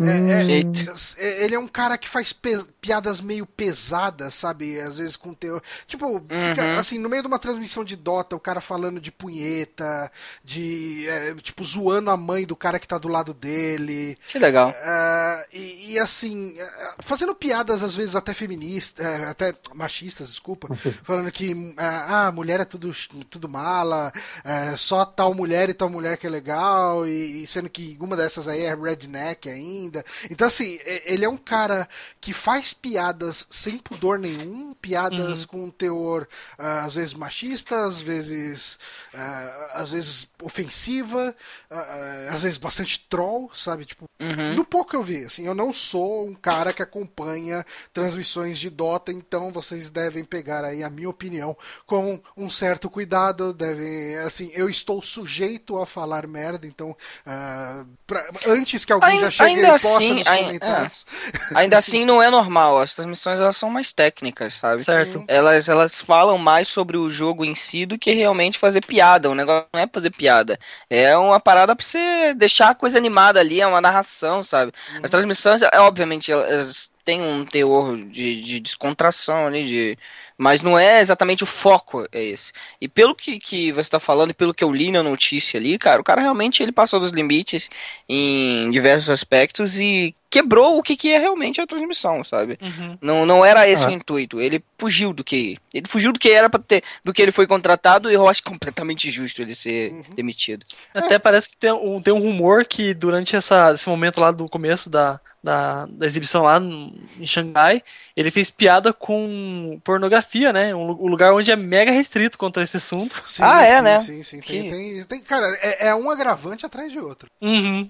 é- 0.00 0.40
é- 0.40 0.44
Jeito. 0.44 0.92
é- 1.16 1.44
ele 1.44 1.54
é 1.54 1.58
um 1.58 1.68
cara 1.68 1.96
que 1.96 2.08
faz 2.08 2.32
piadas 2.80 3.20
meio 3.20 3.46
pesadas, 3.46 4.34
sabe? 4.34 4.80
Às 4.80 4.98
vezes 4.98 5.14
com 5.16 5.32
teu. 5.32 5.62
Tipo, 5.86 6.18
fica, 6.20 6.64
Uhum. 6.64 6.78
assim, 6.78 6.98
no 6.98 7.08
meio 7.08 7.22
de 7.22 7.28
uma 7.28 7.38
transmissão 7.38 7.84
de 7.84 7.94
Dota, 7.94 8.34
o 8.34 8.40
cara 8.40 8.60
falando 8.60 9.00
de 9.00 9.12
punheta, 9.12 10.10
de. 10.44 11.06
é, 11.08 11.34
tipo, 11.36 11.62
zoando 11.62 12.10
a 12.10 12.16
mãe 12.16 12.44
do 12.44 12.56
cara 12.56 12.80
que 12.80 12.88
tá 12.88 12.98
do 12.98 13.06
lado 13.06 13.32
dele. 13.32 14.18
Que 14.26 14.38
legal. 14.40 14.74
Ah, 14.82 15.44
e, 15.52 15.92
e, 15.92 15.98
assim, 15.98 16.56
ah, 16.60 16.96
fazendo 17.00 17.34
piadas 17.34 17.80
às 17.82 17.94
vezes 17.94 18.16
até 18.16 18.34
feministas, 18.34 19.06
até 19.28 19.54
machistas, 19.74 20.28
desculpa, 20.30 20.68
falando 21.04 21.30
que 21.30 21.74
ah, 21.76 22.26
a 22.26 22.32
mulher 22.32 22.58
é 22.60 22.64
tudo, 22.64 22.92
tudo 23.30 23.48
mala, 23.48 24.12
eh, 24.44 24.74
só 24.76 25.04
tal 25.04 25.32
mulher 25.32 25.70
e 25.70 25.74
tal 25.74 25.88
mulher 25.88 26.16
que 26.16 26.26
é 26.26 26.30
legal, 26.30 26.79
e, 27.06 27.42
e 27.42 27.46
sendo 27.46 27.68
que 27.68 27.96
uma 28.00 28.16
dessas 28.16 28.46
aí 28.48 28.62
é 28.62 28.74
redneck 28.74 29.48
ainda. 29.48 30.04
Então, 30.30 30.46
assim, 30.46 30.78
ele 31.04 31.24
é 31.24 31.28
um 31.28 31.36
cara 31.36 31.88
que 32.20 32.32
faz 32.32 32.72
piadas 32.72 33.46
sem 33.50 33.78
pudor 33.78 34.18
nenhum, 34.18 34.74
piadas 34.74 35.44
com 35.44 35.64
um 35.64 35.70
teor 35.70 36.26
ah, 36.58 36.84
às 36.84 36.94
vezes 36.94 37.14
machista, 37.14 37.84
às 37.86 38.00
vezes, 38.00 38.78
ah, 39.14 39.70
às 39.74 39.92
vezes 39.92 40.28
ofensiva, 40.42 41.34
ah, 41.70 42.28
às 42.30 42.42
vezes 42.42 42.56
bastante 42.58 43.06
troll, 43.08 43.50
sabe? 43.54 43.84
Tipo, 43.84 44.04
Uhum. 44.20 44.54
no 44.54 44.66
pouco 44.66 44.94
eu 44.94 45.02
vi, 45.02 45.24
assim, 45.24 45.46
eu 45.46 45.54
não 45.54 45.72
sou 45.72 46.28
um 46.28 46.34
cara 46.34 46.74
que 46.74 46.82
acompanha 46.82 47.64
transmissões 47.90 48.58
de 48.58 48.68
Dota, 48.68 49.10
então 49.10 49.50
vocês 49.50 49.88
devem 49.88 50.22
pegar 50.24 50.62
aí 50.62 50.82
a 50.82 50.90
minha 50.90 51.08
opinião 51.08 51.56
com 51.86 52.20
um 52.36 52.50
certo 52.50 52.90
cuidado, 52.90 53.54
devem, 53.54 54.16
assim, 54.18 54.50
eu 54.52 54.68
estou 54.68 55.00
sujeito 55.02 55.78
a 55.78 55.86
falar 55.86 56.26
merda, 56.26 56.66
então 56.74 56.96
ah, 57.26 57.84
pra- 58.06 58.28
antes 58.46 58.84
que 58.84 58.92
alguém 58.92 59.10
Ainda- 59.10 59.24
já 59.24 59.30
chegue 59.30 59.50
ainda 59.50 59.68
e 59.68 59.70
posta 59.70 59.88
assim, 59.98 60.14
nos 60.14 60.28
comentários. 60.28 61.06
Ainda 61.54 61.78
assim, 61.78 62.04
não 62.04 62.22
é 62.22 62.30
normal. 62.30 62.78
As 62.78 62.94
transmissões 62.94 63.40
elas 63.40 63.56
são 63.56 63.68
mais 63.70 63.92
técnicas, 63.92 64.54
sabe? 64.54 64.82
Certo. 64.82 65.24
Elas, 65.28 65.68
elas 65.68 66.00
falam 66.00 66.38
mais 66.38 66.68
sobre 66.68 66.96
o 66.96 67.10
jogo 67.10 67.44
em 67.44 67.54
si 67.54 67.84
do 67.84 67.98
que 67.98 68.12
realmente 68.12 68.58
fazer 68.58 68.84
piada. 68.84 69.30
O 69.30 69.34
negócio 69.34 69.66
não 69.72 69.80
é 69.80 69.86
fazer 69.92 70.10
piada. 70.10 70.58
É 70.88 71.16
uma 71.16 71.40
parada 71.40 71.74
pra 71.74 71.84
você 71.84 72.34
deixar 72.34 72.70
a 72.70 72.74
coisa 72.74 72.98
animada 72.98 73.40
ali, 73.40 73.60
é 73.60 73.66
uma 73.66 73.80
narração, 73.80 74.42
sabe? 74.42 74.72
As 75.02 75.10
transmissões, 75.10 75.62
é, 75.62 75.80
obviamente, 75.80 76.30
elas 76.32 76.90
têm 77.04 77.20
um 77.22 77.44
teor 77.44 77.96
de, 77.96 78.42
de 78.42 78.60
descontração 78.60 79.46
ali, 79.46 79.64
de... 79.64 79.98
mas 80.40 80.62
não 80.62 80.78
é 80.78 81.00
exatamente 81.00 81.44
o 81.44 81.46
foco, 81.46 82.08
é 82.10 82.24
esse. 82.24 82.50
E 82.80 82.88
pelo 82.88 83.14
que, 83.14 83.38
que 83.38 83.70
você 83.72 83.90
tá 83.90 84.00
falando 84.00 84.30
e 84.30 84.34
pelo 84.34 84.54
que 84.54 84.64
eu 84.64 84.72
li 84.72 84.90
na 84.90 85.02
notícia 85.02 85.60
ali, 85.60 85.76
cara, 85.76 86.00
o 86.00 86.04
cara 86.04 86.22
realmente 86.22 86.62
ele 86.62 86.72
passou 86.72 86.98
dos 86.98 87.10
limites 87.10 87.68
em 88.08 88.70
diversos 88.70 89.10
aspectos 89.10 89.78
e 89.78 90.16
quebrou 90.30 90.78
o 90.78 90.82
que, 90.82 90.96
que 90.96 91.12
é 91.12 91.18
realmente 91.18 91.60
a 91.60 91.66
transmissão, 91.66 92.22
sabe? 92.22 92.56
Uhum. 92.62 92.96
Não, 93.02 93.26
não 93.26 93.44
era 93.44 93.68
esse 93.68 93.82
Ah. 93.84 93.88
o 93.88 93.90
intuito. 93.90 94.40
Ele 94.40 94.62
fugiu 94.78 95.12
do 95.12 95.24
que. 95.24 95.58
Ele 95.74 95.86
fugiu 95.88 96.12
do 96.12 96.18
que 96.18 96.30
era 96.30 96.48
para 96.48 96.60
ter, 96.60 96.82
do 97.04 97.12
que 97.12 97.20
ele 97.20 97.32
foi 97.32 97.46
contratado, 97.46 98.10
e 98.10 98.14
eu 98.14 98.28
acho 98.28 98.42
completamente 98.44 99.10
justo 99.10 99.42
ele 99.42 99.54
ser 99.54 99.90
Uhum. 99.92 100.04
demitido. 100.14 100.64
Até 100.94 101.18
parece 101.18 101.48
que 101.50 101.56
tem 101.56 101.72
um, 101.72 102.00
tem 102.00 102.14
um 102.14 102.20
rumor 102.20 102.64
que 102.64 102.94
durante 102.94 103.34
essa, 103.34 103.72
esse 103.74 103.88
momento 103.88 104.20
lá 104.20 104.30
do 104.30 104.48
começo 104.48 104.88
da, 104.88 105.18
da, 105.42 105.86
da 105.86 106.06
exibição 106.06 106.42
lá 106.44 106.60
no- 106.60 106.92
em 107.18 107.26
Xangai, 107.26 107.82
ele 108.16 108.30
fez 108.30 108.50
piada 108.50 108.92
com 108.92 109.80
pornografia, 109.82 110.52
né? 110.52 110.74
Um, 110.74 110.90
um 110.90 111.06
lugar 111.08 111.32
onde 111.32 111.50
é 111.50 111.56
mega 111.56 111.90
restrito 111.90 112.36
quanto 112.38 112.60
a 112.60 112.62
esse 112.62 112.76
assunto. 112.76 113.20
Sim, 113.26 113.42
Ah, 113.44 113.62
é, 113.62 113.76
sim, 113.76 113.82
né? 113.82 113.98
Sim, 114.00 114.22
sim. 114.22 114.40
Tem, 114.40 114.62
Que- 114.62 114.70
tem, 114.70 115.04
tem- 115.04 115.20
cara, 115.22 115.46
é, 115.60 115.88
é 115.88 115.94
um 115.94 116.10
agravante 116.10 116.64
atrás 116.66 116.92
de 116.92 116.98
outro. 116.98 117.28
Uhum. 117.40 117.88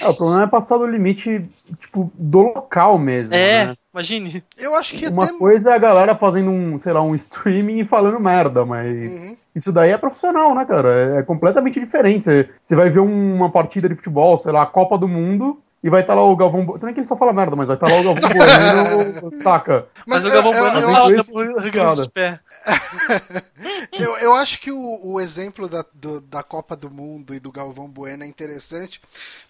É, 0.00 0.08
o 0.08 0.14
problema 0.14 0.44
é 0.44 0.46
passar 0.46 0.76
do 0.78 0.86
limite, 0.86 1.44
tipo, 1.78 2.10
do 2.14 2.40
local 2.40 2.98
mesmo. 2.98 3.34
É, 3.34 3.66
né? 3.66 3.74
imagine. 3.92 4.42
Eu 4.58 4.74
acho 4.74 4.94
que 4.94 5.06
Uma 5.08 5.24
até. 5.24 5.32
coisa 5.38 5.70
é 5.70 5.74
a 5.74 5.78
galera 5.78 6.14
fazendo 6.14 6.50
um, 6.50 6.78
sei 6.78 6.92
lá, 6.92 7.02
um 7.02 7.14
streaming 7.14 7.80
e 7.80 7.84
falando 7.86 8.20
merda, 8.20 8.64
mas 8.66 9.12
Uhum. 9.12 9.36
isso 9.54 9.72
daí 9.72 9.90
é 9.90 9.96
profissional, 9.98 10.54
né, 10.54 10.64
cara? 10.64 11.18
É 11.18 11.22
completamente 11.22 11.80
diferente. 11.80 12.24
Você, 12.62 12.76
vai 12.76 12.90
ver 12.90 13.00
uma 13.00 13.50
partida 13.50 13.88
de 13.88 13.94
futebol, 13.94 14.36
sei 14.36 14.52
lá, 14.52 14.62
a 14.62 14.66
Copa 14.66 14.98
do 14.98 15.08
Mundo, 15.08 15.60
e 15.84 15.90
vai 15.90 16.02
estar 16.02 16.14
lá 16.14 16.22
o 16.22 16.36
Galvão 16.36 16.64
Bueno. 16.64 16.78
Também 16.78 16.94
que 16.94 17.00
ele 17.00 17.06
só 17.08 17.16
fala 17.16 17.32
merda, 17.32 17.56
mas 17.56 17.66
vai 17.66 17.74
estar 17.76 17.88
lá 17.88 17.96
o 17.98 18.04
Galvão 18.04 18.22
Bueno, 19.26 19.42
saca? 19.42 19.86
Mas, 20.06 20.24
o 20.24 20.28
eu- 20.28 20.32
Galvão 20.32 20.52
eu- 20.54 20.60
Bueno 20.62 20.76
eu 20.78 20.80
eu 21.16 21.72
fala 21.72 22.02
de 22.02 22.10
pé. 22.10 22.38
Eu, 23.92 24.16
eu 24.16 24.34
acho 24.34 24.60
que 24.60 24.72
o, 24.72 25.00
o 25.02 25.20
exemplo 25.20 25.68
da, 25.68 25.84
do- 25.94 26.20
da 26.20 26.42
Copa 26.42 26.74
do 26.76 26.90
Mundo 26.90 27.34
e 27.34 27.38
do 27.40 27.52
Galvão 27.52 27.88
Bueno 27.88 28.24
é 28.24 28.26
interessante, 28.26 29.00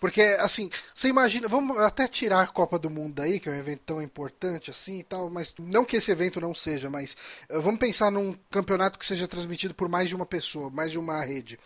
porque, 0.01 0.21
assim, 0.41 0.69
você 0.95 1.09
imagina, 1.09 1.49
vamos 1.49 1.79
até 1.79 2.07
tirar 2.09 2.43
a 2.43 2.47
Copa 2.47 2.79
do 2.79 2.91
Mundo 2.91 3.15
daí, 3.15 3.39
que 3.41 3.49
é 3.49 3.53
um 3.53 3.57
evento 3.57 3.83
tão 3.87 4.03
importante 4.03 4.71
assim 4.71 4.99
e 4.99 5.03
tal, 5.03 5.31
mas 5.31 5.53
não 5.59 5.85
que 5.85 5.97
esse 5.97 6.11
evento 6.11 6.41
não 6.41 6.55
seja, 6.55 6.91
mas 6.91 7.17
eh, 7.49 7.59
vamos 7.61 7.79
pensar 7.79 8.11
num 8.11 8.35
campeonato 8.51 8.99
que 8.99 9.07
seja 9.07 9.29
transmitido 9.29 9.75
por 9.75 9.89
mais 9.89 10.09
de 10.09 10.17
uma 10.17 10.27
pessoa, 10.27 10.69
mais 10.71 10.91
de 10.91 10.99
uma 10.99 11.23
rede. 11.25 11.59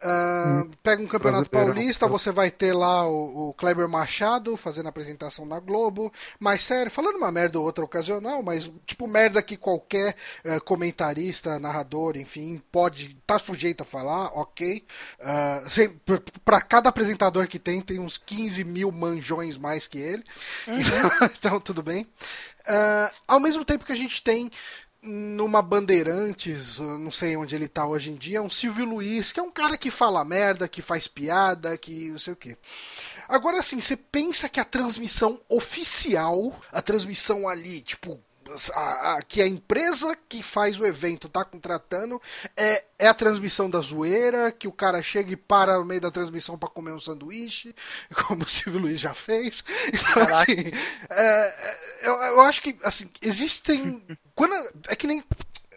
Ah, 0.00 0.64
Pega 0.82 1.02
um 1.02 1.06
campeonato 1.06 1.50
Brasileiro. 1.50 1.50
paulista, 1.50 2.08
você 2.08 2.30
vai 2.32 2.50
ter 2.50 2.72
lá 2.72 3.06
o, 3.08 3.50
o 3.50 3.54
Kleber 3.54 3.88
Machado 3.88 4.56
fazendo 4.56 4.86
a 4.86 4.88
apresentação 4.90 5.44
na 5.46 5.60
Globo, 5.60 6.12
mas 6.38 6.62
sério, 6.64 6.90
falando 6.90 7.16
uma 7.16 7.30
merda 7.32 7.58
ou 7.58 7.64
outra 7.64 7.84
ocasional, 7.84 8.42
mas 8.42 8.70
tipo 8.86 9.06
merda 9.06 9.42
que 9.42 9.56
qualquer 9.56 10.16
eh, 10.44 10.58
comentarista, 10.92 11.58
narrador, 11.58 12.16
enfim, 12.16 12.62
pode 12.70 13.16
tá 13.26 13.38
sujeito 13.38 13.82
a 13.82 13.86
falar, 13.86 14.26
ok. 14.38 14.84
Ah, 15.20 15.64
sem- 15.68 15.88
pra- 15.90 16.22
pra 16.44 16.60
cada 16.60 16.88
apresentador 16.90 17.48
que 17.48 17.58
tem, 17.58 17.80
tem 17.80 17.98
uns 17.98 18.18
15 18.18 18.62
mil 18.62 18.92
manjões 18.92 19.56
mais 19.56 19.88
que 19.88 19.98
ele. 19.98 20.24
Então, 20.92 21.30
então, 21.38 21.60
tudo 21.60 21.82
bem. 21.82 22.06
Ah, 22.66 23.10
ao 23.26 23.40
mesmo 23.40 23.64
tempo 23.64 23.84
que 23.84 23.92
a 23.92 23.96
gente 23.96 24.22
tem 24.22 24.50
numa 25.02 25.60
Bandeirantes, 25.60 26.78
eu 26.78 26.96
não 26.98 27.10
sei 27.10 27.36
onde 27.36 27.56
ele 27.56 27.66
tá 27.66 27.84
hoje 27.84 28.10
em 28.10 28.14
dia, 28.14 28.40
um 28.40 28.48
Silvio 28.50 28.84
Luiz, 28.84 29.32
que 29.32 29.40
é 29.40 29.42
um 29.42 29.50
cara 29.50 29.76
que 29.76 29.90
fala 29.90 30.24
merda, 30.24 30.68
que 30.68 30.80
faz 30.80 31.08
piada, 31.08 31.76
que 31.76 32.10
não 32.10 32.20
sei 32.20 32.32
o 32.34 32.36
quê. 32.36 32.56
Agora, 33.28 33.58
assim, 33.58 33.80
você 33.80 33.96
pensa 33.96 34.48
que 34.48 34.60
a 34.60 34.64
transmissão 34.64 35.40
oficial, 35.48 36.56
a 36.70 36.80
transmissão 36.80 37.48
ali, 37.48 37.80
tipo, 37.80 38.20
a, 38.74 39.14
a- 39.16 39.22
que 39.22 39.40
a 39.42 39.46
empresa 39.46 40.16
que 40.28 40.42
faz 40.42 40.78
o 40.78 40.84
evento 40.86 41.28
tá 41.28 41.44
contratando 41.44 42.20
é, 42.56 42.84
é 42.98 43.08
a 43.08 43.14
transmissão 43.14 43.68
da 43.70 43.80
zoeira, 43.80 44.52
que 44.52 44.68
o 44.68 44.72
cara 44.72 45.02
chega 45.02 45.32
e 45.32 45.36
para 45.36 45.78
no 45.78 45.84
meio 45.84 46.00
da 46.00 46.10
transmissão 46.10 46.58
para 46.58 46.68
comer 46.68 46.92
um 46.92 47.00
sanduíche, 47.00 47.74
como 48.26 48.44
o 48.44 48.48
Silvio 48.48 48.80
Luiz 48.80 49.00
já 49.00 49.14
fez. 49.14 49.64
Então, 49.88 50.22
assim, 50.22 50.70
é, 51.10 51.22
é, 52.02 52.08
eu, 52.08 52.12
eu 52.14 52.40
acho 52.42 52.62
que, 52.62 52.76
assim, 52.82 53.10
existem. 53.20 54.02
Quando, 54.34 54.54
é 54.88 54.96
que 54.96 55.06
nem. 55.06 55.22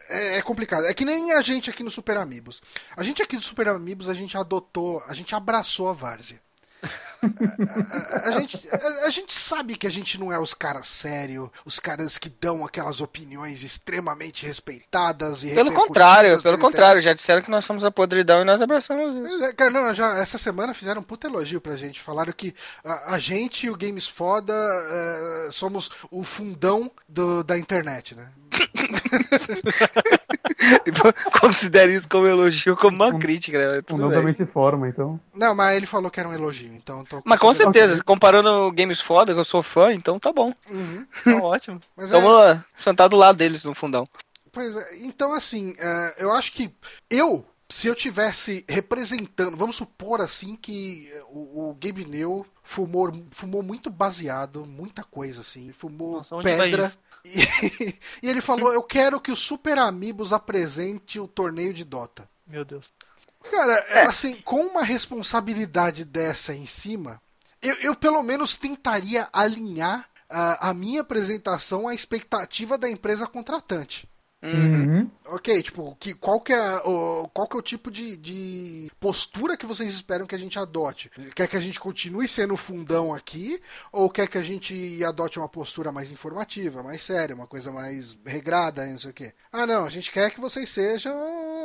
É 0.10 0.38
é 0.38 0.42
complicado. 0.42 0.86
É 0.86 0.94
que 0.94 1.06
nem 1.06 1.32
a 1.34 1.42
gente 1.42 1.70
aqui 1.70 1.84
no 1.84 1.92
Super 1.92 2.18
Amigos. 2.18 2.62
A 2.96 3.04
gente 3.04 3.22
aqui 3.22 3.38
do 3.38 3.44
Super 3.44 3.68
Amigos, 3.70 4.08
a 4.10 4.14
gente 4.14 4.38
adotou, 4.38 5.04
a 5.08 5.14
gente 5.14 5.34
abraçou 5.36 5.90
a 5.90 5.94
várzea. 5.94 6.40
A, 6.84 7.28
a- 7.28 8.28
a 8.28 8.32
gente, 8.40 8.62
a, 9.06 9.10
gente 9.10 9.34
sabe 9.34 9.76
que 9.76 9.88
a 9.88 9.90
gente 9.90 10.20
não 10.20 10.32
é 10.32 10.38
os 10.40 10.54
caras 10.54 10.88
sérios, 10.88 11.50
os 11.66 11.80
caras 11.80 12.18
que 12.18 12.30
dão 12.30 12.64
aquelas 12.64 13.02
opiniões 13.02 13.64
extremamente 13.64 14.46
respeitadas 14.46 15.44
e 15.44 15.54
Pelo 15.54 15.74
contrário, 15.74 16.40
pelo 16.42 16.58
contrário, 16.60 17.02
já 17.02 17.14
disseram 17.14 17.42
que 17.42 17.50
nós 17.50 17.66
somos 17.66 17.84
a 17.84 17.90
podridão 17.90 18.42
e 18.42 18.46
nós 18.46 18.62
abraçamos 18.62 19.14
isso. 19.16 19.44
É, 19.44 19.54
Cara, 19.54 19.72
não, 19.72 19.94
já, 19.96 20.18
essa 20.18 20.38
semana 20.38 20.74
fizeram 20.76 21.02
um 21.02 21.04
puta 21.04 21.28
elogio 21.28 21.60
pra 21.60 21.76
gente. 21.76 22.00
Falaram 22.02 22.32
que 22.34 22.54
a, 22.84 23.16
a 23.16 23.20
gente 23.20 23.66
e 23.66 23.70
o 23.72 23.76
Games 23.78 24.08
Foda 24.08 24.54
é, 24.54 25.50
somos 25.52 25.90
o 26.12 26.24
fundão 26.24 26.92
do- 27.10 27.44
da 27.44 27.58
internet, 27.58 28.14
né? 28.16 28.30
Considere 31.40 31.94
isso 31.94 32.08
como 32.08 32.28
elogio, 32.28 32.76
como 32.76 32.96
uma 32.96 33.18
crítica, 33.20 33.58
né? 33.58 33.80
O 33.80 33.84
Tudo 33.84 34.02
não 34.02 34.10
bem. 34.10 34.20
também 34.20 34.34
se 34.34 34.46
forma, 34.46 34.88
então. 34.88 35.20
Não, 35.34 35.54
mas 35.56 35.76
ele 35.78 35.86
falou 35.86 36.10
que 36.12 36.20
era 36.20 36.30
um 36.30 36.34
elogio, 36.34 36.74
então 36.74 37.00
eu 37.00 37.06
tô 37.06 37.22
Mas 37.26 37.40
com 37.40 37.54
certeza, 37.54 38.04
comparando 38.04 38.50
o 38.50 38.72
Games 38.72 39.00
Foda, 39.02 39.34
que 39.34 39.40
eu 39.40 39.44
sou 39.46 39.62
fã, 39.64 39.94
então 39.94 40.20
tá 40.20 40.32
bom. 40.32 40.54
Uhum. 40.70 41.06
Tá 41.24 41.36
ótimo. 41.38 41.80
Mas 41.96 42.06
é- 42.12 42.16
Estamos 42.18 42.32
lá, 42.32 42.66
sentado 42.80 43.12
do 43.12 43.18
lado 43.18 43.36
deles 43.38 43.64
no 43.64 43.74
fundão. 43.76 44.08
Pois 44.52 44.76
é, 44.76 44.98
então 45.00 45.34
assim, 45.34 45.76
é, 45.78 46.16
eu 46.18 46.32
acho 46.32 46.54
que 46.54 46.74
eu, 47.10 47.46
se 47.70 47.88
eu 47.88 47.96
tivesse 47.96 48.64
representando, 48.70 49.58
vamos 49.58 49.76
supor 49.76 50.22
assim 50.22 50.56
que 50.56 51.10
o, 51.30 51.70
o 51.70 51.74
Gabe 51.76 52.06
New 52.06 52.46
fumou, 52.64 53.12
fumou 53.32 53.64
muito 53.64 53.90
baseado, 53.90 54.66
muita 54.66 55.04
coisa 55.04 55.42
assim, 55.42 55.72
fumou 55.72 56.18
Nossa, 56.18 56.38
pedra. 56.42 56.92
E, 57.28 57.96
e 58.22 58.30
ele 58.30 58.40
falou: 58.40 58.72
Eu 58.72 58.84
quero 58.84 59.20
que 59.20 59.32
o 59.32 59.36
Super 59.36 59.80
Amigos 59.80 60.32
apresente 60.32 61.20
o 61.20 61.28
torneio 61.28 61.74
de 61.74 61.84
Dota. 61.84 62.30
Meu 62.46 62.64
Deus. 62.64 62.94
Cara, 63.50 63.74
é, 63.90 64.04
assim, 64.04 64.40
com 64.42 64.62
uma 64.62 64.84
responsabilidade 64.84 66.06
dessa 66.06 66.54
em 66.54 66.68
cima, 66.68 67.20
eu, 67.64 67.74
eu 67.78 67.96
pelo 67.96 68.22
menos 68.22 68.56
tentaria 68.56 69.28
alinhar 69.34 70.08
a, 70.30 70.70
a 70.70 70.74
minha 70.74 71.02
apresentação 71.02 71.88
à 71.88 71.96
expectativa 71.96 72.78
da 72.78 72.90
empresa 72.90 73.26
contratante. 73.26 74.08
Uhum. 74.54 75.10
Ok, 75.28 75.64
tipo, 75.64 75.96
que, 76.00 76.14
qual, 76.14 76.40
que 76.40 76.54
é, 76.54 76.78
o, 76.86 77.28
qual 77.34 77.48
que 77.48 77.56
é 77.56 77.60
o 77.60 77.64
tipo 77.64 77.90
de, 77.90 78.16
de 78.16 78.92
postura 79.00 79.58
que 79.58 79.66
vocês 79.66 79.92
esperam 79.92 80.26
que 80.26 80.36
a 80.36 80.38
gente 80.38 80.60
adote? 80.60 81.10
Quer 81.34 81.48
que 81.48 81.58
a 81.58 81.62
gente 81.62 81.80
continue 81.80 82.28
sendo 82.28 82.56
fundão 82.56 83.14
aqui? 83.14 83.60
Ou 83.92 84.10
quer 84.10 84.28
que 84.28 84.38
a 84.38 84.44
gente 84.44 85.04
adote 85.04 85.40
uma 85.40 85.50
postura 85.50 85.92
mais 85.92 86.12
informativa, 86.12 86.84
mais 86.84 87.02
séria, 87.02 87.36
uma 87.36 87.48
coisa 87.48 87.72
mais 87.72 88.18
regrada, 88.26 88.86
não 88.86 89.00
sei 89.00 89.12
o 89.12 89.14
quê? 89.14 89.34
Ah, 89.52 89.66
não, 89.66 89.86
a 89.86 89.90
gente 89.90 90.12
quer 90.12 90.30
que 90.32 90.40
vocês 90.40 90.70
sejam 90.70 91.16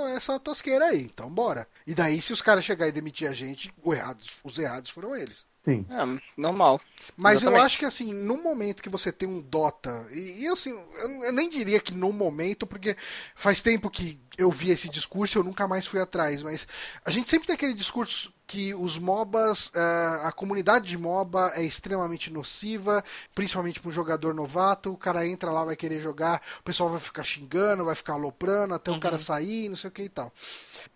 essa 0.08 0.38
tosqueira 0.40 0.86
aí, 0.86 1.02
então 1.02 1.28
bora. 1.28 1.68
E 1.86 1.94
daí, 1.94 2.20
se 2.20 2.32
os 2.32 2.40
caras 2.40 2.64
chegarem 2.64 2.90
e 2.90 2.94
demitir 2.94 3.28
a 3.28 3.32
gente, 3.32 3.72
errado, 3.84 4.22
os 4.42 4.58
errados 4.58 4.90
foram 4.90 5.14
eles. 5.14 5.49
Sim. 5.62 5.84
É, 5.90 6.20
normal. 6.40 6.80
Mas 7.16 7.42
eu 7.42 7.54
acho 7.56 7.78
que 7.78 7.84
assim, 7.84 8.14
no 8.14 8.42
momento 8.42 8.82
que 8.82 8.88
você 8.88 9.12
tem 9.12 9.28
um 9.28 9.40
Dota, 9.40 10.06
e, 10.10 10.42
e, 10.42 10.48
assim, 10.48 10.70
eu, 10.70 11.10
eu 11.24 11.32
nem 11.32 11.50
diria 11.50 11.80
que 11.80 11.92
no 11.92 12.12
momento, 12.12 12.66
porque 12.66 12.96
faz 13.34 13.60
tempo 13.60 13.90
que 13.90 14.18
eu 14.38 14.50
vi 14.50 14.70
esse 14.70 14.88
discurso 14.88 15.36
e 15.36 15.38
eu 15.38 15.44
nunca 15.44 15.68
mais 15.68 15.86
fui 15.86 16.00
atrás, 16.00 16.42
mas 16.42 16.66
a 17.04 17.10
gente 17.10 17.28
sempre 17.28 17.46
tem 17.46 17.54
aquele 17.54 17.74
discurso 17.74 18.32
que 18.46 18.74
os 18.74 18.98
MOBAs, 18.98 19.70
eh, 19.74 20.20
a 20.24 20.32
comunidade 20.32 20.88
de 20.88 20.98
MOBA 20.98 21.52
é 21.54 21.62
extremamente 21.62 22.32
nociva, 22.32 23.04
principalmente 23.32 23.78
para 23.78 23.88
um 23.88 23.92
jogador 23.92 24.34
novato, 24.34 24.92
o 24.92 24.96
cara 24.96 25.24
entra 25.24 25.52
lá, 25.52 25.62
vai 25.62 25.76
querer 25.76 26.00
jogar, 26.00 26.42
o 26.58 26.64
pessoal 26.64 26.88
vai 26.88 26.98
ficar 26.98 27.22
xingando, 27.22 27.84
vai 27.84 27.94
ficar 27.94 28.14
aloprando 28.14 28.74
até 28.74 28.90
o 28.90 28.98
cara 28.98 29.20
sair, 29.20 29.68
não 29.68 29.76
sei 29.76 29.88
o 29.88 29.92
que 29.92 30.02
e 30.02 30.08
tal. 30.08 30.32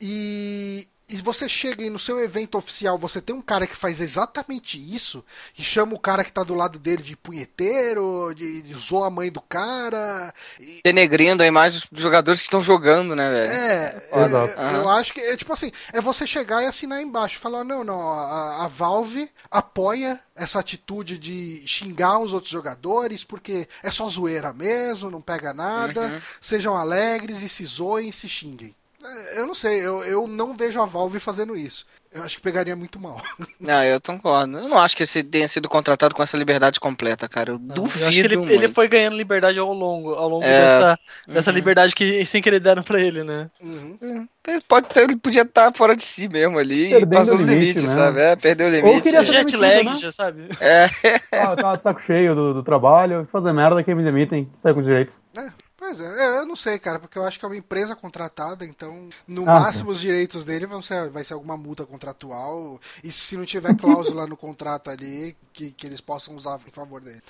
E, 0.00 0.88
e 1.08 1.16
você 1.18 1.48
chega 1.48 1.84
e 1.84 1.90
no 1.90 1.98
seu 1.98 2.18
evento 2.18 2.56
oficial 2.56 2.96
você 2.98 3.20
tem 3.20 3.34
um 3.34 3.42
cara 3.42 3.66
que 3.66 3.76
faz 3.76 4.00
exatamente 4.00 4.78
isso 4.78 5.22
e 5.58 5.62
chama 5.62 5.94
o 5.94 5.98
cara 5.98 6.24
que 6.24 6.32
tá 6.32 6.42
do 6.42 6.54
lado 6.54 6.78
dele 6.78 7.02
de 7.02 7.14
punheteiro, 7.16 8.32
de, 8.34 8.62
de 8.62 8.74
zoa 8.74 9.08
a 9.08 9.10
mãe 9.10 9.30
do 9.30 9.40
cara. 9.40 10.32
E, 10.58 10.80
Denegrindo 10.84 11.42
a 11.42 11.46
imagem 11.46 11.82
dos 11.92 12.00
jogadores 12.02 12.40
que 12.40 12.46
estão 12.46 12.60
jogando, 12.60 13.14
né, 13.14 13.30
velho? 13.30 13.52
é, 13.52 14.08
É, 14.10 14.20
é, 14.20 14.24
exato. 14.24 14.60
eu 14.60 14.88
acho 14.88 15.12
que 15.14 15.20
é 15.20 15.36
tipo 15.36 15.52
assim, 15.52 15.70
é 15.92 16.00
você 16.00 16.26
chegar 16.26 16.62
e 16.62 16.66
assinar 16.66 17.00
embaixo, 17.02 17.38
falar 17.38 17.64
não, 17.64 17.84
não, 17.84 18.00
a, 18.10 18.64
a 18.64 18.68
Valve 18.68 19.30
apoia 19.50 20.20
essa 20.34 20.58
atitude 20.58 21.18
de 21.18 21.62
xingar 21.66 22.18
os 22.18 22.32
outros 22.32 22.50
jogadores 22.50 23.22
porque 23.24 23.68
é 23.82 23.90
só 23.90 24.08
zoeira 24.08 24.52
mesmo, 24.52 25.10
não 25.10 25.20
pega 25.20 25.52
nada, 25.52 26.00
Uhum. 26.08 26.20
sejam 26.40 26.76
alegres 26.76 27.42
e 27.42 27.48
se 27.48 27.64
zoem 27.64 28.08
e 28.08 28.12
se 28.12 28.28
xinguem. 28.28 28.74
É, 29.04 29.38
Eu 29.40 29.46
não 29.46 29.54
sei, 29.54 29.80
eu, 29.80 30.02
eu 30.04 30.26
não 30.26 30.54
vejo 30.54 30.80
a 30.80 30.86
Valve 30.86 31.20
fazendo 31.20 31.56
isso. 31.56 31.86
Eu 32.12 32.22
acho 32.22 32.36
que 32.36 32.42
pegaria 32.42 32.76
muito 32.76 33.00
mal. 33.00 33.20
Não, 33.58 33.82
eu 33.82 34.00
concordo. 34.00 34.56
Eu 34.56 34.68
não 34.68 34.78
acho 34.78 34.96
que 34.96 35.02
esse 35.02 35.20
tenha 35.24 35.48
sido 35.48 35.68
contratado 35.68 36.14
com 36.14 36.22
essa 36.22 36.36
liberdade 36.36 36.78
completa, 36.78 37.28
cara. 37.28 37.50
Eu 37.50 37.58
Não, 37.58 37.74
duvido 37.74 38.04
eu 38.04 38.06
acho 38.06 38.14
que 38.20 38.24
ele, 38.24 38.36
muito. 38.36 38.52
ele 38.52 38.68
foi 38.68 38.86
ganhando 38.86 39.16
liberdade 39.16 39.58
ao 39.58 39.72
longo, 39.72 40.14
ao 40.14 40.28
longo 40.28 40.44
É, 40.44 40.60
dessa, 40.60 40.98
dessa 41.26 41.50
uhum. 41.50 41.56
liberdade 41.56 41.92
que 41.92 42.24
sem 42.24 42.40
querer 42.40 42.60
deram 42.60 42.84
pra 42.84 43.00
ele, 43.00 43.24
né? 43.24 43.50
Uhum. 43.60 44.28
Ele 44.46 44.60
pode 44.68 44.86
ter, 44.90 45.02
ele 45.02 45.16
podia 45.16 45.42
estar 45.42 45.72
fora 45.74 45.96
de 45.96 46.04
si 46.04 46.28
mesmo 46.28 46.56
ali 46.56 46.86
e 46.86 46.90
Perdendo 46.90 47.10
passou 47.18 47.34
o 47.34 47.38
limite, 47.42 47.58
limite, 47.80 47.80
né? 47.88 47.94
sabe? 47.94 48.20
É, 48.20 48.36
perdeu 48.36 48.68
o 48.68 48.70
Ou 48.70 48.76
limite. 48.76 49.02
queria 49.02 49.18
é. 49.18 49.24
ser- 49.24 49.32
Jet 49.32 49.56
lag, 49.56 49.84
né? 49.84 49.94
já 49.96 50.12
sabe? 50.12 50.48
É, 50.60 50.84
Ah, 51.32 51.56
tá 51.56 51.74
de 51.74 51.82
saco 51.82 52.00
cheio 52.00 52.32
do, 52.36 52.54
do 52.54 52.62
trabalho, 52.62 53.26
fazer 53.32 53.52
merda 53.52 53.82
que 53.82 53.92
me 53.92 54.04
demitem, 54.04 54.48
sai 54.58 54.72
com 54.72 54.82
direito. 54.82 55.12
É, 55.36 55.48
pois 55.84 56.00
é, 56.00 56.04
é, 56.04 56.38
eu 56.38 56.46
não 56.46 56.56
sei, 56.56 56.78
cara, 56.78 56.98
porque 56.98 57.18
eu 57.18 57.24
acho 57.26 57.38
que 57.38 57.44
é 57.44 57.48
uma 57.48 57.56
empresa 57.56 57.94
contratada, 57.94 58.64
então 58.64 59.10
no 59.28 59.42
Ah, 59.42 59.60
máximo 59.60 59.90
os 59.90 60.00
direitos 60.00 60.42
dele 60.42 60.64
vão 60.66 60.82
ser, 60.82 61.10
vai 61.10 61.22
ser 61.22 61.34
alguma 61.34 61.56
multa 61.58 61.84
contratual. 61.84 62.80
E 63.02 63.12
se 63.12 63.36
não 63.36 63.44
tiver 63.44 63.74
cláusula 63.76 64.26
no 64.26 64.36
contrato 64.36 64.88
ali, 64.88 65.36
que, 65.52 65.72
que 65.72 65.86
eles 65.86 66.00
possam 66.00 66.34
usar 66.34 66.58
em 66.66 66.70
favor 66.70 67.02
dele. 67.02 67.22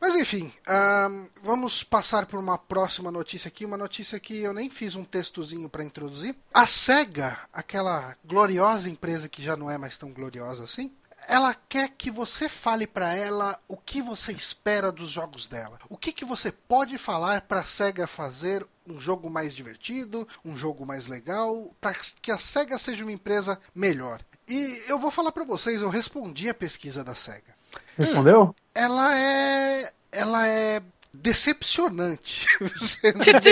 Mas 0.00 0.16
enfim, 0.16 0.52
ahn, 0.66 1.26
vamos 1.42 1.84
passar 1.84 2.26
por 2.26 2.40
uma 2.40 2.58
próxima 2.58 3.12
notícia 3.12 3.46
aqui, 3.48 3.64
uma 3.64 3.76
notícia 3.76 4.18
que 4.18 4.40
eu 4.40 4.52
nem 4.52 4.68
fiz 4.68 4.96
um 4.96 5.04
textozinho 5.04 5.68
para 5.68 5.84
introduzir. 5.84 6.34
A 6.52 6.66
SEGA, 6.66 7.38
aquela 7.52 8.16
gloriosa 8.24 8.90
empresa 8.90 9.28
que 9.28 9.42
já 9.42 9.56
não 9.56 9.70
é 9.70 9.78
mais 9.78 9.96
tão 9.96 10.10
gloriosa 10.12 10.64
assim, 10.64 10.92
ela 11.30 11.54
quer 11.54 11.90
que 11.90 12.10
você 12.10 12.48
fale 12.48 12.88
para 12.88 13.14
ela 13.14 13.56
o 13.68 13.76
que 13.76 14.02
você 14.02 14.32
espera 14.32 14.90
dos 14.90 15.08
jogos 15.08 15.46
dela. 15.46 15.78
O 15.88 15.96
que, 15.96 16.12
que 16.12 16.24
você 16.24 16.50
pode 16.50 16.98
falar 16.98 17.42
para 17.42 17.60
a 17.60 17.64
Sega 17.64 18.08
fazer 18.08 18.66
um 18.84 18.98
jogo 18.98 19.30
mais 19.30 19.54
divertido, 19.54 20.26
um 20.44 20.56
jogo 20.56 20.84
mais 20.84 21.06
legal, 21.06 21.70
para 21.80 21.94
que 22.20 22.32
a 22.32 22.36
Sega 22.36 22.76
seja 22.78 23.04
uma 23.04 23.12
empresa 23.12 23.60
melhor. 23.72 24.20
E 24.48 24.82
eu 24.88 24.98
vou 24.98 25.12
falar 25.12 25.30
para 25.30 25.44
vocês, 25.44 25.80
eu 25.80 25.88
respondi 25.88 26.48
a 26.48 26.54
pesquisa 26.54 27.04
da 27.04 27.14
Sega. 27.14 27.54
Respondeu? 27.96 28.52
Ela 28.74 29.16
é 29.16 29.92
ela 30.10 30.48
é 30.48 30.82
decepcionante. 31.14 32.46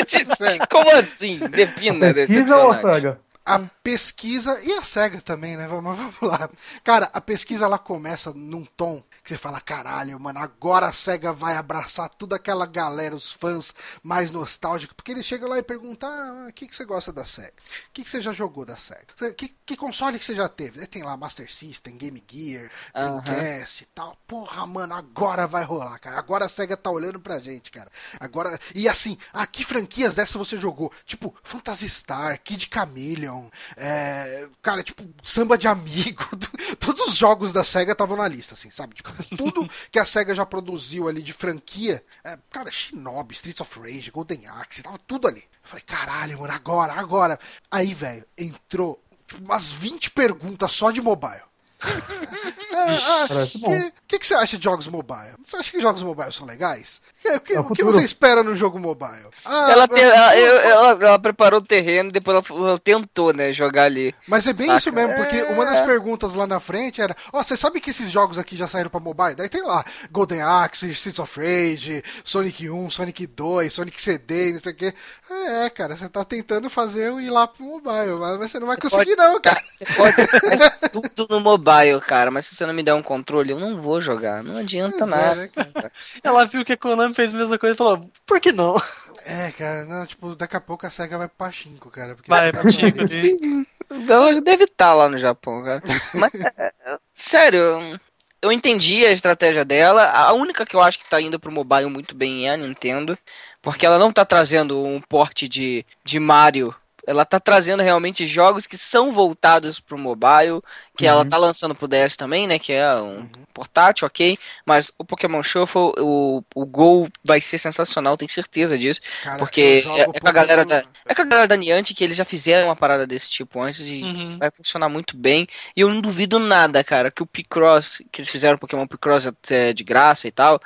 sincero. 0.09 0.67
Como 0.71 0.91
assim? 0.91 1.39
Defina 1.39 2.13
Pesquisa 2.13 2.57
ou. 2.57 2.75
SEGA? 2.75 3.21
A 3.49 3.59
pesquisa 3.83 4.61
e 4.63 4.73
a 4.73 4.83
SEGA 4.83 5.21
também, 5.21 5.57
né? 5.57 5.67
Vamos, 5.67 5.97
vamos 5.97 6.15
lá. 6.23 6.51
Cara, 6.85 7.11
a 7.13 7.21
pesquisa 7.21 7.65
ela 7.65 7.79
começa 7.79 8.33
num 8.33 8.65
tom 8.65 9.03
que 9.23 9.31
você 9.31 9.39
fala, 9.39 9.61
caralho, 9.61 10.19
mano, 10.19 10.39
agora 10.39 10.87
a 10.87 10.93
SEGA 10.93 11.33
vai 11.33 11.57
abraçar 11.57 12.09
toda 12.09 12.37
aquela 12.37 12.67
galera, 12.67 13.15
os 13.15 13.33
fãs 13.33 13.75
mais 14.03 14.31
nostálgicos, 14.31 14.95
porque 14.95 15.13
eles 15.13 15.27
chegam 15.27 15.49
lá 15.49 15.59
e 15.59 15.63
perguntam, 15.63 16.09
ah, 16.09 16.47
o 16.49 16.53
que, 16.53 16.67
que 16.67 16.77
você 16.77 16.85
gosta 16.85 17.13
da 17.13 17.25
SEGA? 17.25 17.53
O 17.89 17.93
que, 17.93 18.05
que 18.05 18.11
você 18.11 18.21
já 18.21 18.33
jogou 18.33 18.65
da 18.65 18.77
SEGA? 18.77 19.33
Que, 19.37 19.49
que 19.67 19.77
console 19.77 20.19
que 20.19 20.25
você 20.25 20.35
já 20.35 20.49
teve? 20.49 20.81
Aí 20.81 20.87
Tem 20.87 21.03
lá 21.03 21.17
Master 21.17 21.53
System, 21.53 21.97
Game 21.97 22.23
Gear. 22.31 22.71
Dreamcast 22.95 23.83
e 23.83 23.87
tal. 23.87 24.17
Porra, 24.27 24.67
mano, 24.67 24.95
agora 24.95 25.47
vai 25.47 25.65
rolar, 25.65 25.99
cara. 25.99 26.19
Agora 26.19 26.45
a 26.45 26.49
SEGA 26.49 26.77
tá 26.77 26.91
olhando 26.91 27.21
pra 27.21 27.39
gente, 27.39 27.71
cara. 27.71 27.91
Agora. 28.19 28.59
E 28.75 28.89
assim, 28.89 29.19
ah, 29.33 29.47
que 29.47 29.65
franquias 29.65 30.15
dessa 30.15 30.39
você 30.39 30.59
jogou? 30.59 30.93
Tipo, 31.05 31.35
Phantasy 31.43 31.89
Star, 31.89 32.41
Kid 32.43 32.69
Chameleon, 32.73 33.38
é, 33.77 34.49
cara, 34.63 34.83
tipo, 34.83 35.05
Samba 35.23 35.57
de 35.57 35.69
Amigo. 35.69 36.25
Todos 36.79 37.09
os 37.09 37.17
jogos 37.17 37.53
da 37.53 37.65
SEGA 37.65 37.93
estavam 37.93 38.17
na 38.17 38.29
lista, 38.29 38.55
assim, 38.55 38.71
sabe? 38.71 38.95
Tipo, 38.95 39.11
tudo 39.37 39.69
que 39.91 39.99
a 39.99 40.05
SEGA 40.05 40.35
já 40.35 40.47
produziu 40.47 41.09
ali 41.09 41.23
de 41.23 41.33
franquia. 41.33 42.05
é, 42.25 42.39
cara, 42.51 42.71
Shinobi, 42.71 43.35
Streets 43.35 43.61
of 43.61 43.79
Rage, 43.81 44.11
Golden 44.11 44.47
Axe, 44.47 44.83
tava 44.83 44.99
tudo 44.99 45.29
ali. 45.29 45.41
Eu 45.41 45.69
falei, 45.69 45.85
caralho, 45.87 46.41
mano, 46.41 46.53
agora, 46.53 46.93
agora. 46.93 47.41
Aí, 47.71 47.95
velho, 47.95 48.25
entrou 48.37 49.03
tipo, 49.27 49.45
umas 49.45 49.71
20 49.71 50.11
perguntas 50.11 50.73
só 50.73 50.91
de 50.91 51.01
mobile. 51.01 51.43
Ah, 52.87 53.27
ah, 53.31 53.45
o 53.55 53.59
bom. 53.59 53.71
que, 53.81 53.93
que, 54.09 54.19
que 54.21 54.27
você 54.27 54.35
acha 54.35 54.57
de 54.57 54.65
jogos 54.65 54.87
mobile? 54.89 55.35
Você 55.45 55.57
acha 55.57 55.71
que 55.71 55.81
jogos 55.81 56.03
mobile 56.03 56.33
são 56.33 56.47
legais? 56.47 57.01
O 57.25 57.41
que, 57.41 57.53
É 57.53 57.61
o 57.61 57.63
o 57.65 57.73
que 57.75 57.85
você 57.85 58.03
espera 58.03 58.43
no 58.43 58.57
jogo 58.57 58.79
mobile? 58.79 59.27
Ah, 59.45 59.71
Ela, 59.71 59.85
ah, 59.85 59.89
te- 59.89 60.01
ela, 60.01 60.37
eu- 60.39 60.61
ela- 60.61 61.07
ela 61.07 61.19
preparou 61.19 61.61
o 61.61 61.65
terreno, 61.65 62.11
depois 62.11 62.37
ela, 62.51 62.61
ela 62.69 62.79
tentou, 62.79 63.35
né, 63.35 63.53
jogar 63.53 63.85
ali. 63.85 64.15
Mas 64.27 64.47
é 64.47 64.53
bem 64.55 64.67
Saca? 64.69 64.79
isso 64.79 64.93
mesmo, 64.93 65.15
porque 65.15 65.37
É. 65.37 65.45
uma 65.51 65.67
das 65.67 65.81
perguntas 65.81 66.35
lá 66.35 66.47
na 66.47 66.59
frente 66.61 67.03
era: 67.03 67.15
Ó, 67.33 67.43
você 67.43 67.57
sabe 67.57 67.81
que 67.81 67.91
esses 67.91 68.11
jogos 68.11 68.39
aqui 68.39 68.57
já 68.57 68.67
saíram 68.67 68.89
pra 68.89 69.01
mobile? 69.01 69.35
Daí 69.35 69.49
tem 69.49 69.63
lá 69.63 69.85
Golden 70.11 70.41
Axe, 70.41 70.89
Streets 70.91 71.19
of 71.19 71.39
Rage, 71.39 72.03
Sonic 72.25 72.71
1, 72.71 72.91
Sonic 72.91 73.27
2, 73.27 73.73
Sonic 73.75 74.01
CD, 74.01 74.53
não 74.53 74.61
sei 74.61 74.73
o 74.73 74.77
quê. 74.77 74.95
É, 75.31 75.69
cara, 75.69 75.97
você 75.97 76.09
tá 76.09 76.25
tentando 76.25 76.71
fazer 76.71 77.09
eu 77.09 77.21
ir 77.21 77.29
lá 77.29 77.47
pro 77.47 77.63
mobile, 77.63 78.17
mas 78.19 78.39
você 78.51 78.59
não 78.59 78.67
vai 78.67 78.77
conseguir, 78.79 79.17
não, 79.17 79.39
cara. 79.41 79.63
Você 79.77 79.85
pode 79.95 80.15
fazer 80.15 80.71
tudo 81.15 81.27
no 81.29 81.41
mobile, 81.41 82.01
cara, 82.01 82.31
mas 82.31 82.47
se 82.47 82.55
você 82.55 82.65
não 82.69 82.75
me 82.75 82.83
der 82.83 82.95
um 82.95 83.03
controle, 83.03 83.51
eu 83.51 83.59
não 83.59 83.81
vou 83.81 84.01
jogar. 84.01 84.43
Não 84.45 84.57
adianta 84.57 84.99
Pois 84.99 85.13
é, 85.13 85.17
nada. 85.17 85.35
né, 85.35 85.49
cara? 85.49 85.93
Ela 86.23 86.47
viu 86.47 86.65
que 86.65 86.73
a 86.73 86.77
Konami 86.77 87.15
fez 87.15 87.35
a 87.35 87.37
mesma 87.37 87.59
coisa 87.59 87.75
e 87.75 87.79
falou, 87.79 88.09
por 88.25 88.41
que 88.41 88.53
não? 88.53 88.77
É, 89.25 89.51
cara, 89.53 89.85
não, 89.85 90.07
tipo, 90.07 90.35
daqui 90.37 90.57
a 90.57 90.61
pouco 90.61 90.87
a 90.87 90.91
SEGA 90.91 91.19
vai 91.19 91.29
pro 91.29 91.37
Pachinko, 91.39 91.91
cara. 91.91 92.15
Porque 92.15 92.31
Vai, 92.31 92.53
Pachinko, 92.53 93.01
ali. 93.01 93.67
Ela 94.09 94.41
deve 94.41 94.65
estar 94.65 94.95
lá 94.95 95.09
no 95.09 95.19
Japão, 95.19 95.65
cara. 95.65 95.83
Mas, 96.15 96.35
é, 96.35 96.73
é, 96.87 96.99
sério, 97.15 97.99
eu 98.41 98.53
entendi 98.53 99.05
a 99.05 99.11
estratégia 99.11 99.65
dela. 99.65 100.11
A 100.11 100.33
única 100.33 100.65
que 100.65 100.77
eu 100.77 100.81
acho 100.81 100.99
que 100.99 101.09
tá 101.09 101.21
indo 101.21 101.41
pro 101.41 101.51
mobile 101.51 101.87
muito 101.91 102.15
bem 102.15 102.47
é 102.47 102.53
a 102.53 102.57
Nintendo. 102.57 103.19
Porque 103.61 103.85
ela 103.85 103.99
não 103.99 104.13
tá 104.13 104.25
trazendo 104.25 104.83
um 104.85 105.01
porte 105.01 105.49
de, 105.49 105.85
de 106.05 106.21
Mario. 106.21 106.75
Ela 107.09 107.25
tá 107.25 107.41
trazendo 107.41 107.83
realmente 107.83 108.27
jogos 108.27 108.67
que 108.67 108.77
são 108.77 109.13
voltados 109.13 109.81
pro 109.81 109.97
mobile. 109.99 110.61
Que 110.97 111.07
ela 111.07 111.23
Uhum. 111.23 111.29
tá 111.29 111.37
lançando 111.37 111.75
pro 111.75 111.87
DS 111.89 112.17
também, 112.17 112.47
né? 112.47 112.59
Que 112.59 112.73
é 112.73 112.95
um 112.97 113.29
portátil, 113.55 114.07
ok. 114.07 114.37
Mas 114.67 114.93
o 114.99 115.05
Pokémon 115.05 115.43
Shuffle, 115.43 115.93
o, 115.99 116.43
o 116.55 116.67
Go 116.67 117.09
vai 117.25 117.41
ser 117.41 117.57
sensacional, 117.59 118.17
tenho 118.17 118.31
certeza 118.31 118.77
disso. 118.77 119.01
Cara, 119.23 119.39
Porque 119.39 119.85
é- 119.87 120.01
é 120.03 120.21
com 120.21 120.29
a 120.29 120.33
galera 120.33 120.65
Pokémon- 120.65 120.83
É 121.07 121.15
com 121.15 121.23
a 121.23 121.25
galera 121.25 121.49
da 121.49 121.57
Niantic 121.57 121.97
que 121.97 122.05
eles 122.05 122.17
já 122.17 122.25
fizeram 122.25 122.69
uma 122.69 122.77
parada 122.77 123.07
desse 123.07 123.31
tipo 123.31 123.61
antes 123.61 123.81
e 123.87 124.03
Uhum. 124.03 124.39
vai 124.39 124.51
funcionar 124.51 124.89
muito 124.89 125.17
bem. 125.17 125.47
E 125.77 125.81
eu 125.81 125.89
não 125.89 126.01
duvido 126.01 126.39
nada, 126.39 126.83
cara, 126.85 127.11
que 127.11 127.23
o 127.23 127.27
Picross, 127.27 128.03
que 128.13 128.21
eles 128.21 128.29
fizeram 128.31 128.57
o 128.57 128.59
Pokémon 128.59 128.87
Picross 128.87 129.27
até 129.27 129.73
de 129.73 129.85
graça 129.85 130.29
e 130.29 130.33
tal, 130.33 130.61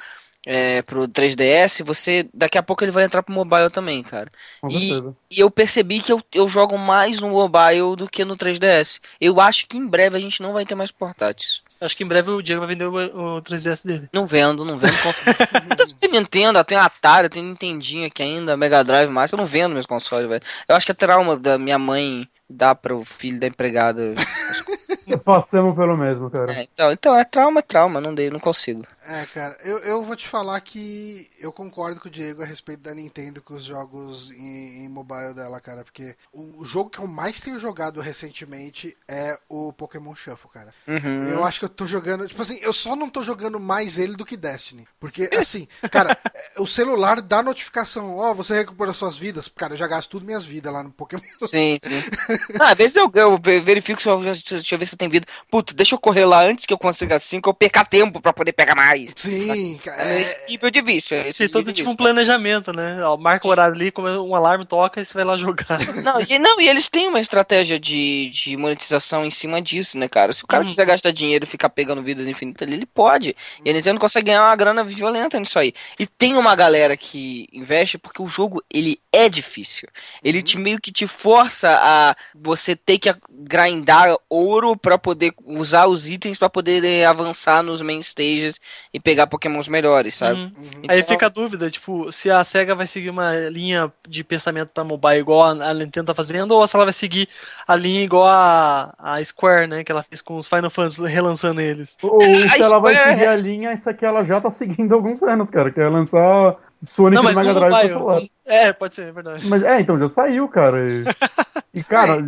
é, 0.46 0.82
pro 0.82 1.06
3DS, 1.08 1.84
você. 1.84 2.28
Daqui 2.34 2.58
a 2.58 2.62
pouco 2.62 2.84
ele 2.84 2.90
vai 2.90 3.04
entrar 3.04 3.22
pro 3.22 3.34
mobile 3.34 3.70
também, 3.70 4.02
cara. 4.02 4.30
E-. 4.68 5.02
E 5.30 5.40
eu 5.40 5.50
percebi 5.50 6.00
que 6.00 6.12
eu, 6.12 6.22
eu 6.32 6.48
jogo 6.48 6.76
mais 6.76 7.20
no 7.20 7.30
mobile 7.30 7.96
do 7.96 8.08
que 8.08 8.24
no 8.24 8.36
3DS. 8.36 9.00
Eu 9.20 9.40
acho 9.40 9.66
que 9.66 9.78
em 9.78 9.86
breve 9.86 10.16
a 10.16 10.20
gente 10.20 10.42
não 10.42 10.52
vai 10.52 10.66
ter 10.66 10.74
mais 10.74 10.90
portáteis. 10.90 11.60
Acho 11.80 11.96
que 11.96 12.04
em 12.04 12.06
breve 12.06 12.30
o 12.30 12.40
Diego 12.40 12.60
vai 12.60 12.68
vender 12.68 12.84
o, 12.84 13.36
o 13.36 13.42
3DS 13.42 13.84
dele. 13.84 14.08
Não 14.12 14.24
vendo, 14.24 14.64
não 14.64 14.78
vendo. 14.78 14.92
Tem 15.76 15.86
Super 15.86 16.10
Nintendo, 16.10 16.64
tem 16.64 16.78
Atari, 16.78 17.28
tem 17.28 17.42
Nintendinho 17.42 18.06
aqui 18.06 18.22
ainda, 18.22 18.56
Mega 18.56 18.84
Drive, 18.84 19.10
mas 19.10 19.32
eu 19.32 19.36
não 19.36 19.46
vendo 19.46 19.72
meus 19.72 19.86
consoles, 19.86 20.28
velho. 20.28 20.42
Eu 20.68 20.76
acho 20.76 20.86
que 20.86 20.92
é 20.92 20.94
trauma 20.94 21.36
da 21.36 21.58
minha 21.58 21.78
mãe 21.78 22.28
dar 22.48 22.76
pro 22.76 23.04
filho 23.04 23.40
da 23.40 23.48
empregada. 23.48 24.14
Passamos 25.18 25.74
pelo 25.76 25.96
mesmo, 25.96 26.30
cara. 26.30 26.52
É, 26.52 26.62
então, 26.62 26.92
então 26.92 27.16
é 27.16 27.24
trauma, 27.24 27.60
é 27.60 27.62
trauma, 27.62 28.00
não 28.00 28.14
dei, 28.14 28.30
não 28.30 28.40
consigo. 28.40 28.86
É, 29.06 29.26
cara, 29.26 29.56
eu, 29.64 29.78
eu 29.78 30.02
vou 30.04 30.14
te 30.14 30.28
falar 30.28 30.60
que 30.60 31.28
eu 31.40 31.52
concordo 31.52 32.00
com 32.00 32.08
o 32.08 32.10
Diego 32.10 32.42
a 32.42 32.46
respeito 32.46 32.82
da 32.82 32.94
Nintendo 32.94 33.42
com 33.42 33.54
os 33.54 33.64
jogos 33.64 34.30
em, 34.30 34.84
em 34.84 34.88
mobile 34.88 35.34
dela, 35.34 35.60
cara, 35.60 35.82
porque 35.82 36.14
o, 36.32 36.60
o 36.62 36.64
jogo 36.64 36.90
que 36.90 37.00
eu 37.00 37.06
mais 37.06 37.40
tenho 37.40 37.58
jogado 37.58 38.00
recentemente 38.00 38.96
é 39.08 39.38
o 39.48 39.72
Pokémon 39.72 40.14
Shuffle, 40.14 40.50
cara. 40.50 40.72
Uhum. 40.86 41.24
Eu 41.28 41.44
acho 41.44 41.58
que 41.58 41.64
eu 41.64 41.68
tô 41.68 41.86
jogando, 41.86 42.28
tipo 42.28 42.40
assim, 42.40 42.58
eu 42.62 42.72
só 42.72 42.94
não 42.94 43.10
tô 43.10 43.22
jogando 43.24 43.58
mais 43.58 43.98
ele 43.98 44.16
do 44.16 44.24
que 44.24 44.36
Destiny. 44.36 44.86
Porque, 45.00 45.28
assim, 45.36 45.66
cara, 45.90 46.16
o 46.58 46.66
celular 46.66 47.20
dá 47.20 47.42
notificação, 47.42 48.16
ó, 48.16 48.32
você 48.34 48.54
recuperou 48.54 48.94
suas 48.94 49.16
vidas. 49.16 49.48
Cara, 49.48 49.74
eu 49.74 49.78
já 49.78 49.86
gasto 49.86 50.10
tudo 50.10 50.24
minhas 50.26 50.44
vidas 50.44 50.72
lá 50.72 50.82
no 50.82 50.90
Pokémon. 50.92 51.22
Sim, 51.38 51.78
sim. 51.82 52.02
Ah, 52.60 52.70
às 52.72 52.78
vezes 52.78 52.96
eu, 52.96 53.10
eu 53.14 53.38
ve- 53.38 53.60
verifico 53.60 54.00
se 54.00 54.08
eu, 54.08 54.20
deixa 54.20 54.74
eu 54.74 54.78
ver 54.78 54.86
se 54.86 54.96
tem 55.02 55.08
vida. 55.08 55.26
Puta, 55.50 55.74
deixa 55.74 55.94
eu 55.94 55.98
correr 55.98 56.24
lá 56.24 56.42
antes 56.44 56.64
que 56.64 56.72
eu 56.72 56.78
consiga 56.78 57.16
assim, 57.16 57.40
que 57.40 57.48
eu 57.48 57.54
perca 57.54 57.84
tempo 57.84 58.20
pra 58.20 58.32
poder 58.32 58.52
pegar 58.52 58.74
mais. 58.74 59.12
Sim, 59.16 59.78
cara. 59.82 60.02
É 60.02 60.18
É, 60.18 60.20
esse 60.22 60.36
nível 60.48 60.70
de 60.70 60.80
vício. 60.82 61.16
É 61.16 61.28
esse 61.28 61.48
todo 61.48 61.72
tipo 61.72 61.90
um 61.90 61.96
planejamento, 61.96 62.72
né? 62.74 63.04
Ó, 63.04 63.16
marca 63.16 63.46
o 63.46 63.50
horário 63.50 63.74
ali, 63.74 63.90
como 63.90 64.08
um 64.08 64.34
alarme 64.34 64.64
toca 64.66 65.00
e 65.00 65.04
você 65.04 65.12
vai 65.14 65.24
lá 65.24 65.36
jogar. 65.36 65.78
Não 66.02 66.20
e, 66.20 66.38
não, 66.38 66.60
e 66.60 66.68
eles 66.68 66.88
têm 66.88 67.08
uma 67.08 67.20
estratégia 67.20 67.78
de, 67.78 68.30
de 68.30 68.56
monetização 68.56 69.24
em 69.24 69.30
cima 69.30 69.60
disso, 69.60 69.98
né, 69.98 70.08
cara? 70.08 70.32
Se 70.32 70.44
o 70.44 70.46
cara 70.46 70.62
Uhum. 70.62 70.70
quiser 70.70 70.86
gastar 70.86 71.10
dinheiro 71.10 71.44
e 71.44 71.48
ficar 71.48 71.68
pegando 71.68 72.02
vidas 72.02 72.28
infinitas 72.28 72.66
ali, 72.66 72.76
ele 72.76 72.86
pode. 72.86 73.34
E 73.64 73.70
a 73.70 73.72
Nintendo 73.72 73.98
consegue 73.98 74.26
ganhar 74.26 74.42
uma 74.44 74.54
grana 74.56 74.84
violenta 74.84 75.38
nisso 75.40 75.58
aí. 75.58 75.72
E 75.98 76.06
tem 76.06 76.36
uma 76.36 76.54
galera 76.54 76.96
que 76.96 77.46
investe 77.52 77.98
porque 77.98 78.22
o 78.22 78.26
jogo, 78.26 78.62
ele 78.72 79.00
é 79.12 79.28
difícil. 79.28 79.88
Ele 80.22 80.42
te 80.42 80.56
meio 80.58 80.80
que 80.80 80.92
te 80.92 81.06
força 81.06 81.78
a 81.82 82.14
você 82.34 82.76
ter 82.76 82.98
que 82.98 83.12
grindar 83.30 84.14
ouro 84.28 84.76
pra 84.76 84.91
poder 84.98 85.32
usar 85.44 85.86
os 85.86 86.08
itens 86.08 86.38
pra 86.38 86.48
poder 86.48 86.84
eh, 86.84 87.04
avançar 87.04 87.62
nos 87.62 87.80
main 87.82 88.00
stages 88.02 88.60
e 88.92 89.00
pegar 89.00 89.26
pokémons 89.26 89.68
melhores, 89.68 90.14
sabe? 90.16 90.40
Uhum. 90.40 90.52
uhum. 90.56 90.70
Aí 90.88 91.00
Então- 91.00 91.14
fica 91.14 91.26
a 91.26 91.28
dúvida, 91.28 91.70
tipo, 91.70 92.10
se 92.12 92.30
a 92.30 92.42
SEGA 92.44 92.74
vai 92.74 92.86
seguir 92.86 93.10
uma 93.10 93.32
linha 93.48 93.92
de 94.08 94.22
pensamento 94.24 94.70
pra 94.74 94.84
mobile 94.84 95.18
igual 95.20 95.42
a 95.60 95.74
Nintendo 95.74 96.06
tá 96.06 96.14
fazendo, 96.14 96.52
ou 96.52 96.66
se 96.66 96.74
ela 96.76 96.84
vai 96.84 96.92
seguir 96.94 97.28
a 97.66 97.74
linha 97.76 98.02
igual 98.02 98.26
a, 98.26 98.94
a 98.98 99.24
Square, 99.24 99.66
né? 99.68 99.84
Que 99.84 99.92
ela 99.92 100.02
fez 100.02 100.20
com 100.22 100.36
os 100.36 100.48
Final 100.48 100.70
Fantasy 100.70 101.02
relançando 101.06 101.60
eles. 101.60 101.96
Ou 102.02 102.20
se 102.50 102.60
ela 102.62 102.78
vai 102.78 102.94
Square- 102.94 103.10
seguir 103.16 103.26
a 103.28 103.36
linha, 103.36 103.72
isso 103.72 103.88
aqui 103.90 104.04
ela 104.04 104.22
já 104.24 104.40
tá 104.40 104.50
seguindo 104.50 104.92
há 104.92 104.94
alguns 104.96 105.22
anos, 105.22 105.50
cara. 105.50 105.70
Que 105.70 105.80
é 105.80 105.88
lançar 105.88 106.56
Sonic 106.84 107.14
Não, 107.14 107.22
mas 107.22 107.36
Mega 107.36 107.54
Drive 107.54 107.70
pra 107.70 107.88
celular. 107.88 108.22
É, 108.44 108.72
pode 108.72 108.94
ser, 108.94 109.06
é 109.08 109.12
verdade. 109.12 109.46
Mas, 109.48 109.62
é, 109.62 109.80
então 109.80 109.98
já 109.98 110.08
saiu, 110.08 110.48
cara. 110.48 110.78
E, 111.74 111.82
cara, 111.82 112.22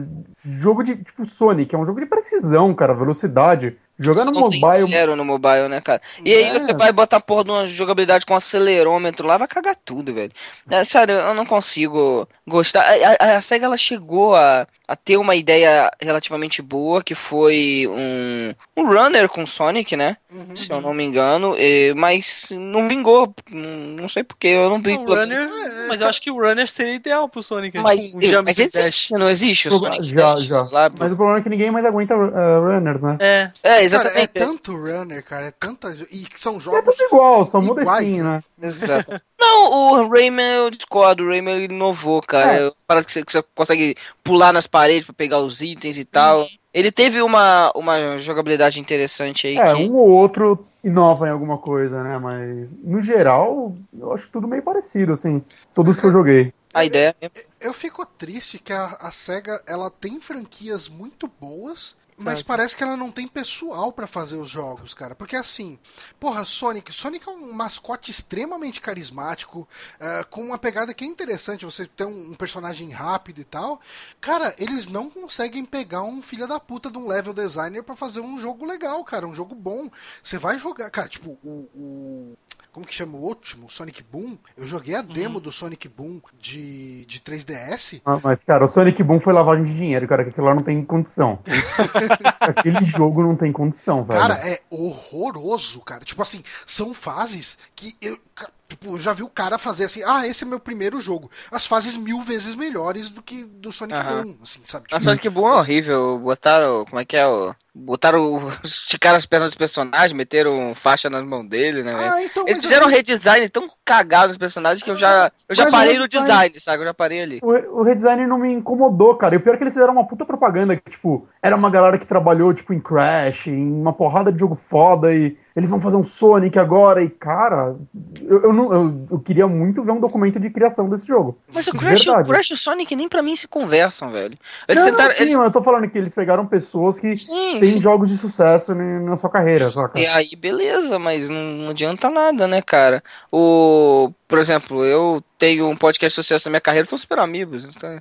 jogo 0.45 0.83
de. 0.83 0.97
Tipo, 0.97 1.25
Sonic 1.25 1.75
é 1.75 1.79
um 1.79 1.85
jogo 1.85 2.01
de 2.01 2.07
precisão, 2.07 2.75
cara, 2.75 2.95
velocidade. 2.95 3.79
Jogar 3.99 4.25
no 4.25 4.33
mobile. 4.33 4.91
zero 4.91 5.15
no 5.15 5.25
mobile, 5.25 5.69
né, 5.69 5.81
cara? 5.81 6.03
E 6.25 6.33
aí 6.35 6.45
É. 6.45 6.53
você 6.53 6.75
vai 6.75 6.91
botar 6.93 7.21
porra 7.21 7.45
de 7.45 7.51
uma 7.51 7.67
jogabilidade 7.67 8.27
com 8.27 8.35
acelerômetro 8.35 9.27
lá, 9.27 9.37
vai 9.39 9.47
cagar 9.47 9.77
tudo, 9.85 10.13
velho. 10.13 10.33
É, 10.71 10.83
sério, 10.85 11.15
eu 11.15 11.35
não 11.35 11.47
consigo 11.47 12.29
gostar. 12.47 12.83
A, 12.83 13.25
a- 13.35 13.37
a 13.37 13.41
SEGA 13.43 13.67
ela 13.67 13.77
chegou 13.77 14.35
a, 14.35 14.67
a 14.89 14.97
ter 14.97 15.17
uma 15.17 15.37
ideia 15.37 15.91
relativamente 16.01 16.61
boa, 16.61 17.03
que 17.03 17.15
foi 17.15 17.87
um, 17.89 18.55
um 18.77 18.87
runner 18.87 19.29
com 19.29 19.47
Sonic, 19.47 19.97
né? 19.97 20.17
Uhum. 20.33 20.57
Se 20.57 20.73
eu 20.73 20.81
não 20.81 20.93
me 20.93 21.05
engano, 21.05 21.55
e- 21.57 21.95
mas 21.95 22.49
não 22.51 22.89
vingou. 22.89 23.33
Não, 23.49 24.09
sei 24.09 24.25
porquê, 24.25 24.49
eu 24.49 24.69
não 24.69 24.79
vi. 24.83 24.99
Pelo 24.99 25.15
Runner, 25.15 25.39
É, 25.41 25.87
mas 25.89 26.01
eu 26.01 26.09
acho 26.09 26.21
que 26.21 26.31
o 26.31 26.41
Runner 26.41 26.69
seria 26.69 26.95
ideal 26.95 27.29
pro 27.29 27.43
Sonic. 27.43 27.79
Mas, 27.79 28.13
tipo, 28.13 28.27
um 28.39 28.43
mas 28.45 28.59
existe, 28.59 29.13
não 29.13 29.29
existe 29.29 29.69
o 29.69 29.79
Sonic 29.79 30.11
já, 30.13 30.35
Dash, 30.35 30.43
já. 30.43 30.63
lá, 30.73 30.91
Mas 30.93 31.13
o 31.13 31.17
problema 31.17 31.39
é 31.39 31.43
que 31.43 31.49
ninguém 31.49 31.71
mais 31.71 31.85
aguenta 31.87 32.17
uh, 32.17 32.61
runners, 32.61 33.01
né? 33.03 33.17
É, 33.21 33.51
É, 33.63 33.84
Cara, 33.91 34.09
é 34.09 34.13
exatamente. 34.23 34.33
tanto 34.33 34.73
runner, 34.77 35.25
cara, 35.25 35.47
é 35.47 35.51
tanta. 35.51 35.97
E 36.11 36.27
são 36.37 36.57
É 36.57 36.61
jogos. 36.61 36.97
tudo 36.97 37.07
igual, 37.07 37.47
só 37.47 37.61
muda 37.61 37.83
iguais, 37.83 38.07
skin, 38.09 38.23
né? 38.23 38.43
Exato. 38.63 39.21
Não, 39.39 39.71
o 39.73 40.09
Rayman 40.09 40.55
eu 40.57 40.71
discordo. 40.71 41.23
O 41.25 41.29
Rayman 41.29 41.57
ele 41.57 41.75
inovou, 41.75 42.23
cara. 42.23 42.57
É. 42.57 42.67
É. 42.69 42.73
Parece 42.87 43.07
que 43.07 43.13
você, 43.13 43.25
que 43.25 43.33
você 43.33 43.45
consegue 43.55 43.97
pular 44.23 44.53
nas 44.53 44.67
paredes 44.67 45.05
pra 45.05 45.15
pegar 45.15 45.39
os 45.41 45.61
itens 45.61 45.99
e 45.99 46.05
tal. 46.05 46.47
Ele 46.73 46.91
teve 46.91 47.23
uma, 47.23 47.71
uma 47.75 48.17
jogabilidade 48.19 48.81
interessante 48.81 49.47
aí. 49.47 49.57
É, 49.57 49.75
que... 49.75 49.83
um 49.85 49.95
ou 49.95 50.09
outro 50.09 50.67
inova 50.83 51.27
em 51.29 51.31
alguma 51.31 51.57
coisa, 51.59 52.03
né? 52.03 52.19
Mas, 52.19 52.69
no 52.83 53.01
geral, 53.01 53.75
eu 53.99 54.13
acho 54.13 54.29
tudo 54.31 54.49
meio 54.49 54.63
parecido, 54.63 55.13
assim. 55.13 55.43
Todos 55.73 56.01
que 56.01 56.07
eu 56.07 56.11
joguei. 56.13 56.53
A 56.73 56.85
ideia 56.85 57.15
é. 57.21 57.31
Eu 57.61 57.73
fico 57.73 58.05
triste 58.05 58.59
que 58.59 58.73
a, 58.73 58.97
a 59.01 59.13
SEGA 59.13 59.63
ela 59.67 59.89
tem 59.89 60.19
franquias 60.21 60.89
muito 60.89 61.31
boas, 61.41 61.95
mas 62.17 62.35
Certo. 62.37 62.47
parece 62.47 62.77
que 62.77 62.83
ela 62.83 62.97
não 62.97 63.11
tem 63.11 63.27
pessoal 63.27 63.93
pra 63.93 64.07
fazer 64.07 64.37
os 64.37 64.49
jogos, 64.49 64.95
cara. 64.95 65.15
Porque 65.15 65.35
assim, 65.37 65.79
porra, 66.21 66.45
Sonic. 66.45 66.93
Sonic 66.93 67.29
é 67.29 67.33
um 67.33 67.53
mascote 67.53 68.11
extremamente 68.11 68.81
carismático, 68.81 69.69
eh, 69.99 70.25
com 70.31 70.43
uma 70.45 70.59
pegada 70.59 70.95
que 70.95 71.05
é 71.05 71.07
interessante. 71.07 71.65
Você 71.65 71.87
ter 71.87 72.05
um, 72.05 72.31
um 72.31 72.35
personagem 72.35 72.91
rápido 72.91 73.41
e 73.41 73.45
tal. 73.45 73.81
Cara, 74.21 74.55
eles 74.59 74.87
não 74.89 75.11
conseguem 75.11 75.65
pegar 75.65 76.03
um 76.03 76.23
filho 76.23 76.47
da 76.47 76.61
puta 76.61 76.91
de 76.91 76.99
um 76.99 77.07
level 77.09 77.33
designer 77.35 77.83
pra 77.83 77.97
fazer 77.97 78.21
um 78.21 78.39
jogo 78.39 78.65
legal, 78.65 79.03
cara. 79.05 79.27
Um 79.27 79.35
jogo 79.35 79.55
bom. 79.55 79.91
Você 80.23 80.39
vai 80.39 80.59
jogar. 80.59 80.91
Cara, 80.91 81.09
tipo, 81.09 81.31
o. 81.43 81.69
o- 81.75 82.37
como 82.75 82.85
que 82.85 82.93
chama 82.93 83.17
o 83.17 83.21
último? 83.21 83.71
Sonic 83.71 84.03
Boom. 84.03 84.37
Eu 84.59 84.67
joguei 84.67 84.97
a 84.97 85.01
demo 85.01 85.39
do 85.39 85.53
Sonic 85.53 85.89
Boom 85.89 86.21
de, 86.41 87.07
de 87.07 87.21
3DS. 87.21 88.03
Ah, 88.05 88.19
mas, 88.21 88.43
cara, 88.43 88.65
o 88.65 88.69
Sonic 88.69 89.01
Boom 89.01 89.21
foi 89.21 89.33
lavagem 89.33 89.65
de 89.65 89.77
dinheiro, 89.77 90.09
cara, 90.09 90.25
que 90.25 90.31
aquilo 90.31 90.47
lá 90.49 90.57
não 90.57 90.63
tem 90.63 90.85
condição. 90.85 91.39
Aquele 92.51 92.85
jogo 92.85 93.23
não 93.23 93.37
tem 93.37 93.53
condição, 93.53 94.05
velho. 94.05 94.21
Cara, 94.21 94.35
é 94.49 94.61
horroroso, 94.71 95.81
cara. 95.81 96.05
Tipo 96.05 96.23
assim, 96.23 96.43
são 96.67 96.93
fases 96.95 97.59
que 97.75 97.97
eu. 98.01 98.19
Tipo, 98.67 98.95
eu 98.95 98.99
já 98.99 99.13
vi 99.13 99.23
o 99.23 99.29
cara 99.29 99.59
fazer 99.59 99.85
assim, 99.85 100.03
ah, 100.05 100.27
esse 100.27 100.43
é 100.43 100.47
meu 100.47 100.59
primeiro 100.59 100.99
jogo. 101.01 101.31
As 101.53 101.67
fases 101.67 101.97
mil 101.99 102.23
vezes 102.23 102.55
melhores 102.55 103.11
do 103.11 103.23
que 103.23 103.45
do 103.45 103.71
Sonic 103.71 103.99
Aham. 103.99 104.23
Boom, 104.23 104.37
assim, 104.43 104.61
sabe? 104.65 104.87
A 104.87 104.89
Tipo, 104.89 105.03
Sonic 105.05 105.29
Boom 105.29 105.49
é 105.49 105.57
horrível. 105.59 106.19
Botaram. 106.19 106.85
Como 106.87 106.99
é 106.99 107.05
que 107.05 107.17
é? 107.17 107.27
o 107.27 107.55
Botaram. 107.75 108.49
Esticaram 108.65 109.17
as 109.19 109.27
pernas 109.27 109.51
dos 109.51 109.57
personagens, 109.59 110.13
meteram 110.13 110.75
faixa 110.75 111.11
nas 111.11 111.23
mãos 111.25 111.45
dele, 111.45 111.83
né, 111.83 111.93
ah, 111.95 112.23
então, 112.23 112.45
Eles 112.47 112.61
fizeram 112.63 112.87
um 112.87 112.89
assim, 112.89 112.97
redesign 112.97 113.49
tão 113.49 113.69
cagado 113.85 114.29
nos 114.29 114.39
personagens 114.39 114.83
que 114.83 114.91
eu 114.91 114.97
já, 114.97 115.31
eu 115.49 115.55
já 115.57 115.65
Mas 115.65 115.73
parei 115.73 115.99
no 115.99 116.09
design- 116.09 116.29
design, 116.29 116.61
sabe? 116.61 116.83
Eu 116.83 116.87
já 116.87 116.95
parei 116.95 117.21
ali. 117.23 117.41
O, 117.43 117.81
o 117.81 117.83
redesign 117.83 118.27
não 118.27 118.39
me 118.39 118.53
incomodou, 118.53 119.17
cara. 119.17 119.35
E 119.35 119.39
o 119.39 119.41
pior 119.41 119.55
é 119.55 119.57
que 119.59 119.65
eles 119.65 119.75
fizeram 119.75 119.93
uma 119.93 120.07
puta 120.07 120.25
propaganda 120.25 120.77
que, 120.77 120.89
tipo, 120.91 121.29
era 121.43 121.55
uma 121.57 121.69
galera 121.69 121.99
que 121.99 122.07
trabalhou, 122.35 122.53
tipo, 122.53 122.73
em 122.73 122.81
Crash, 122.81 123.47
em 123.47 123.81
uma 123.81 123.93
porrada 123.93 124.33
de 124.33 124.41
jogo 124.41 124.55
foda 124.55 125.15
e 125.15 125.37
eles 125.57 125.71
vão 125.71 125.81
fazer 125.81 125.97
um 125.97 126.03
Sonic 126.03 126.59
agora, 126.59 127.03
e 127.03 127.09
cara, 127.09 127.77
eu, 128.23 128.43
eu, 128.45 128.53
não, 128.53 128.73
eu, 128.73 129.07
eu 129.13 129.19
queria 129.21 129.47
muito 129.47 129.83
ver 129.85 129.93
um 129.93 130.01
documento 130.01 130.41
de 130.41 130.51
criação 130.51 130.89
desse 130.89 131.07
jogo. 131.07 131.39
Mas 131.53 131.67
o 131.69 131.73
Crash, 131.73 132.07
o. 132.09 132.23
Crash 132.25 132.51
e 132.51 132.55
o 132.55 132.57
Sonic 132.57 132.97
nem 132.97 133.09
pra 133.09 133.23
mim 133.23 133.37
se 133.37 133.47
conversam, 133.47 134.11
velho. 134.11 134.37
Eles 134.67 134.83
não, 134.83 134.91
tentaram. 134.91 135.11
não, 135.11 135.17
sim, 135.17 135.23
eles- 135.23 135.35
mas 135.37 135.47
eu 135.47 135.53
tô 135.53 135.63
falando 135.63 135.89
que 135.89 135.97
eles 135.97 136.15
pegaram 136.15 136.45
pessoas 136.47 136.99
que 136.99 137.15
Sim, 137.17 137.61
têm 137.61 137.71
sim. 137.73 137.81
jogos 137.81 138.09
de 138.09 138.17
sucesso 138.19 138.75
na 138.75 139.17
sua 139.17 139.31
carreira, 139.31 139.71
saca? 139.71 139.99
E 139.99 140.07
aí, 140.07 140.35
beleza, 140.37 140.99
mas 140.99 141.29
não, 141.29 141.41
não 141.43 141.71
adianta 141.71 142.11
nada, 142.11 142.49
né, 142.49 142.61
cara? 142.61 143.03
O, 143.31 144.11
por 144.27 144.39
exemplo, 144.39 144.85
eu 144.85 145.23
tenho 145.39 145.69
um 145.69 145.77
podcast 145.77 146.19
de 146.21 146.25
sucesso 146.25 146.49
na 146.49 146.51
minha 146.53 146.61
carreira, 146.61 146.89
tô 146.89 146.97
super 146.97 147.19
amigos. 147.21 147.65
Então... 147.65 147.99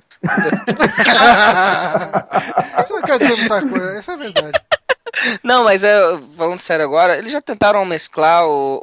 Isso 2.80 2.92
não 2.92 3.02
quer 3.02 3.18
dizer 3.18 3.36
muita 3.36 3.60
coisa, 3.68 4.00
isso 4.00 4.10
é 4.10 4.16
verdade. 4.16 4.60
Não, 5.42 5.64
mas 5.64 5.84
é, 5.84 5.98
falando 6.36 6.58
sério 6.58 6.84
agora, 6.84 7.18
eles 7.18 7.32
já 7.32 7.40
tentaram 7.40 7.84
mesclar 7.84 8.46
o, 8.46 8.78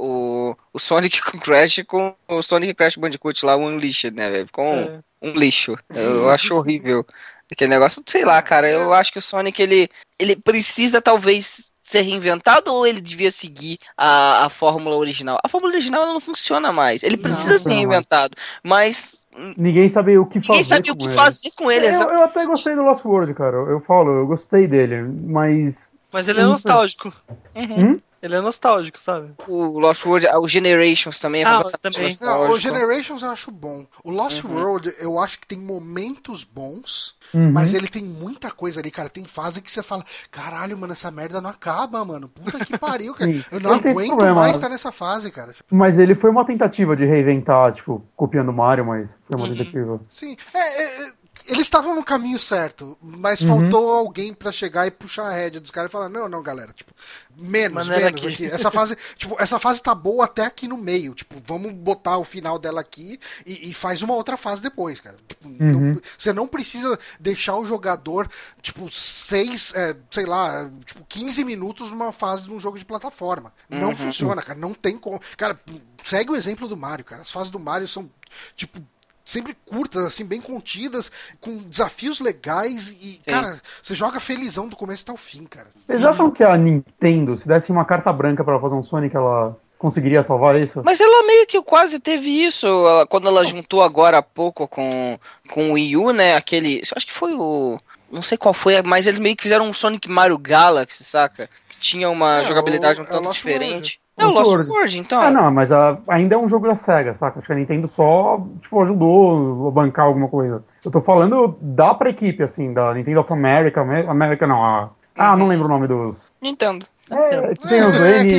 o, 0.51 0.57
o 0.73 0.79
Sonic 0.79 1.21
com 1.23 1.37
o 1.37 1.39
Crash 1.41 1.83
com 1.87 2.13
o 2.27 2.41
Sonic 2.41 2.73
Crash 2.73 2.95
Bandicoot 2.95 3.45
lá, 3.45 3.55
o 3.55 3.61
Unleashed, 3.67 4.15
né, 4.15 4.29
velho? 4.29 4.45
Ficou 4.47 4.65
um, 4.65 4.79
É. 4.81 4.99
um 5.21 5.31
lixo. 5.33 5.77
Eu 5.93 6.29
acho 6.29 6.55
horrível. 6.55 7.05
Aquele 7.51 7.69
negócio, 7.71 8.01
sei 8.05 8.23
lá, 8.23 8.41
cara, 8.41 8.69
eu 8.69 8.93
acho 8.93 9.11
que 9.11 9.19
o 9.19 9.21
Sonic, 9.21 9.61
ele, 9.61 9.89
ele 10.17 10.35
precisa 10.37 11.01
talvez 11.01 11.69
ser 11.81 12.01
reinventado 12.03 12.73
ou 12.73 12.87
ele 12.87 13.01
devia 13.01 13.29
seguir 13.29 13.77
a, 13.97 14.45
a 14.45 14.49
fórmula 14.49 14.95
original? 14.95 15.37
A 15.43 15.49
fórmula 15.49 15.73
original 15.73 16.03
ela 16.03 16.13
não 16.13 16.21
funciona 16.21 16.71
mais. 16.71 17.03
Ele 17.03 17.17
Não, 17.17 17.23
precisa 17.23 17.57
ser 17.59 17.69
não. 17.71 17.75
reinventado, 17.75 18.37
mas 18.63 19.19
Ninguém 19.57 19.89
sabe 19.89 20.17
o 20.17 20.25
que 20.25 20.39
fazer. 20.39 20.51
ninguém 20.51 20.63
sabe 20.63 20.91
o 20.91 20.93
com 20.93 20.99
que 20.99 21.05
ele. 21.07 21.13
fazer 21.13 21.51
com 21.57 21.71
ele. 21.71 21.85
Eu, 21.87 21.89
exa- 21.89 22.03
eu 22.05 22.23
até 22.23 22.45
gostei 22.45 22.73
do 22.75 22.83
Lost 22.83 23.03
World, 23.03 23.33
cara. 23.33 23.57
Eu, 23.57 23.69
eu 23.71 23.79
falo, 23.81 24.11
eu 24.11 24.27
gostei 24.27 24.65
dele, 24.67 25.01
mas. 25.01 25.90
Mas 26.11 26.27
ele 26.27 26.39
é 26.39 26.43
sei. 26.43 26.51
nostálgico. 26.51 27.13
Uhum. 27.55 27.91
Hum? 27.93 27.97
Ele 28.21 28.35
é 28.35 28.39
nostálgico, 28.41 28.99
sabe? 28.99 29.31
O 29.47 29.79
Lost 29.79 30.05
World, 30.05 30.27
o 30.27 30.47
Generations 30.47 31.17
também 31.19 31.41
é 31.41 31.45
Ah, 31.47 31.63
também. 31.81 32.15
Não, 32.21 32.51
o. 32.51 32.59
Generations 32.59 33.23
eu 33.23 33.31
acho 33.31 33.49
bom. 33.49 33.83
O 34.03 34.11
Lost 34.11 34.43
Uhum. 34.43 34.53
World 34.61 34.93
eu 34.99 35.17
acho 35.17 35.39
que 35.39 35.47
tem 35.47 35.57
momentos 35.57 36.43
bons, 36.43 37.15
Uhum. 37.33 37.51
mas 37.51 37.73
ele 37.73 37.87
tem 37.87 38.03
muita 38.03 38.51
coisa 38.51 38.79
ali, 38.79 38.91
cara. 38.91 39.09
Tem 39.09 39.25
fase 39.25 39.59
que 39.59 39.71
você 39.71 39.81
fala, 39.81 40.05
caralho, 40.29 40.77
mano, 40.77 40.93
essa 40.93 41.09
merda 41.09 41.41
não 41.41 41.49
acaba, 41.49 42.05
mano. 42.05 42.29
Puta 42.29 42.63
que 42.63 42.77
pariu, 42.77 43.15
cara. 43.15 43.31
Eu 43.51 43.59
não 43.59 43.73
ele 43.73 43.89
aguento 43.89 44.09
problema. 44.09 44.35
mais 44.41 44.55
estar 44.55 44.69
nessa 44.69 44.91
fase, 44.91 45.31
cara. 45.31 45.51
Mas 45.71 45.97
ele 45.97 46.13
foi 46.13 46.29
uma 46.29 46.45
tentativa 46.45 46.95
de 46.95 47.05
reinventar, 47.05 47.71
tipo, 47.73 48.05
copiando 48.15 48.49
o 48.49 48.53
Mario, 48.53 48.85
mas 48.85 49.15
foi 49.23 49.35
uma 49.35 49.47
Uhum. 49.47 49.57
tentativa. 49.57 49.99
Sim, 50.07 50.37
é, 50.53 50.59
é, 50.59 51.07
é, 51.07 51.11
eles 51.51 51.63
estavam 51.63 51.93
no 51.93 52.03
caminho 52.03 52.39
certo, 52.39 52.97
mas 53.01 53.41
Uhum. 53.41 53.59
faltou 53.61 53.91
alguém 53.91 54.33
pra 54.33 54.51
chegar 54.51 54.87
e 54.87 54.91
puxar 54.91 55.23
a 55.27 55.33
rédea 55.33 55.59
dos 55.59 55.69
caras 55.71 55.89
e 55.89 55.91
falar, 55.91 56.09
não, 56.09 56.27
não, 56.29 56.41
galera, 56.41 56.71
tipo, 56.73 56.93
menos, 57.37 57.87
Maneira 57.87 58.05
menos 58.05 58.23
aqui. 58.23 58.33
aqui. 58.45 58.45
Essa 58.55 58.71
fase, 58.71 58.97
tipo, 59.17 59.35
essa 59.39 59.59
fase 59.59 59.81
tá 59.83 59.93
boa 59.93 60.25
até 60.25 60.45
aqui 60.45 60.67
no 60.67 60.77
meio, 60.77 61.13
tipo, 61.13 61.35
vamos 61.45 61.73
botar 61.73 62.17
o 62.17 62.23
final 62.23 62.57
dela 62.57 62.79
aqui 62.81 63.19
e, 63.45 63.69
e 63.69 63.73
faz 63.73 64.01
uma 64.01 64.13
outra 64.15 64.37
fase 64.37 64.61
depois, 64.61 64.99
cara. 64.99 65.17
Tipo, 65.27 65.47
não- 65.49 65.79
Uhum. 65.79 66.01
você 66.17 66.31
não 66.33 66.47
precisa 66.47 66.97
deixar 67.19 67.57
o 67.57 67.65
jogador, 67.65 68.29
tipo, 68.61 68.89
seis, 68.89 69.73
é, 69.75 69.95
sei 70.09 70.25
lá, 70.25 70.69
tipo, 70.85 71.03
15 71.07 71.43
minutos 71.43 71.91
numa 71.91 72.11
fase 72.11 72.43
de 72.43 72.51
um 72.51 72.59
jogo 72.59 72.79
de 72.79 72.85
plataforma. 72.85 73.53
Não 73.69 73.89
Uhum. 73.89 73.95
funciona, 73.95 74.41
cara, 74.41 74.57
não 74.57 74.73
tem 74.73 74.97
como. 74.97 75.21
Cara, 75.37 75.59
segue 76.03 76.31
o 76.31 76.35
exemplo 76.35 76.67
do 76.67 76.77
Mario, 76.77 77.03
cara. 77.05 77.21
As 77.21 77.29
fases 77.31 77.51
do 77.51 77.59
Mario 77.59 77.87
são, 77.87 78.09
tipo, 78.55 78.79
sempre 79.23 79.55
curtas, 79.65 80.03
assim, 80.03 80.25
bem 80.25 80.41
contidas, 80.41 81.11
com 81.39 81.57
desafios 81.59 82.19
legais 82.19 82.89
e, 82.89 83.19
cara, 83.25 83.61
você 83.81 83.93
joga 83.95 84.19
felizão 84.19 84.67
do 84.67 84.75
começo 84.75 85.03
até 85.03 85.11
o 85.13 85.17
fim, 85.17 85.45
cara. 85.45 85.67
Vocês 85.85 86.03
acham 86.03 86.29
que 86.31 86.43
a 86.43 86.57
Nintendo, 86.57 87.37
se 87.37 87.47
desse 87.47 87.71
uma 87.71 87.85
carta 87.85 88.11
branca 88.11 88.43
pra 88.43 88.59
fazer 88.59 88.75
um 88.75 88.83
Sonic, 88.83 89.15
ela 89.15 89.55
conseguiria 89.77 90.23
salvar 90.23 90.59
isso? 90.59 90.81
Mas 90.83 90.99
ela 90.99 91.25
meio 91.25 91.47
que 91.47 91.61
quase 91.61 91.99
teve 91.99 92.29
isso 92.29 92.67
ela- 92.67 93.07
quando 93.07 93.27
ela 93.27 93.43
juntou 93.45 93.81
agora 93.81 94.17
há 94.17 94.21
pouco 94.21 94.67
com, 94.67 95.17
com 95.49 95.69
o 95.69 95.73
Wii 95.73 95.97
U, 95.97 96.11
né? 96.11 96.35
Aquele. 96.35 96.77
eu 96.79 96.93
Acho 96.95 97.07
que 97.07 97.13
foi 97.13 97.33
o. 97.33 97.79
Não 98.11 98.21
sei 98.21 98.37
qual 98.37 98.53
foi, 98.53 98.81
mas 98.81 99.07
eles 99.07 99.21
meio 99.21 99.37
que 99.37 99.43
fizeram 99.43 99.65
um 99.69 99.71
Sonic 99.71 100.09
Mario 100.09 100.37
Galaxy, 100.37 101.01
saca? 101.01 101.49
Que 101.69 101.79
tinha 101.79 102.09
uma 102.09 102.39
É, 102.41 102.43
jogabilidade 102.43 102.99
o- 102.99 103.03
um 103.03 103.05
tanto 103.05 103.31
diferente. 103.31 104.00
É 104.21 104.25
o 104.25 104.31
Lost 104.31 104.47
World. 104.51 104.69
World, 104.69 104.99
então. 104.99 105.21
Ah, 105.21 105.31
não, 105.31 105.51
mas 105.51 105.71
a- 105.71 105.97
ainda 106.07 106.35
é 106.35 106.37
um 106.37 106.47
jogo 106.47 106.67
da 106.67 106.75
SEGA, 106.75 107.13
saca? 107.13 107.39
Acho 107.39 107.47
que 107.47 107.53
a 107.53 107.55
Nintendo 107.55 107.87
só, 107.87 108.41
tipo, 108.61 108.81
ajudou 108.81 109.67
a 109.67 109.71
bancar 109.71 110.05
alguma 110.05 110.27
coisa. 110.27 110.63
Eu 110.83 110.91
tô 110.91 111.01
falando 111.01 111.57
da 111.61 111.93
pra 111.93 112.09
equipe, 112.09 112.41
assim, 112.43 112.73
da 112.73 112.93
Nintendo 112.93 113.19
of 113.21 113.31
America, 113.33 113.81
Amer- 113.81 114.09
América 114.09 114.45
não, 114.47 114.63
a... 114.63 114.89
Ah, 115.17 115.35
não 115.35 115.47
lembro 115.47 115.65
o 115.65 115.69
nome 115.69 115.87
dos... 115.87 116.31
Nintendo. 116.41 116.85
É, 117.09 117.53
que 117.55 117.67
tem 117.67 117.81
os 117.83 117.95
É, 117.99 118.19
N, 118.21 118.31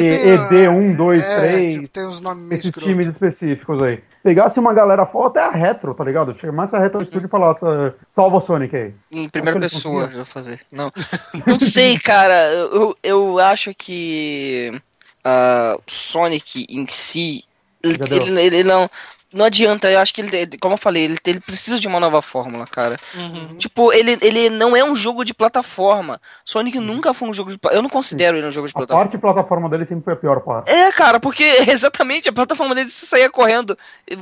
tem 0.48 0.62
ED, 0.62 0.68
1, 0.68 0.96
2, 0.96 1.22
é, 1.22 1.38
3, 1.40 1.74
tipo, 1.74 1.88
tem 1.88 2.06
uns 2.06 2.20
nomes 2.20 2.42
meio 2.42 2.54
esses 2.54 2.64
escrotos. 2.66 2.88
times 2.90 3.06
específicos 3.06 3.82
aí. 3.82 4.02
Pegasse 4.22 4.58
uma 4.58 4.72
galera 4.72 5.04
foda, 5.04 5.28
até 5.28 5.40
a 5.46 5.50
Retro, 5.50 5.92
tá 5.92 6.02
ligado? 6.02 6.34
Chamasse 6.34 6.74
a 6.74 6.78
Retro 6.78 7.04
Studio 7.04 7.26
e 7.26 7.28
falasse, 7.28 7.62
Uhum. 7.66 7.92
salva 8.06 8.38
o 8.38 8.40
Sonic 8.40 8.74
aí. 8.74 8.94
Em 9.10 9.28
primeira 9.28 9.60
pessoa, 9.60 10.04
eu 10.04 10.16
vou 10.16 10.24
fazer. 10.24 10.60
Não. 10.72 10.90
Não 11.46 11.58
sei, 11.58 11.98
cara. 11.98 12.48
Eu, 12.50 12.96
eu 13.02 13.38
acho 13.40 13.74
que 13.74 14.80
o 15.24 15.90
Sonic 15.90 16.66
em 16.68 16.86
si, 16.88 17.44
ele, 17.82 17.98
ele, 18.10 18.40
ele 18.40 18.64
não. 18.64 18.90
Não 19.34 19.46
adianta, 19.46 19.90
eu 19.90 19.98
acho 19.98 20.12
que 20.12 20.20
ele, 20.20 20.58
como 20.58 20.74
eu 20.74 20.78
falei, 20.78 21.04
ele, 21.04 21.16
ele 21.26 21.40
precisa 21.40 21.80
de 21.80 21.88
uma 21.88 21.98
nova 21.98 22.20
fórmula, 22.20 22.66
cara. 22.66 22.98
Uhum. 23.14 23.56
Tipo, 23.56 23.90
ele, 23.90 24.18
ele 24.20 24.50
não 24.50 24.76
é 24.76 24.84
um 24.84 24.94
jogo 24.94 25.24
de 25.24 25.32
plataforma. 25.32 26.20
Sonic 26.44 26.78
nunca 26.78 27.14
foi 27.14 27.30
um 27.30 27.32
jogo 27.32 27.50
de 27.50 27.58
Eu 27.70 27.80
não 27.80 27.88
considero 27.88 28.36
ele 28.36 28.46
um 28.46 28.50
jogo 28.50 28.68
de 28.68 28.74
Uhum. 28.74 28.82
A 28.82 28.86
plataforma. 28.86 29.10
parte 29.10 29.18
plataforma 29.18 29.68
dele 29.70 29.86
sempre 29.86 30.04
foi 30.04 30.12
a 30.12 30.16
pior 30.16 30.38
parte. 30.40 30.70
É, 30.70 30.92
cara, 30.92 31.18
porque 31.18 31.44
exatamente 31.66 32.28
a 32.28 32.32
plataforma 32.32 32.74
dele 32.74 32.90
você 32.90 33.06
saía 33.06 33.30
correndo, 33.30 33.74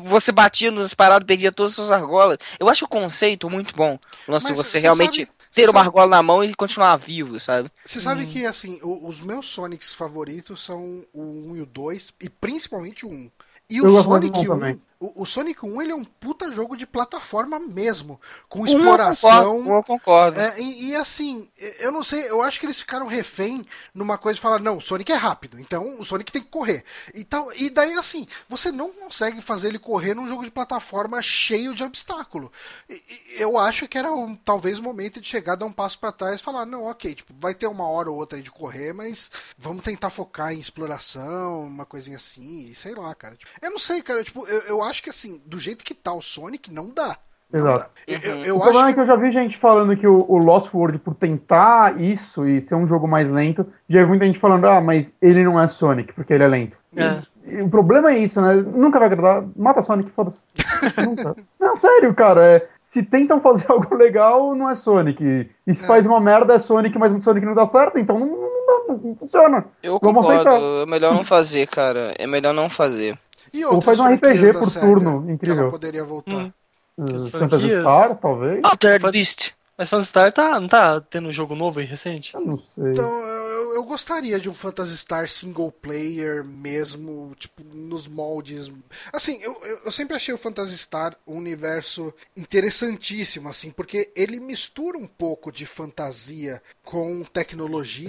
você 0.04 0.30
batia 0.30 0.70
nas 0.70 0.94
paradas, 0.94 1.26
perdia 1.26 1.50
todas 1.50 1.72
as 1.72 1.76
suas 1.76 1.90
argolas. 1.90 2.38
Eu 2.60 2.68
acho 2.68 2.84
o 2.84 2.88
conceito 2.88 3.50
muito 3.50 3.74
bom. 3.74 3.98
O 4.28 4.30
lance 4.30 4.46
de 4.46 4.52
Mas 4.52 4.58
você 4.64 4.78
você 4.78 4.78
realmente 4.78 5.22
sabe- 5.22 5.32
ter 5.52 5.64
uma 5.68 5.72
sabe- 5.80 5.86
argola 5.88 6.06
na 6.08 6.22
mão 6.22 6.42
e 6.44 6.54
continuar 6.54 6.96
vivo, 6.96 7.38
sabe? 7.40 7.70
Você 7.84 8.00
sabe 8.00 8.26
que, 8.26 8.44
assim, 8.46 8.78
os 8.82 9.20
meus 9.20 9.48
Sonics 9.48 9.92
favoritos 9.92 10.64
são 10.64 11.04
o 11.12 11.22
1 11.52 11.56
e 11.56 11.60
o 11.62 11.66
2, 11.66 12.12
e 12.20 12.28
principalmente 12.28 13.04
o 13.04 13.10
1. 13.10 13.30
E 13.68 13.78
Eu 13.78 13.84
o 13.84 13.86
do 13.88 14.02
Sonic 14.02 14.36
um 14.38 14.42
1, 14.42 14.46
também. 14.46 14.82
O, 15.00 15.22
o 15.22 15.26
Sonic 15.26 15.64
1, 15.64 15.80
ele 15.82 15.92
é 15.92 15.94
um 15.94 16.04
puta 16.04 16.52
jogo 16.52 16.76
de 16.76 16.86
plataforma 16.86 17.58
mesmo, 17.58 18.20
com 18.48 18.66
exploração. 18.66 19.30
Eu 19.30 19.44
concordo. 19.62 19.70
Eu 19.72 19.82
concordo. 19.84 20.38
É, 20.40 20.60
e, 20.60 20.90
e, 20.90 20.94
assim, 20.96 21.48
eu 21.78 21.90
não 21.90 22.02
sei, 22.02 22.28
eu 22.28 22.42
acho 22.42 22.60
que 22.60 22.66
eles 22.66 22.78
ficaram 22.80 23.06
refém 23.06 23.66
numa 23.94 24.18
coisa 24.18 24.34
de 24.34 24.40
falar, 24.42 24.58
não, 24.60 24.76
o 24.76 24.80
Sonic 24.80 25.10
é 25.10 25.14
rápido, 25.14 25.58
então 25.58 25.98
o 25.98 26.04
Sonic 26.04 26.30
tem 26.30 26.42
que 26.42 26.48
correr. 26.48 26.84
E, 27.14 27.24
tal, 27.24 27.50
e 27.54 27.70
daí, 27.70 27.94
assim, 27.94 28.28
você 28.48 28.70
não 28.70 28.92
consegue 28.92 29.40
fazer 29.40 29.68
ele 29.68 29.78
correr 29.78 30.14
num 30.14 30.28
jogo 30.28 30.44
de 30.44 30.50
plataforma 30.50 31.22
cheio 31.22 31.74
de 31.74 31.82
obstáculo. 31.82 32.52
E- 32.88 33.02
e 33.36 33.40
eu 33.42 33.56
acho 33.56 33.88
que 33.88 33.96
era 33.96 34.12
um, 34.12 34.36
talvez 34.36 34.78
o 34.78 34.82
momento 34.82 35.18
de 35.20 35.26
chegar, 35.26 35.56
dar 35.56 35.64
um 35.64 35.72
passo 35.72 35.98
pra 35.98 36.12
trás 36.12 36.40
e 36.40 36.44
falar, 36.44 36.66
não, 36.66 36.84
ok, 36.84 37.14
tipo, 37.14 37.32
vai 37.40 37.54
ter 37.54 37.66
uma 37.66 37.88
hora 37.88 38.10
ou 38.10 38.16
outra 38.18 38.36
aí 38.36 38.42
de 38.42 38.50
correr, 38.50 38.92
mas 38.92 39.30
vamos 39.56 39.82
tentar 39.82 40.10
focar 40.10 40.52
em 40.52 40.60
exploração, 40.60 41.62
uma 41.64 41.86
coisinha 41.86 42.16
assim, 42.18 42.68
e 42.70 42.74
sei 42.74 42.94
lá, 42.94 43.14
cara. 43.14 43.36
Tipo, 43.36 43.50
eu 43.62 43.70
não 43.70 43.78
sei, 43.78 44.02
cara, 44.02 44.22
tipo, 44.22 44.46
eu, 44.46 44.60
eu 44.62 44.82
acho 44.82 44.89
que 44.98 45.10
assim, 45.10 45.40
do 45.46 45.58
jeito 45.58 45.84
que 45.84 45.94
tá 45.94 46.12
o 46.12 46.20
Sonic, 46.22 46.72
não 46.72 46.88
dá. 46.88 47.16
Não 47.52 47.60
Exato. 47.60 47.78
dá. 47.80 47.88
Eu, 48.06 48.18
eu- 48.20 48.36
Uhum. 48.36 48.44
eu 48.44 48.56
o 48.56 48.60
problema 48.60 48.80
acho 48.86 48.90
é 48.90 48.94
que 48.94 49.00
eu 49.00 49.06
já 49.06 49.16
vi 49.16 49.30
gente 49.30 49.56
falando 49.58 49.96
que 49.96 50.06
o, 50.06 50.24
o 50.28 50.38
Lost 50.38 50.72
World, 50.72 50.98
por 51.00 51.14
tentar 51.14 52.00
isso 52.00 52.46
e 52.48 52.60
ser 52.60 52.74
um 52.76 52.86
jogo 52.86 53.06
mais 53.08 53.30
lento, 53.30 53.66
já 53.88 54.02
vi 54.02 54.08
muita 54.08 54.24
gente 54.24 54.38
falando, 54.38 54.66
ah, 54.66 54.80
mas 54.80 55.16
ele 55.20 55.42
não 55.44 55.60
é 55.60 55.66
Sonic, 55.66 56.12
porque 56.12 56.32
ele 56.32 56.44
é 56.44 56.48
lento. 56.48 56.78
É. 56.96 57.22
E 57.46 57.62
o 57.62 57.68
problema 57.68 58.12
é 58.12 58.18
isso, 58.18 58.40
né? 58.40 58.54
Nunca 58.54 58.98
vai 59.00 59.06
agradar. 59.08 59.42
Mata 59.56 59.82
Sonic, 59.82 60.10
foda-se. 60.10 60.42
Nunca. 61.04 61.34
Não, 61.58 61.74
sério, 61.74 62.14
cara. 62.14 62.44
é, 62.44 62.68
se 62.82 63.02
tentam 63.02 63.40
fazer 63.40 63.66
algo 63.72 63.96
legal, 63.96 64.54
não 64.54 64.68
é 64.70 64.74
Sonic. 64.76 65.50
E 65.66 65.74
se 65.74 65.82
É. 65.82 65.86
faz 65.88 66.06
uma 66.06 66.20
merda, 66.20 66.54
é 66.54 66.58
Sonic, 66.58 66.96
mas 66.98 67.12
o 67.12 67.20
Sonic 67.20 67.44
não 67.44 67.54
dá 67.54 67.66
certo, 67.66 67.98
então 67.98 68.16
não, 68.18 68.26
não, 68.28 68.66
dá, 68.86 68.92
não 69.04 69.16
funciona. 69.16 69.64
Eu 69.82 69.98
Vamos 70.00 70.24
concordo. 70.26 70.48
aceitar. 70.50 70.82
É 70.82 70.86
melhor 70.86 71.14
não 71.14 71.24
fazer, 71.24 71.66
cara. 71.66 72.14
É 72.18 72.26
melhor 72.28 72.52
não 72.54 72.70
fazer. 72.70 73.18
E 73.52 73.64
Ou 73.64 73.80
faz 73.80 73.98
um 74.00 74.06
RPG 74.06 74.52
por 74.54 74.68
SEGA 74.70 74.86
turno, 74.86 75.26
Que 75.26 75.32
incrível. 75.32 75.62
ela 75.62 75.70
poderia 75.70 76.04
voltar. 76.04 76.44
Hum. 76.46 76.52
Uh, 76.98 77.16
As 77.16 77.28
Phantasy. 77.30 77.68
Star, 77.80 78.16
talvez? 78.16 78.60
Altered 78.62 79.00
Pode- 79.00 79.12
Beast. 79.18 79.52
Mas 79.78 79.88
Phantasy 79.88 80.10
Star 80.10 80.32
tá, 80.32 80.60
não 80.60 80.68
tá 80.68 81.00
tendo 81.00 81.28
um 81.28 81.32
jogo 81.32 81.54
novo 81.54 81.80
aí 81.80 81.86
recente? 81.86 82.34
Eu 82.34 82.40
não 82.42 82.58
sei. 82.58 82.92
Então, 82.92 83.10
eu, 83.26 83.76
eu 83.76 83.84
gostaria 83.84 84.38
de 84.38 84.46
um 84.50 84.52
Phantasy 84.52 84.94
Star 84.98 85.26
single 85.26 85.72
player 85.72 86.44
mesmo, 86.44 87.32
tipo, 87.38 87.62
nos 87.74 88.06
moldes. 88.06 88.70
Assim, 89.10 89.38
eu, 89.40 89.56
eu, 89.62 89.78
eu 89.86 89.92
sempre 89.92 90.14
achei 90.14 90.34
o 90.34 90.38
Phantasy 90.38 90.76
Star 90.76 91.16
um 91.26 91.38
universo 91.38 92.12
interessantíssimo, 92.36 93.48
assim, 93.48 93.70
porque 93.70 94.10
ele 94.14 94.38
mistura 94.38 94.98
um 94.98 95.06
pouco 95.06 95.50
de 95.50 95.64
fantasia 95.64 96.62
com 96.84 97.24
tecnologia. 97.24 98.08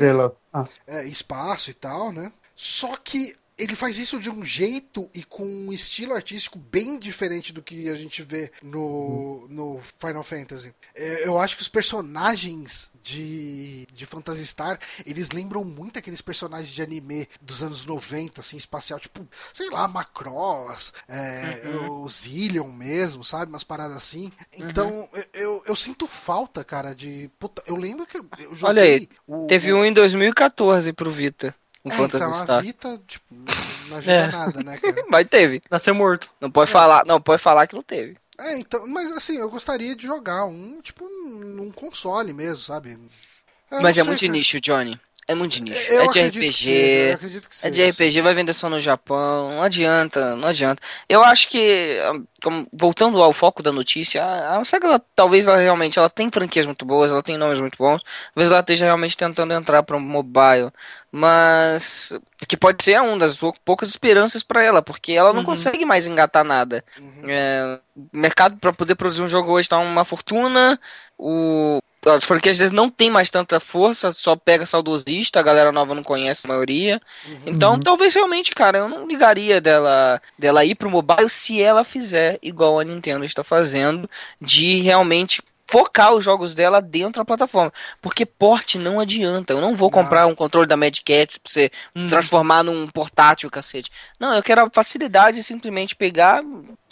Ah, 0.53 0.65
é, 0.85 1.05
espaço 1.05 1.71
e 1.71 1.73
tal, 1.73 2.11
né? 2.11 2.33
Só 2.53 2.97
que 2.97 3.35
ele 3.57 3.75
faz 3.75 3.99
isso 3.99 4.19
de 4.19 4.29
um 4.29 4.43
jeito 4.43 5.09
e 5.13 5.23
com 5.23 5.45
um 5.45 5.73
estilo 5.73 6.13
artístico 6.13 6.57
bem 6.57 6.97
diferente 6.97 7.53
do 7.53 7.61
que 7.61 7.89
a 7.89 7.95
gente 7.95 8.21
vê 8.23 8.51
no, 8.61 9.47
no 9.49 9.79
Final 9.99 10.23
Fantasy. 10.23 10.73
É, 10.95 11.27
eu 11.27 11.37
acho 11.37 11.55
que 11.55 11.61
os 11.61 11.69
personagens 11.69 12.91
de, 13.03 13.87
de 13.91 14.05
Phantasy 14.05 14.45
Star, 14.45 14.79
eles 15.05 15.31
lembram 15.31 15.63
muito 15.63 15.97
aqueles 15.97 16.21
personagens 16.21 16.69
de 16.69 16.81
anime 16.81 17.27
dos 17.41 17.63
anos 17.63 17.85
90, 17.85 18.41
assim, 18.41 18.57
espacial, 18.57 18.99
tipo, 18.99 19.27
sei 19.53 19.69
lá, 19.69 19.87
Macross, 19.87 20.93
é, 21.07 21.61
uhum. 21.65 22.03
o 22.03 22.09
Zillion 22.09 22.71
mesmo, 22.71 23.23
sabe? 23.23 23.51
Umas 23.51 23.63
paradas 23.63 23.97
assim. 23.97 24.31
Então, 24.57 25.09
uhum. 25.13 25.23
eu, 25.33 25.63
eu 25.65 25.75
sinto 25.75 26.07
falta, 26.07 26.63
cara, 26.63 26.93
de. 26.93 27.29
Puta, 27.39 27.63
eu 27.65 27.75
lembro 27.75 28.05
que 28.05 28.17
eu 28.17 28.25
joguei. 28.53 28.63
Olha 28.63 28.83
aí, 28.83 29.09
o, 29.27 29.47
teve 29.47 29.73
o... 29.73 29.77
um 29.77 29.85
em 29.85 29.93
2014 29.93 30.93
pro 30.93 31.11
Vita. 31.11 31.55
Um 31.83 31.91
é, 31.91 32.01
então, 32.01 32.33
Star. 32.33 32.59
a 32.59 32.61
Vita, 32.61 33.01
tipo, 33.07 33.25
não 33.87 33.97
ajuda 33.97 34.11
é. 34.11 34.27
nada, 34.27 34.63
né, 34.63 34.77
cara? 34.77 35.03
Mas 35.09 35.27
teve. 35.27 35.61
Nasceu 35.69 35.95
morto. 35.95 36.29
Não 36.39 36.51
pode 36.51 36.69
é. 36.69 36.73
falar, 36.73 37.05
não 37.05 37.19
pode 37.19 37.41
falar 37.41 37.65
que 37.67 37.75
não 37.75 37.83
teve. 37.83 38.17
É, 38.39 38.57
então, 38.57 38.87
mas 38.87 39.11
assim, 39.15 39.37
eu 39.37 39.49
gostaria 39.51 39.95
de 39.95 40.07
jogar 40.07 40.45
um, 40.45 40.81
tipo, 40.81 41.07
num 41.07 41.71
console 41.71 42.33
mesmo, 42.33 42.57
sabe? 42.57 42.97
Eu 43.69 43.81
mas 43.81 43.97
é 43.97 44.03
muito 44.03 44.21
cara. 44.21 44.31
nicho, 44.31 44.59
Johnny. 44.59 44.99
É 45.27 45.35
muito 45.35 45.61
nicho. 45.63 45.77
Eu 45.89 46.01
é 46.01 46.07
de 46.07 46.19
RPG. 46.19 46.51
Seja, 46.51 47.67
é 47.67 47.69
de 47.69 47.89
RPG, 47.89 48.21
vai 48.21 48.33
vender 48.33 48.53
só 48.53 48.69
no 48.69 48.79
Japão. 48.79 49.51
Não 49.51 49.61
adianta, 49.61 50.35
não 50.35 50.49
adianta. 50.49 50.81
Eu 51.07 51.23
acho 51.23 51.47
que, 51.47 51.97
como, 52.43 52.67
voltando 52.73 53.21
ao 53.21 53.31
foco 53.31 53.61
da 53.61 53.71
notícia, 53.71 54.23
a, 54.23 54.59
a 54.59 54.65
SEGA, 54.65 54.87
ela, 54.87 55.01
talvez 55.15 55.47
ela 55.47 55.57
realmente 55.57 55.97
ela 55.99 56.09
tem 56.09 56.29
franquias 56.31 56.65
muito 56.65 56.83
boas, 56.83 57.11
ela 57.11 57.23
tem 57.23 57.37
nomes 57.37 57.61
muito 57.61 57.77
bons. 57.77 58.03
Talvez 58.33 58.51
ela 58.51 58.59
esteja 58.59 58.85
realmente 58.85 59.15
tentando 59.15 59.53
entrar 59.53 59.83
para 59.83 59.95
o 59.95 60.01
mobile. 60.01 60.71
Mas 61.11 62.13
que 62.47 62.55
pode 62.55 62.83
ser 62.83 63.01
uma 63.01 63.17
das 63.17 63.37
poucas 63.65 63.89
esperanças 63.89 64.43
para 64.43 64.63
ela, 64.63 64.81
porque 64.81 65.11
ela 65.11 65.33
não 65.33 65.39
uhum. 65.39 65.45
consegue 65.45 65.85
mais 65.85 66.07
engatar 66.07 66.43
nada. 66.43 66.83
Uhum. 66.97 67.23
É, 67.27 67.79
o 67.95 68.17
mercado 68.17 68.57
para 68.57 68.71
poder 68.71 68.95
produzir 68.95 69.21
um 69.21 69.27
jogo 69.27 69.51
hoje 69.51 69.65
está 69.65 69.77
uma 69.77 70.05
fortuna. 70.05 70.79
O, 71.17 71.79
as 72.05 72.23
franquias 72.23 72.55
às 72.55 72.59
vezes 72.59 72.71
não 72.71 72.89
tem 72.89 73.11
mais 73.11 73.29
tanta 73.29 73.59
força, 73.59 74.11
só 74.11 74.35
pega 74.35 74.65
saudosista, 74.65 75.39
a 75.39 75.43
galera 75.43 75.71
nova 75.71 75.93
não 75.93 76.01
conhece 76.01 76.45
a 76.45 76.49
maioria. 76.49 77.01
Uhum. 77.27 77.39
Então, 77.45 77.79
talvez 77.79 78.15
realmente, 78.15 78.55
cara, 78.55 78.79
eu 78.79 78.89
não 78.89 79.05
ligaria 79.05 79.61
dela, 79.61 80.21
dela 80.39 80.65
ir 80.65 80.75
pro 80.75 80.89
mobile 80.89 81.29
se 81.29 81.61
ela 81.61 81.83
fizer 81.83 82.39
igual 82.41 82.79
a 82.79 82.83
Nintendo 82.83 83.25
está 83.25 83.43
fazendo, 83.43 84.09
de 84.39 84.79
realmente 84.81 85.43
focar 85.71 86.13
os 86.13 86.23
jogos 86.23 86.53
dela 86.53 86.81
dentro 86.81 87.21
da 87.21 87.25
plataforma. 87.25 87.71
Porque 88.01 88.25
porte 88.25 88.77
não 88.77 88.99
adianta. 88.99 89.53
Eu 89.53 89.61
não 89.61 89.75
vou 89.75 89.89
comprar 89.89 90.27
um 90.27 90.35
controle 90.35 90.67
da 90.67 90.75
Mad 90.75 90.99
Cats 90.99 91.37
pra 91.37 91.51
você 91.51 91.71
hum. 91.95 92.07
transformar 92.07 92.61
num 92.61 92.89
portátil, 92.89 93.49
cacete. 93.49 93.89
Não, 94.19 94.35
eu 94.35 94.43
quero 94.43 94.65
a 94.65 94.69
facilidade 94.69 95.37
de 95.37 95.43
simplesmente 95.43 95.95
pegar 95.95 96.43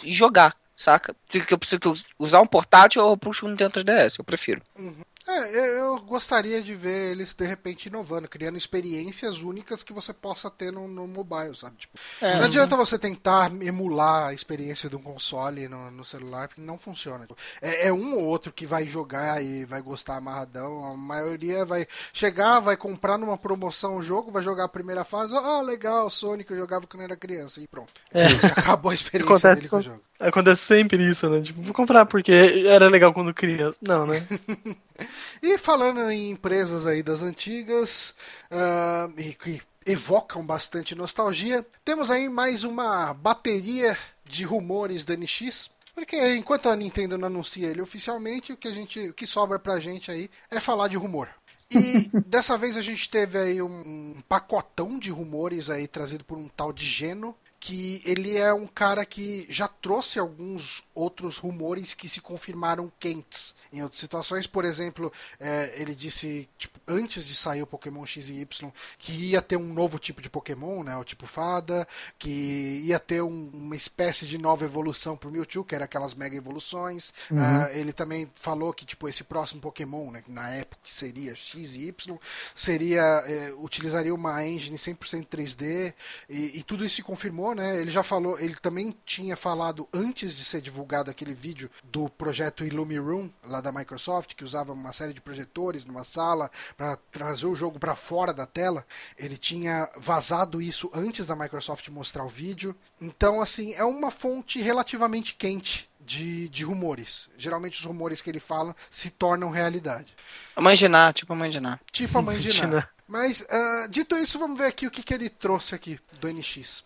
e 0.02 0.10
jogar, 0.10 0.56
saca? 0.74 1.14
Se 1.26 1.44
eu 1.50 1.58
preciso 1.58 1.80
usar 2.18 2.40
um 2.40 2.46
portátil, 2.46 3.02
eu 3.02 3.16
puxo 3.18 3.46
um 3.46 3.50
Nintendo 3.50 3.78
3DS, 3.84 4.18
eu 4.18 4.24
prefiro. 4.24 4.62
Uhum. 4.78 5.02
É, 5.28 5.78
eu 5.78 5.98
gostaria 6.00 6.62
de 6.62 6.74
ver 6.74 7.12
eles 7.12 7.34
de 7.34 7.46
repente 7.46 7.86
inovando, 7.86 8.28
criando 8.28 8.56
experiências 8.56 9.42
únicas 9.42 9.82
que 9.82 9.92
você 9.92 10.12
possa 10.12 10.50
ter 10.50 10.72
no, 10.72 10.88
no 10.88 11.06
mobile, 11.06 11.54
sabe? 11.54 11.76
Tipo, 11.76 11.98
é, 12.20 12.36
não 12.36 12.44
adianta 12.44 12.76
você 12.76 12.98
tentar 12.98 13.52
emular 13.62 14.28
a 14.28 14.34
experiência 14.34 14.88
de 14.88 14.96
um 14.96 15.02
console 15.02 15.68
no, 15.68 15.90
no 15.90 16.04
celular, 16.04 16.48
porque 16.48 16.60
não 16.60 16.78
funciona. 16.78 17.28
É, 17.60 17.88
é, 17.88 17.92
um 17.92 18.14
ou 18.14 18.24
outro 18.24 18.52
que 18.52 18.66
vai 18.66 18.86
jogar 18.86 19.42
e 19.42 19.64
vai 19.64 19.82
gostar 19.82 20.16
amarradão, 20.16 20.84
a 20.84 20.96
maioria 20.96 21.64
vai 21.64 21.86
chegar, 22.12 22.60
vai 22.60 22.76
comprar 22.76 23.18
numa 23.18 23.36
promoção 23.36 23.96
o 23.96 24.02
jogo, 24.02 24.32
vai 24.32 24.42
jogar 24.42 24.64
a 24.64 24.68
primeira 24.68 25.04
fase, 25.04 25.34
ah, 25.36 25.60
legal, 25.60 26.10
Sonic 26.10 26.50
eu 26.50 26.58
jogava 26.58 26.86
quando 26.86 27.02
era 27.02 27.16
criança, 27.16 27.60
e 27.60 27.68
pronto. 27.68 27.92
É. 28.12 28.26
acabou 28.56 28.90
a 28.90 28.94
experiência 28.94 29.34
Acontece 29.34 29.68
com 29.68 29.76
o 29.76 29.82
jogo. 29.82 30.02
Acontece 30.18 30.62
sempre 30.62 31.02
isso, 31.02 31.28
né? 31.30 31.40
Tipo, 31.40 31.62
vou 31.62 31.72
comprar 31.72 32.04
porque 32.04 32.32
era 32.66 32.88
legal 32.88 33.12
quando 33.12 33.32
criança. 33.32 33.78
Não, 33.80 34.06
né? 34.06 34.26
e 35.42 35.58
falando 35.58 36.10
em 36.10 36.30
empresas 36.30 36.86
aí 36.86 37.02
das 37.02 37.22
antigas, 37.22 38.14
uh, 38.50 39.12
e 39.18 39.34
que 39.34 39.62
evocam 39.86 40.44
bastante 40.44 40.94
nostalgia, 40.94 41.66
temos 41.84 42.10
aí 42.10 42.28
mais 42.28 42.64
uma 42.64 43.12
bateria 43.14 43.96
de 44.24 44.44
rumores 44.44 45.04
da 45.04 45.16
NX. 45.16 45.70
Porque 45.94 46.34
enquanto 46.36 46.68
a 46.68 46.76
Nintendo 46.76 47.18
não 47.18 47.26
anuncia 47.26 47.68
ele 47.68 47.82
oficialmente, 47.82 48.52
o 48.52 48.56
que, 48.56 48.68
a 48.68 48.72
gente, 48.72 49.08
o 49.08 49.14
que 49.14 49.26
sobra 49.26 49.58
pra 49.58 49.80
gente 49.80 50.10
aí 50.10 50.30
é 50.50 50.60
falar 50.60 50.88
de 50.88 50.96
rumor. 50.96 51.28
E 51.70 52.08
dessa 52.26 52.56
vez 52.56 52.76
a 52.76 52.80
gente 52.80 53.08
teve 53.08 53.38
aí 53.38 53.62
um, 53.62 54.14
um 54.16 54.22
pacotão 54.28 54.98
de 54.98 55.10
rumores 55.10 55.68
aí 55.68 55.86
trazido 55.86 56.24
por 56.24 56.38
um 56.38 56.48
tal 56.48 56.72
de 56.72 56.86
Geno, 56.86 57.34
que 57.60 58.00
ele 58.06 58.38
é 58.38 58.54
um 58.54 58.66
cara 58.66 59.04
que 59.04 59.46
já 59.50 59.68
trouxe 59.68 60.18
alguns 60.18 60.82
outros 60.94 61.36
rumores 61.36 61.92
que 61.92 62.08
se 62.08 62.18
confirmaram 62.18 62.90
quentes 62.98 63.54
em 63.70 63.82
outras 63.82 64.00
situações. 64.00 64.46
Por 64.46 64.64
exemplo, 64.64 65.12
é, 65.38 65.74
ele 65.76 65.94
disse, 65.94 66.48
tipo, 66.58 66.79
antes 66.90 67.24
de 67.24 67.34
sair 67.34 67.62
o 67.62 67.66
Pokémon 67.66 68.04
X 68.06 68.30
e 68.30 68.40
Y, 68.40 68.72
que 68.98 69.12
ia 69.12 69.42
ter 69.42 69.56
um 69.56 69.72
novo 69.72 69.98
tipo 69.98 70.20
de 70.22 70.30
Pokémon, 70.30 70.82
né, 70.82 70.96
o 70.96 71.04
tipo 71.04 71.26
Fada, 71.26 71.86
que 72.18 72.82
ia 72.84 72.98
ter 72.98 73.22
um, 73.22 73.50
uma 73.52 73.76
espécie 73.76 74.26
de 74.26 74.38
nova 74.38 74.64
evolução 74.64 75.16
pro 75.16 75.30
Mewtwo, 75.30 75.64
que 75.64 75.74
era 75.74 75.84
aquelas 75.84 76.14
mega 76.14 76.36
evoluções. 76.36 77.12
Uhum. 77.30 77.38
Uh, 77.38 77.68
ele 77.72 77.92
também 77.92 78.30
falou 78.34 78.72
que, 78.72 78.84
tipo, 78.84 79.08
esse 79.08 79.24
próximo 79.24 79.60
Pokémon, 79.60 80.10
né, 80.10 80.22
na 80.28 80.50
época 80.50 80.80
que 80.82 80.92
seria 80.92 81.34
X 81.34 81.74
e 81.74 81.88
Y, 81.88 82.18
seria, 82.54 83.02
é, 83.26 83.52
utilizaria 83.58 84.14
uma 84.14 84.44
engine 84.44 84.76
100% 84.76 85.26
3D, 85.26 85.94
e, 86.28 86.58
e 86.58 86.62
tudo 86.62 86.84
isso 86.84 86.96
se 86.96 87.02
confirmou 87.02 87.30
né? 87.54 87.80
Ele 87.80 87.90
já 87.90 88.02
falou, 88.02 88.38
ele 88.38 88.54
também 88.56 88.94
tinha 89.04 89.36
falado 89.36 89.88
antes 89.92 90.34
de 90.34 90.44
ser 90.44 90.60
divulgado 90.60 91.10
aquele 91.10 91.32
vídeo 91.32 91.70
do 91.84 92.08
projeto 92.08 92.64
Illumiroom 92.64 93.30
lá 93.44 93.60
da 93.60 93.72
Microsoft, 93.72 94.34
que 94.34 94.44
usava 94.44 94.72
uma 94.72 94.92
série 94.92 95.12
de 95.12 95.20
projetores 95.20 95.84
numa 95.84 96.04
sala 96.04 96.50
para 96.80 96.96
trazer 97.12 97.44
o 97.44 97.54
jogo 97.54 97.78
para 97.78 97.94
fora 97.94 98.32
da 98.32 98.46
tela. 98.46 98.86
Ele 99.18 99.36
tinha 99.36 99.86
vazado 99.98 100.62
isso 100.62 100.90
antes 100.94 101.26
da 101.26 101.36
Microsoft 101.36 101.86
mostrar 101.90 102.24
o 102.24 102.28
vídeo. 102.28 102.74
Então, 102.98 103.42
assim, 103.42 103.74
é 103.74 103.84
uma 103.84 104.10
fonte 104.10 104.58
relativamente 104.62 105.34
quente 105.34 105.90
de, 106.00 106.48
de, 106.48 106.64
rumores. 106.64 107.28
Geralmente 107.36 107.78
os 107.78 107.84
rumores 107.84 108.22
que 108.22 108.30
ele 108.30 108.40
fala 108.40 108.74
se 108.88 109.10
tornam 109.10 109.50
realidade. 109.50 110.16
A 110.56 110.60
mãe 110.62 110.74
de 110.74 110.88
Ná, 110.88 111.12
tipo 111.12 111.30
a 111.34 111.36
mãe 111.36 111.50
de 111.50 111.60
Ná. 111.60 111.78
Tipo 111.92 112.16
a 112.16 112.22
mãe 112.22 112.38
de 112.38 112.66
Ná. 112.66 112.88
Mas, 113.10 113.40
uh, 113.40 113.88
dito 113.88 114.16
isso, 114.16 114.38
vamos 114.38 114.56
ver 114.56 114.66
aqui 114.66 114.86
o 114.86 114.90
que, 114.90 115.02
que 115.02 115.12
ele 115.12 115.28
trouxe 115.28 115.74
aqui 115.74 115.98
do 116.20 116.32
NX. 116.32 116.84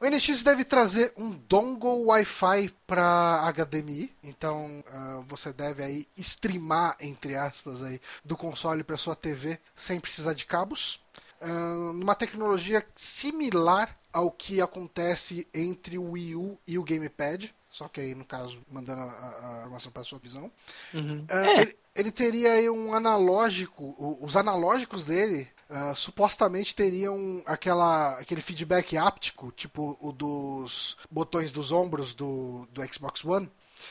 O 0.00 0.08
NX 0.08 0.44
deve 0.44 0.64
trazer 0.64 1.12
um 1.16 1.30
dongle 1.32 2.04
Wi-Fi 2.04 2.72
para 2.86 3.52
HDMI, 3.52 4.14
então 4.22 4.84
uh, 4.86 5.22
você 5.22 5.52
deve 5.52 5.82
aí 5.82 6.06
streamar 6.16 6.96
entre 7.00 7.34
aspas 7.34 7.82
aí 7.82 8.00
do 8.24 8.36
console 8.36 8.84
para 8.84 8.96
sua 8.96 9.16
TV 9.16 9.58
sem 9.74 9.98
precisar 9.98 10.34
de 10.34 10.46
cabos. 10.46 11.00
Uh, 11.42 11.92
numa 11.92 12.14
tecnologia 12.14 12.86
similar 12.94 13.98
ao 14.12 14.30
que 14.30 14.60
acontece 14.60 15.46
entre 15.52 15.98
o 15.98 16.12
Wii 16.12 16.36
U 16.36 16.56
e 16.68 16.78
o 16.78 16.84
Gamepad, 16.84 17.52
só 17.68 17.88
que 17.88 18.00
aí 18.00 18.14
no 18.14 18.24
caso 18.24 18.60
mandando 18.70 19.02
a, 19.02 19.58
informação 19.62 19.90
para 19.90 20.04
sua 20.04 20.20
visão. 20.20 20.52
Uhum. 20.94 21.26
Uh, 21.28 21.34
é. 21.34 21.62
ele, 21.62 21.76
ele, 21.96 22.12
teria 22.12 22.52
aí 22.52 22.70
um 22.70 22.94
analógico, 22.94 24.18
os 24.20 24.36
analógicos 24.36 25.04
dele 25.04 25.50
Uh, 25.68 25.96
supostamente 25.96 26.74
teriam 26.74 27.42
aquela, 27.46 28.18
aquele 28.18 28.40
feedback 28.42 28.96
áptico, 28.96 29.50
tipo 29.52 29.96
o 30.00 30.12
dos 30.12 30.96
botões 31.10 31.50
dos 31.50 31.72
ombros 31.72 32.12
do, 32.12 32.68
do 32.70 32.82
Xbox 32.92 33.24
One. 33.24 33.50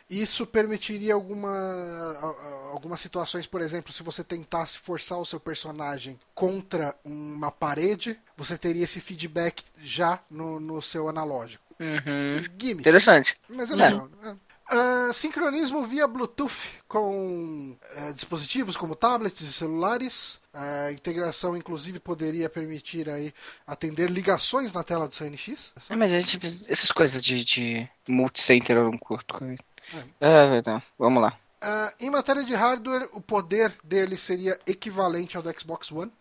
Isso 0.10 0.46
permitiria 0.46 1.14
alguma, 1.14 1.52
algumas 2.72 3.00
situações, 3.00 3.46
por 3.46 3.62
exemplo, 3.62 3.94
se 3.94 4.04
você 4.04 4.24
tentasse 4.24 4.78
forçar 4.80 5.20
o 5.20 5.26
seu 5.26 5.40
personagem 5.40 6.20
contra 6.34 6.96
uma 7.04 7.52
parede, 7.52 8.20
você 8.36 8.58
teria 8.58 8.84
esse 8.84 9.00
feedback 9.00 9.64
já 9.82 10.20
no, 10.30 10.60
no 10.60 10.82
seu 10.82 11.08
analógico. 11.08 11.64
Uhum. 11.80 12.70
Interessante. 12.72 13.38
Mas 13.50 13.72
é 13.72 13.76
legal. 13.76 14.10
É. 14.24 14.36
Uh, 14.72 15.14
sincronismo 15.14 15.84
via 15.84 16.08
Bluetooth 16.08 16.56
com 16.88 17.76
uh, 17.76 18.14
dispositivos 18.14 18.78
como 18.78 18.96
tablets 18.96 19.42
e 19.42 19.52
celulares. 19.52 20.40
A 20.54 20.92
integração, 20.92 21.58
inclusive, 21.58 22.00
poderia 22.00 22.50
permitir 22.50 23.10
aí 23.10 23.34
atender 23.68 24.10
ligações 24.10 24.72
na 24.72 24.84
tela 24.84 25.08
do 25.08 25.14
CNX. 25.14 25.74
É, 25.90 25.96
mas 25.96 26.12
gente, 26.12 26.40
essas 26.70 26.92
coisas 26.92 27.22
de, 27.22 27.44
de 27.44 27.90
multicenter 28.08 28.78
eu 28.78 28.90
não 28.90 28.98
curto. 28.98 29.36
É. 30.22 30.56
é, 30.56 30.58
então, 30.58 30.82
vamos 30.98 31.22
lá. 31.22 31.38
Uh, 31.64 31.90
em 31.98 32.10
matéria 32.10 32.44
de 32.44 32.54
hardware, 32.54 33.08
o 33.14 33.22
poder 33.22 33.72
dele 33.82 34.18
seria 34.18 34.60
equivalente 34.68 35.38
ao 35.38 35.44
do 35.44 35.50
Xbox 35.58 35.90
One. 35.94 36.12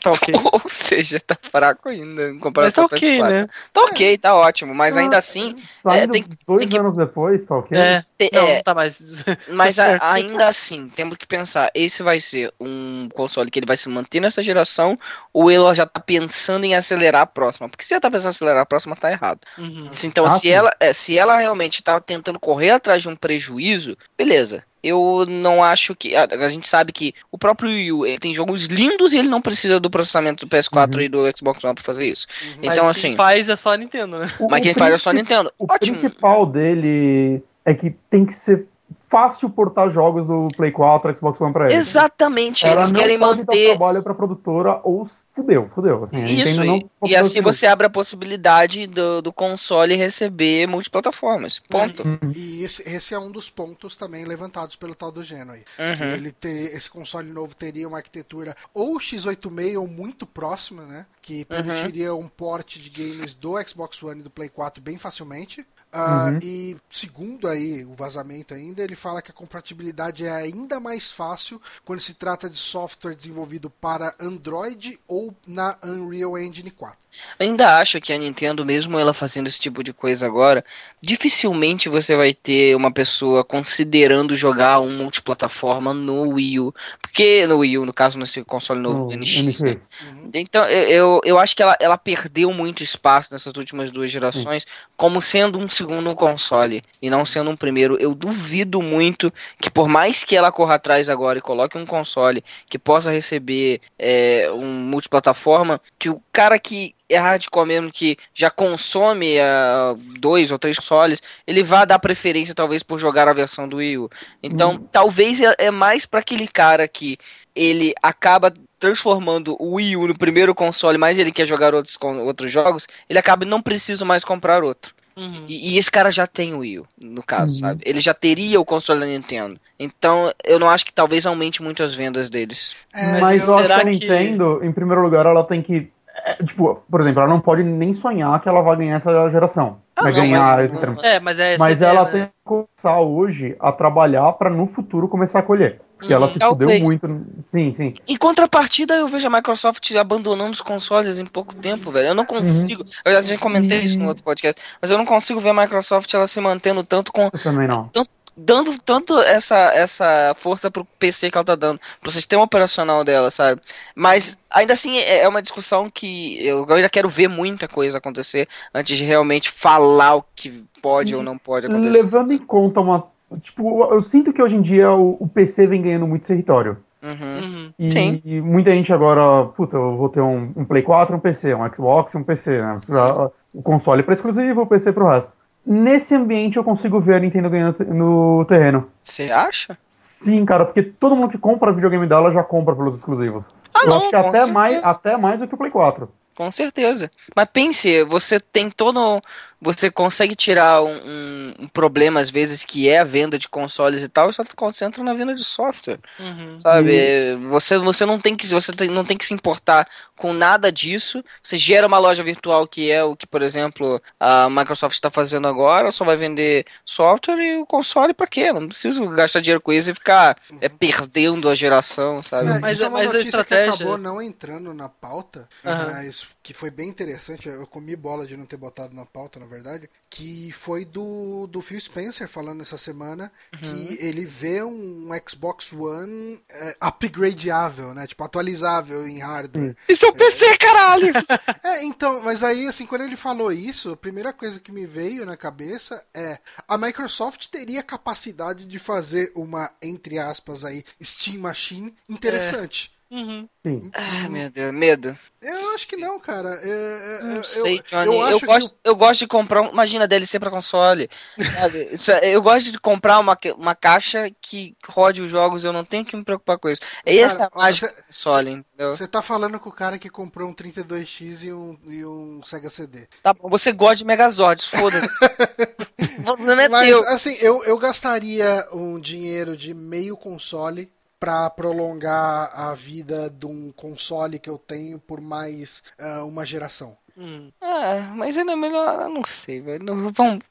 Tá 0.00 0.12
ok. 0.12 0.32
Ou 0.52 0.62
seja, 0.68 1.18
tá 1.18 1.36
fraco 1.50 1.88
ainda 1.88 2.30
em 2.30 2.38
comparação 2.38 2.86
mas 2.88 2.90
tá 2.90 2.96
ok, 2.96 3.22
né? 3.24 3.48
Tá 3.72 3.80
ok, 3.86 4.18
tá 4.18 4.34
ótimo, 4.36 4.72
mas 4.72 4.96
ainda 4.96 5.18
assim. 5.18 5.60
É, 5.88 6.06
tem, 6.06 6.24
dois 6.46 6.60
tem 6.60 6.68
que, 6.68 6.78
anos 6.78 6.96
depois, 6.96 7.44
tá 7.44 7.56
ok? 7.56 7.76
É. 7.76 8.04
Te- 8.28 8.34
Não, 8.36 8.46
é, 8.48 8.54
não 8.56 8.62
tá 8.62 8.74
mais. 8.74 9.22
mas 9.48 9.76
tá 9.76 9.82
a- 9.84 9.86
certo. 9.90 10.02
ainda 10.02 10.48
assim, 10.48 10.88
temos 10.88 11.16
que 11.16 11.26
pensar, 11.26 11.70
esse 11.74 12.02
vai 12.02 12.20
ser 12.20 12.52
um 12.60 13.08
console 13.14 13.50
que 13.50 13.58
ele 13.58 13.66
vai 13.66 13.76
se 13.76 13.88
manter 13.88 14.20
nessa 14.20 14.42
geração, 14.42 14.98
ou 15.32 15.50
ele 15.50 15.74
já 15.74 15.86
tá 15.86 16.00
pensando 16.00 16.64
em 16.64 16.74
acelerar 16.74 17.22
a 17.22 17.26
próxima? 17.26 17.68
Porque 17.68 17.84
se 17.84 17.94
ela 17.94 18.00
tá 18.00 18.10
pensando 18.10 18.26
em 18.26 18.30
acelerar 18.36 18.62
a 18.62 18.66
próxima, 18.66 18.96
tá 18.96 19.10
errado. 19.10 19.40
Uhum. 19.58 19.90
Então, 20.04 20.24
Ah, 20.26 20.30
se 20.30 20.40
sim. 20.40 20.48
ela, 20.50 20.74
é, 20.80 20.92
se 20.92 21.18
ela 21.18 21.36
realmente 21.36 21.82
tá 21.82 21.98
tentando 22.00 22.38
correr 22.40 22.70
atrás 22.70 23.02
de 23.02 23.08
um 23.08 23.16
prejuízo, 23.16 23.96
beleza. 24.16 24.64
Eu 24.86 25.24
não 25.26 25.64
acho 25.64 25.94
que. 25.96 26.14
A, 26.14 26.24
a 26.24 26.48
gente 26.50 26.68
sabe 26.68 26.92
que 26.92 27.14
o 27.32 27.38
próprio 27.38 27.70
Wii 27.70 27.92
U 27.92 28.04
ele 28.04 28.18
tem 28.18 28.34
jogos 28.34 28.66
lindos 28.66 29.14
e 29.14 29.18
ele 29.18 29.28
não 29.28 29.40
precisa 29.40 29.80
do 29.80 29.88
processamento 29.88 30.44
do 30.44 30.54
PS4 30.54 30.96
Uhum. 30.96 31.00
e 31.00 31.08
do 31.08 31.22
Xbox 31.34 31.64
One 31.64 31.74
pra 31.74 31.82
fazer 31.82 32.04
isso. 32.06 32.26
Mas 32.58 32.74
Então, 32.74 32.74
quem 32.74 32.90
assim. 32.90 33.16
faz 33.16 33.48
é 33.48 33.56
só 33.56 33.72
a 33.72 33.76
Nintendo, 33.78 34.18
né? 34.18 34.30
O- 34.38 34.46
Mas 34.50 34.60
quem 34.60 34.74
faz 34.74 34.92
é 34.92 34.98
só 34.98 35.08
a 35.08 35.12
Nintendo. 35.14 35.50
O 35.58 35.64
Ótimo. 35.64 35.96
principal 35.96 36.44
dele 36.44 37.42
é 37.64 37.74
que 37.74 37.90
tem 38.10 38.24
que 38.26 38.32
ser 38.34 38.66
fácil 39.08 39.48
portar 39.48 39.88
jogos 39.90 40.26
do 40.26 40.48
Play 40.56 40.70
4, 40.70 41.16
Xbox 41.16 41.40
One 41.40 41.52
pra 41.52 41.66
ele. 41.66 41.74
Exatamente. 41.74 42.66
Ela 42.66 42.80
Eles 42.82 42.92
não 42.92 43.00
querem 43.00 43.18
pode 43.18 43.38
manter. 43.40 43.62
dar 43.68 43.70
trabalho 43.76 44.02
pra 44.02 44.14
produtora 44.14 44.80
ou 44.84 45.06
fudeu, 45.34 45.70
fudeu. 45.74 46.04
Assim, 46.04 46.16
Isso, 46.26 46.34
Nintendo 46.34 46.64
não 46.64 46.76
e, 47.04 47.10
e 47.10 47.16
assim 47.16 47.40
você 47.40 47.66
abre 47.66 47.86
a 47.86 47.90
possibilidade 47.90 48.86
do, 48.86 49.22
do 49.22 49.32
console 49.32 49.94
receber 49.96 50.66
multiplataformas. 50.66 51.60
Ponto. 51.68 52.02
E 52.34 52.62
esse, 52.64 52.82
esse 52.88 53.14
é 53.14 53.18
um 53.18 53.30
dos 53.30 53.48
pontos 53.48 53.96
também 53.96 54.24
levantados 54.24 54.76
pelo 54.76 54.94
tal 54.94 55.10
do 55.12 55.22
Geno 55.22 55.52
aí. 55.52 55.62
Que 55.96 56.02
Uhum. 56.04 56.10
ele 56.12 56.32
ter, 56.32 56.74
esse 56.74 56.90
console 56.90 57.30
novo 57.30 57.54
teria 57.56 57.86
uma 57.88 57.98
arquitetura 57.98 58.54
ou 58.72 58.96
x86 58.98 59.78
ou 59.80 59.86
muito 59.86 60.26
próxima, 60.26 60.82
né? 60.82 61.06
Que 61.22 61.44
permitiria 61.44 62.14
um 62.14 62.28
port 62.28 62.76
de 62.78 62.90
games 62.90 63.32
do 63.34 63.54
Xbox 63.66 64.02
One 64.02 64.20
e 64.20 64.24
do 64.24 64.30
Play 64.30 64.48
4 64.48 64.82
bem 64.82 64.98
facilmente. 64.98 65.64
Ah, 65.96 66.30
Uhum. 66.32 66.38
E 66.42 66.76
segundo 66.90 67.46
aí 67.46 67.84
o 67.84 67.94
vazamento 67.94 68.52
ainda, 68.52 68.82
ele 68.82 68.96
fala 68.96 69.22
que 69.22 69.30
a 69.30 69.34
compatibilidade 69.34 70.26
é 70.26 70.32
ainda 70.32 70.80
mais 70.80 71.12
fácil 71.12 71.62
quando 71.84 72.00
se 72.00 72.14
trata 72.14 72.50
de 72.50 72.58
software 72.58 73.14
desenvolvido 73.14 73.70
para 73.70 74.12
Android 74.18 74.98
ou 75.06 75.32
na 75.46 75.78
Unreal 75.84 76.36
Engine 76.36 76.72
4. 76.72 76.98
Ainda 77.38 77.78
acho 77.78 78.00
que 78.00 78.12
a 78.12 78.18
Nintendo, 78.18 78.64
mesmo 78.64 78.98
ela 78.98 79.14
fazendo 79.14 79.46
esse 79.46 79.60
tipo 79.60 79.84
de 79.84 79.92
coisa 79.92 80.26
agora, 80.26 80.64
dificilmente 81.00 81.88
você 81.88 82.16
vai 82.16 82.34
ter 82.34 82.74
uma 82.74 82.92
pessoa 82.92 83.44
considerando 83.44 84.34
jogar 84.36 84.80
um 84.80 84.96
multiplataforma 84.96 85.94
no 85.94 86.30
Wii 86.30 86.60
U. 86.60 86.74
Porque 87.00 87.46
no 87.46 87.58
Wii 87.58 87.78
U, 87.78 87.86
no 87.86 87.92
caso, 87.92 88.18
nesse 88.18 88.42
console 88.44 88.80
novo 88.80 89.04
No 89.04 89.06
do 89.06 89.14
NX, 89.16 89.60
né? 89.60 89.80
NX. 89.80 89.90
Então, 90.34 90.64
eu, 90.66 90.88
eu, 90.88 91.20
eu 91.24 91.38
acho 91.38 91.54
que 91.54 91.62
ela, 91.62 91.76
ela 91.80 91.96
perdeu 91.96 92.52
muito 92.52 92.82
espaço 92.82 93.32
nessas 93.32 93.52
últimas 93.56 93.92
duas 93.92 94.10
gerações, 94.10 94.66
como 94.96 95.20
sendo 95.20 95.58
um 95.58 95.68
segundo 95.84 96.14
console 96.14 96.82
e 97.00 97.10
não 97.10 97.24
sendo 97.24 97.50
um 97.50 97.56
primeiro. 97.56 97.96
Eu 98.00 98.14
duvido 98.14 98.80
muito 98.80 99.32
que, 99.60 99.70
por 99.70 99.86
mais 99.86 100.24
que 100.24 100.34
ela 100.34 100.50
corra 100.50 100.76
atrás 100.76 101.10
agora 101.10 101.38
e 101.38 101.42
coloque 101.42 101.76
um 101.76 101.84
console 101.84 102.42
que 102.68 102.78
possa 102.78 103.10
receber 103.10 103.80
é, 103.98 104.50
um 104.50 104.66
multiplataforma, 104.66 105.80
que 105.98 106.08
o 106.08 106.22
cara 106.32 106.58
que 106.58 106.94
é 107.08 107.18
hardcore 107.18 107.66
mesmo, 107.66 107.92
que 107.92 108.16
já 108.32 108.50
consome 108.50 109.38
ah, 109.38 109.94
dois 110.18 110.50
ou 110.50 110.58
três 110.58 110.76
consoles, 110.76 111.22
ele 111.46 111.62
vá 111.62 111.84
dar 111.84 111.98
preferência 111.98 112.54
talvez 112.54 112.82
por 112.82 112.98
jogar 112.98 113.28
a 113.28 113.34
versão 113.34 113.68
do 113.68 113.76
Wii 113.76 113.98
U. 113.98 114.10
Então, 114.42 114.78
talvez 114.90 115.40
é, 115.40 115.54
é 115.58 115.70
mais 115.70 116.06
para 116.06 116.20
aquele 116.20 116.48
cara 116.48 116.88
que 116.88 117.18
ele 117.54 117.92
acaba 118.02 118.52
transformando 118.80 119.54
o 119.60 119.74
Wii 119.74 119.96
U 119.96 120.08
no 120.08 120.18
primeiro 120.18 120.54
console, 120.54 120.98
mas 120.98 121.18
ele 121.18 121.30
quer 121.30 121.46
jogar 121.46 121.74
outros, 121.74 121.96
outros 122.00 122.50
jogos, 122.50 122.88
ele 123.08 123.18
acaba 123.18 123.44
não 123.44 123.62
preciso 123.62 124.04
mais 124.04 124.24
comprar 124.24 124.64
outro. 124.64 124.93
Uhum. 125.16 125.44
E, 125.48 125.74
e 125.74 125.78
esse 125.78 125.90
cara 125.90 126.10
já 126.10 126.26
tem 126.26 126.54
o 126.54 126.58
Wii 126.58 126.80
U, 126.80 126.86
no 127.00 127.22
caso, 127.22 127.54
Uhum. 127.54 127.60
sabe? 127.68 127.82
Ele 127.86 128.00
já 128.00 128.12
teria 128.12 128.60
o 128.60 128.64
console 128.64 129.00
da 129.00 129.06
Nintendo. 129.06 129.58
Então, 129.78 130.32
eu 130.44 130.58
não 130.58 130.68
acho 130.68 130.84
que 130.84 130.92
talvez 130.92 131.24
aumente 131.26 131.62
muito 131.62 131.82
as 131.82 131.94
vendas 131.94 132.28
deles. 132.28 132.74
É, 132.92 133.20
Mas 133.20 133.46
eu 133.46 133.56
acho 133.58 133.66
que 133.68 133.72
a 133.72 133.78
que- 133.80 133.84
Nintendo, 133.84 134.60
em 134.64 134.72
primeiro 134.72 135.02
lugar, 135.02 135.24
ela 135.26 135.44
tem 135.44 135.62
que. 135.62 135.88
é, 136.26 136.34
tipo, 136.44 136.82
por 136.90 137.00
exemplo, 137.00 137.20
ela 137.20 137.28
não 137.30 137.40
pode 137.40 137.62
nem 137.62 137.92
sonhar 137.92 138.40
que 138.40 138.48
ela 138.48 138.60
vai 138.62 138.76
ganhar 138.76 138.96
essa 138.96 139.28
geração. 139.30 139.78
Ah, 139.96 140.02
vai 140.04 140.12
não, 140.12 140.20
ganhar 140.20 140.56
mas- 140.56 140.70
esse 140.72 140.80
termo. 140.80 141.00
É, 141.02 141.20
mas 141.20 141.38
é 141.38 141.58
Mas 141.58 141.76
ideia, 141.78 141.90
ela 141.90 142.04
né? 142.04 142.10
tem 142.10 142.24
que 142.26 142.32
começar 142.44 143.00
hoje 143.00 143.56
a 143.60 143.70
trabalhar 143.72 144.32
pra 144.32 144.48
no 144.50 144.66
futuro 144.66 145.06
começar 145.08 145.40
a 145.40 145.42
colher. 145.42 145.80
Porque 145.96 146.12
Uhum. 146.12 146.18
ela 146.18 146.28
se 146.28 146.38
Talvez. 146.38 146.70
fudeu 146.70 146.84
muito. 146.84 147.26
Sim, 147.46 147.72
sim. 147.72 147.94
Em 148.06 148.16
contrapartida, 148.16 148.94
eu 148.94 149.08
vejo 149.08 149.26
a 149.26 149.30
Microsoft 149.30 149.90
abandonando 149.94 150.50
os 150.50 150.60
consoles 150.60 151.18
em 151.18 151.24
pouco 151.26 151.54
tempo, 151.54 151.90
velho. 151.90 152.08
Eu 152.08 152.14
não 152.14 152.24
consigo. 152.26 152.84
Eu 153.04 153.12
já, 153.12 153.22
já 153.22 153.38
comentei 153.38 153.80
isso 153.80 153.98
no 153.98 154.08
outro 154.08 154.22
podcast, 154.24 154.60
mas 154.82 154.90
eu 154.90 154.98
não 154.98 155.06
consigo 155.06 155.40
ver 155.40 155.50
a 155.50 155.54
Microsoft 155.54 156.12
ela 156.12 156.26
se 156.26 156.40
mantendo 156.40 156.82
tanto 156.82 157.12
com 157.12 157.30
Eu 157.32 157.42
também 157.42 157.68
não. 157.68 157.88
dando 158.36 158.76
tanto 158.80 159.16
essa, 159.20 159.56
essa 159.72 160.34
força 160.38 160.68
pro 160.70 160.84
PC 160.98 161.30
que 161.30 161.38
ela 161.38 161.44
tá 161.44 161.54
dando, 161.54 161.80
pro 162.00 162.10
sistema 162.10 162.42
operacional 162.42 163.04
dela, 163.04 163.30
sabe? 163.30 163.60
Mas 163.94 164.36
ainda 164.50 164.72
assim 164.72 164.98
é 164.98 165.18
é 165.20 165.28
uma 165.28 165.40
discussão 165.40 165.88
que 165.88 166.44
eu 166.44 166.66
ainda 166.70 166.88
quero 166.90 167.08
ver 167.08 167.28
muita 167.28 167.68
coisa 167.68 167.98
acontecer 167.98 168.48
antes 168.74 168.98
de 168.98 169.04
realmente 169.04 169.50
falar 169.50 170.16
o 170.16 170.24
que 170.34 170.64
pode 170.82 171.14
ou 171.14 171.22
não 171.22 171.38
pode 171.38 171.66
acontecer. 171.66 171.92
Levando 172.02 172.32
em 172.32 172.38
conta 172.38 172.80
uma. 172.80 173.13
Tipo, 173.40 173.84
eu 173.92 174.00
sinto 174.00 174.32
que 174.32 174.42
hoje 174.42 174.56
em 174.56 174.62
dia 174.62 174.92
o, 174.92 175.16
o 175.20 175.28
PC 175.28 175.66
vem 175.66 175.82
ganhando 175.82 176.06
muito 176.06 176.26
território. 176.26 176.76
Uhum. 177.02 177.40
Uhum. 177.40 177.72
E, 177.78 177.90
Sim. 177.90 178.22
e 178.24 178.40
muita 178.40 178.70
gente 178.70 178.92
agora, 178.92 179.46
puta, 179.48 179.76
eu 179.76 179.96
vou 179.96 180.08
ter 180.08 180.20
um, 180.20 180.52
um 180.56 180.64
Play 180.64 180.82
4, 180.82 181.14
um 181.14 181.20
PC, 181.20 181.54
um 181.54 181.70
Xbox 181.72 182.14
um 182.14 182.22
PC, 182.22 182.62
né? 182.62 182.80
Pra- 182.86 183.30
o 183.52 183.62
console 183.62 184.02
para 184.02 184.14
exclusivo, 184.14 184.62
o 184.62 184.66
PC 184.66 184.92
pro 184.92 185.08
resto. 185.08 185.32
Nesse 185.66 186.14
ambiente 186.14 186.56
eu 186.56 186.64
consigo 186.64 187.00
ver 187.00 187.14
a 187.14 187.20
Nintendo 187.20 187.50
ganhando 187.50 187.84
no 187.84 188.44
terreno. 188.46 188.88
Você 189.00 189.30
acha? 189.30 189.78
Sim, 189.92 190.44
cara, 190.44 190.64
porque 190.64 190.82
todo 190.82 191.14
mundo 191.14 191.30
que 191.30 191.38
compra 191.38 191.72
videogame 191.72 192.06
dela 192.06 192.30
já 192.30 192.42
compra 192.42 192.74
pelos 192.74 192.96
exclusivos. 192.96 193.46
Ah, 193.74 193.80
eu 193.82 193.88
não, 193.88 193.96
acho 193.96 194.08
que 194.08 194.16
até 194.16 194.46
mais, 194.46 194.84
até 194.84 195.16
mais 195.16 195.40
do 195.40 195.48
que 195.48 195.54
o 195.54 195.58
Play 195.58 195.70
4. 195.70 196.08
Com 196.36 196.50
certeza. 196.50 197.10
Mas 197.34 197.48
pense, 197.52 198.02
você 198.04 198.40
tem 198.40 198.68
todo. 198.70 199.22
Você 199.60 199.90
consegue 199.90 200.34
tirar 200.36 200.82
um, 200.82 200.96
um- 200.96 201.54
um 201.60 201.68
problema, 201.68 202.20
às 202.20 202.30
vezes, 202.30 202.64
que 202.64 202.88
é 202.88 202.98
a 202.98 203.04
venda 203.04 203.38
de 203.38 203.48
consoles 203.48 204.02
e 204.02 204.08
tal, 204.08 204.28
e 204.28 204.32
só 204.32 204.44
te 204.44 204.54
concentra 204.54 205.02
na 205.02 205.14
venda 205.14 205.34
de 205.34 205.42
software. 205.44 205.98
Uhum. 206.20 206.60
Sabe? 206.60 207.36
Você, 207.50 207.78
você 207.78 208.04
não 208.04 208.20
tem 208.20 208.36
que 208.36 208.46
você 208.46 208.72
tem- 208.72 208.88
não 208.90 209.04
tem 209.04 209.16
que 209.16 209.24
se 209.24 209.32
importar 209.32 209.88
com 210.16 210.32
nada 210.32 210.70
disso. 210.70 211.24
Você 211.42 211.56
gera 211.58 211.86
uma 211.86 211.98
loja 211.98 212.22
virtual 212.22 212.66
que 212.66 212.90
é 212.90 213.02
o 213.02 213.16
que, 213.16 213.26
por 213.26 213.42
exemplo, 213.42 214.00
a 214.20 214.48
Microsoft 214.50 214.94
está 214.94 215.10
fazendo 215.10 215.48
agora, 215.48 215.90
só 215.90 216.04
vai 216.04 216.16
vender 216.16 216.66
software 216.84 217.40
e 217.40 217.56
o 217.58 217.66
console 217.66 218.12
pra 218.14 218.26
quê? 218.26 218.52
Não 218.52 218.68
preciso 218.68 219.06
gastar 219.10 219.40
dinheiro 219.40 219.60
com 219.60 219.72
isso 219.72 219.90
e 219.90 219.94
ficar 219.94 220.36
é, 220.60 220.68
perdendo 220.68 221.48
a 221.48 221.54
geração, 221.54 222.22
sabe? 222.22 222.50
É, 222.50 222.58
Mas 222.58 222.74
isso 222.74 222.84
é- 222.84 222.88
uma 222.88 222.98
mas 222.98 223.08
a 223.10 223.12
notícia 223.12 223.28
estratégia- 223.28 223.72
que 223.72 223.82
acabou 223.82 223.98
não 223.98 224.20
entrando 224.22 224.72
na 224.74 224.88
pauta, 224.88 225.48
Aham. 225.64 225.92
mas 225.92 226.24
que 226.42 226.52
foi 226.54 226.70
bem 226.70 226.88
interessante. 226.88 227.48
Eu 227.48 227.66
comi 227.66 227.96
bola 227.96 228.26
de 228.26 228.36
não 228.36 228.46
ter 228.46 228.56
botado 228.56 228.94
na 228.94 229.04
pauta, 229.06 229.40
na 229.44 229.50
verdade. 229.50 229.88
Que 230.10 230.50
foi 230.52 230.84
do, 230.84 231.46
do 231.46 231.60
Phil 231.60 231.80
Spencer 231.80 232.26
falando 232.26 232.62
essa 232.62 232.78
semana 232.78 233.30
que 233.60 233.98
ele 234.00 234.24
vê 234.24 234.62
um 234.62 235.08
Xbox 235.28 235.72
One 235.72 236.42
é, 236.48 236.76
upgradeável, 236.82 237.94
né? 237.94 238.06
Tipo, 238.06 238.24
atualizável 238.24 239.06
em 239.06 239.18
hardware. 239.18 239.76
Isso 239.88 240.06
é 240.06 240.08
o 240.08 240.14
PC, 240.14 240.56
caralho! 240.58 241.12
É, 241.62 241.82
então, 241.82 242.20
mas 242.20 242.42
aí, 242.42 242.66
assim, 242.66 242.86
quando 242.86 243.02
ele 243.02 243.16
falou 243.16 243.50
isso, 243.50 243.92
a 243.92 243.96
primeira 243.96 244.32
coisa 244.32 244.60
que 244.60 244.70
me 244.70 244.86
veio 244.86 245.24
na 245.24 245.36
cabeça 245.36 246.04
é 246.12 246.38
a 246.68 246.76
Microsoft 246.76 247.48
teria 247.48 247.82
capacidade 247.82 248.64
de 248.66 248.78
fazer 248.78 249.32
uma, 249.34 249.70
entre 249.80 250.18
aspas, 250.18 250.64
aí, 250.64 250.84
Steam 251.02 251.40
Machine 251.40 251.94
interessante. 252.08 252.93
Uhum. 253.10 253.48
Sim. 253.64 253.90
Ai, 253.94 254.28
meu 254.28 254.50
Deus, 254.50 254.72
medo. 254.74 255.16
Eu 255.40 255.74
acho 255.74 255.86
que 255.86 255.96
não, 255.96 256.18
cara. 256.18 256.48
É, 256.62 257.18
é, 257.20 257.22
Não 257.22 257.36
eu, 257.36 257.44
sei, 257.44 257.78
eu, 257.78 257.82
Johnny. 257.82 258.06
eu 258.06 258.12
Eu, 258.14 258.22
acho 258.24 258.40
que 258.40 258.46
gosto, 258.46 258.78
eu 258.82 258.96
gosto 258.96 259.20
de 259.20 259.26
comprar. 259.26 259.60
um- 259.62 259.70
Imagina 259.70 260.08
DLC 260.08 260.40
pra 260.40 260.50
console. 260.50 261.08
é- 262.22 262.30
eu 262.30 262.40
gosto 262.42 262.72
de 262.72 262.78
comprar 262.78 263.18
uma, 263.18 263.38
uma 263.56 263.74
caixa 263.74 264.30
que 264.40 264.74
rode 264.88 265.20
os 265.20 265.30
jogos, 265.30 265.62
eu 265.64 265.72
não 265.72 265.84
tenho 265.84 266.04
que 266.04 266.16
me 266.16 266.24
preocupar 266.24 266.58
com 266.58 266.68
isso. 266.68 266.80
É 267.04 267.16
essa 267.18 267.40
Cara, 267.40 267.50
a 267.54 267.58
mágica 267.58 267.88
você- 267.88 267.94
do 268.00 268.06
console, 268.06 268.50
entendeu? 268.52 268.92
Você 268.96 269.06
tá 269.06 269.20
falando 269.20 269.60
com 269.60 269.68
o 269.68 269.72
cara 269.72 269.98
que 269.98 270.08
comprou 270.08 270.48
um 270.48 270.54
32X 270.54 271.44
e 271.44 271.52
um, 271.52 271.78
e 271.86 272.04
um 272.06 272.40
Sega 272.42 272.70
CD. 272.70 273.06
Tá 273.22 273.34
bom, 273.34 273.48
você 273.48 273.70
gosta 273.70 273.96
de 273.96 274.04
Megazords, 274.06 274.66
foda-se. 274.66 275.06
não 276.38 276.58
é 276.60 276.68
Mas, 276.68 276.86
teu. 276.88 277.08
assim, 277.08 277.34
eu, 277.40 277.62
eu 277.64 277.78
gastaria 277.78 278.66
um 278.72 278.98
dinheiro 278.98 279.56
de 279.56 279.74
meio 279.74 280.16
console 280.16 280.90
pra 281.24 281.48
prolongar 281.48 282.50
a 282.52 282.74
vida 282.74 283.30
de 283.30 283.46
um 283.46 283.72
console 283.72 284.38
que 284.38 284.50
eu 284.50 284.58
tenho 284.58 284.98
por 284.98 285.22
mais 285.22 285.82
ah, 285.98 286.22
uma 286.22 286.44
geração. 286.44 286.98
Uhum. 287.16 287.50
Ah, 287.62 288.12
mas 288.14 288.36
ainda 288.36 288.52
é 288.52 288.56
melhor. 288.56 289.04
Eu 289.04 289.08
não 289.08 289.24
sei, 289.24 289.58
velho. 289.62 289.82
Não, 289.82 290.12
vamos. 290.12 290.44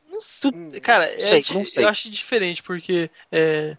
Cara, 0.81 1.13
é 1.13 1.19
sei, 1.19 1.43
sei. 1.43 1.83
eu 1.83 1.89
acho 1.89 2.09
diferente, 2.09 2.63
porque 2.63 3.11
é, 3.31 3.77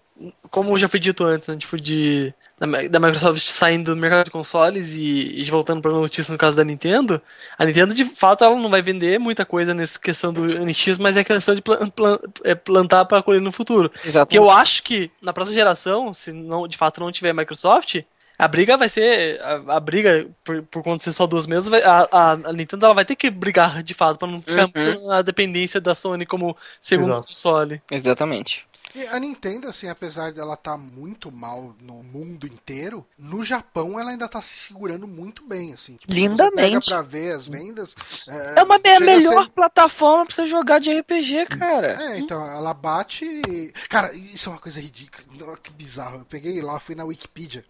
como 0.51 0.79
já 0.79 0.89
foi 0.89 1.01
dito 1.01 1.25
antes, 1.25 1.49
né, 1.49 1.57
tipo, 1.57 1.77
de 1.77 2.33
da 2.57 3.01
Microsoft 3.01 3.43
saindo 3.43 3.95
do 3.95 4.01
mercado 4.01 4.27
de 4.27 4.31
consoles 4.31 4.95
e, 4.95 5.41
e 5.41 5.45
voltando 5.51 5.83
para 5.83 5.91
a 5.91 5.95
notícia 5.95 6.31
no 6.31 6.39
caso 6.39 6.57
da 6.57 6.65
Nintendo, 6.65 7.21
a 7.59 7.65
Nintendo 7.65 7.93
de 7.93 8.05
fato 8.05 8.45
ela 8.45 8.55
não 8.55 8.71
vai 8.71 8.81
vender 8.81 9.19
muita 9.19 9.45
coisa 9.45 9.75
nessa 9.75 9.99
questão 9.99 10.33
do 10.33 10.47
NX, 10.47 10.99
mas 10.99 11.17
é 11.17 11.25
questão 11.25 11.55
de 11.55 11.61
plan, 11.61 11.89
plan, 11.89 12.19
é 12.45 12.55
plantar 12.55 13.05
para 13.07 13.23
colher 13.23 13.41
no 13.41 13.51
futuro. 13.51 13.91
Exato. 14.05 14.31
Que 14.31 14.39
eu 14.39 14.49
acho 14.49 14.83
que 14.85 15.11
na 15.21 15.33
próxima 15.33 15.55
geração, 15.55 16.15
se 16.15 16.33
não 16.33 16.69
de 16.69 16.77
fato 16.77 17.01
não 17.01 17.11
tiver 17.11 17.35
Microsoft, 17.35 18.03
a 18.39 18.49
briga 18.49 18.77
vai 18.77 18.89
ser. 18.89 19.41
A, 19.43 19.77
a 19.77 19.81
briga, 19.81 20.27
por, 20.45 20.62
por 20.62 20.83
conta 20.83 20.99
de 20.99 21.05
ser 21.05 21.12
só 21.12 21.27
duas 21.27 21.47
mesas, 21.47 21.73
a, 21.73 22.09
a, 22.11 22.33
a, 22.33 22.53
Nintendo 22.53 22.87
ela 22.87 22.95
vai 22.95 23.05
ter 23.05 23.17
que 23.17 23.31
brigar 23.31 23.83
de 23.83 23.95
fato 23.95 24.19
para 24.19 24.29
não 24.29 24.41
ficar 24.41 24.71
uhum. 24.75 25.09
na 25.09 25.23
dependência 25.23 25.81
da 25.81 25.95
Sony 25.95 26.27
como 26.27 26.57
segundo 26.81 27.11
Exato. 27.11 27.27
console. 27.29 27.83
Exatamente. 27.91 28.67
E 28.95 29.07
a 29.07 29.18
Nintendo, 29.18 29.66
assim, 29.66 29.88
apesar 29.88 30.32
dela 30.32 30.55
estar 30.55 30.72
tá 30.72 30.76
muito 30.76 31.32
mal 31.32 31.74
no 31.80 32.03
mundo 32.03 32.47
inteiro, 32.47 33.05
no 33.18 33.45
Japão 33.45 33.99
ela 33.99 34.11
ainda 34.11 34.26
está 34.26 34.40
se 34.40 34.55
segurando 34.55 35.07
muito 35.07 35.45
bem, 35.45 35.72
assim. 35.72 35.97
Tipo, 35.97 36.12
Lindamente. 36.12 36.88
Pra 36.88 37.03
ver 37.03 37.34
as 37.34 37.47
vendas. 37.47 37.97
É, 38.28 38.61
é 38.61 38.62
uma 38.62 38.76
a 38.76 39.01
melhor 39.01 39.45
ser... 39.45 39.51
plataforma 39.51 40.26
pra 40.26 40.34
você 40.34 40.47
jogar 40.47 40.78
de 40.78 40.97
RPG, 40.97 41.47
cara. 41.47 42.01
É, 42.01 42.18
então, 42.18 42.47
ela 42.47 42.72
bate. 42.72 43.42
Cara, 43.88 44.14
isso 44.14 44.49
é 44.49 44.53
uma 44.53 44.61
coisa 44.61 44.80
ridícula. 44.80 45.57
Que 45.57 45.72
bizarro. 45.72 46.18
Eu 46.20 46.24
peguei 46.24 46.62
lá, 46.62 46.78
fui 46.78 46.95
na 46.95 47.05
Wikipedia. 47.05 47.64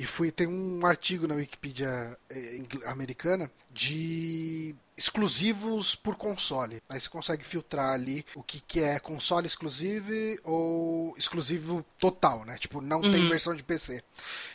E 0.00 0.06
fui, 0.06 0.32
tem 0.32 0.46
um 0.46 0.86
artigo 0.86 1.28
na 1.28 1.34
Wikipedia 1.34 2.16
eh, 2.30 2.62
americana 2.86 3.50
de 3.70 4.74
exclusivos 4.96 5.94
por 5.94 6.16
console. 6.16 6.82
Aí 6.88 6.98
você 6.98 7.06
consegue 7.06 7.44
filtrar 7.44 7.92
ali 7.92 8.24
o 8.34 8.42
que, 8.42 8.62
que 8.62 8.80
é 8.80 8.98
console 8.98 9.46
exclusivo 9.46 10.10
ou 10.42 11.14
exclusivo 11.18 11.84
total, 11.98 12.46
né? 12.46 12.56
Tipo, 12.56 12.80
não 12.80 13.02
uhum. 13.02 13.12
tem 13.12 13.28
versão 13.28 13.54
de 13.54 13.62
PC. 13.62 14.02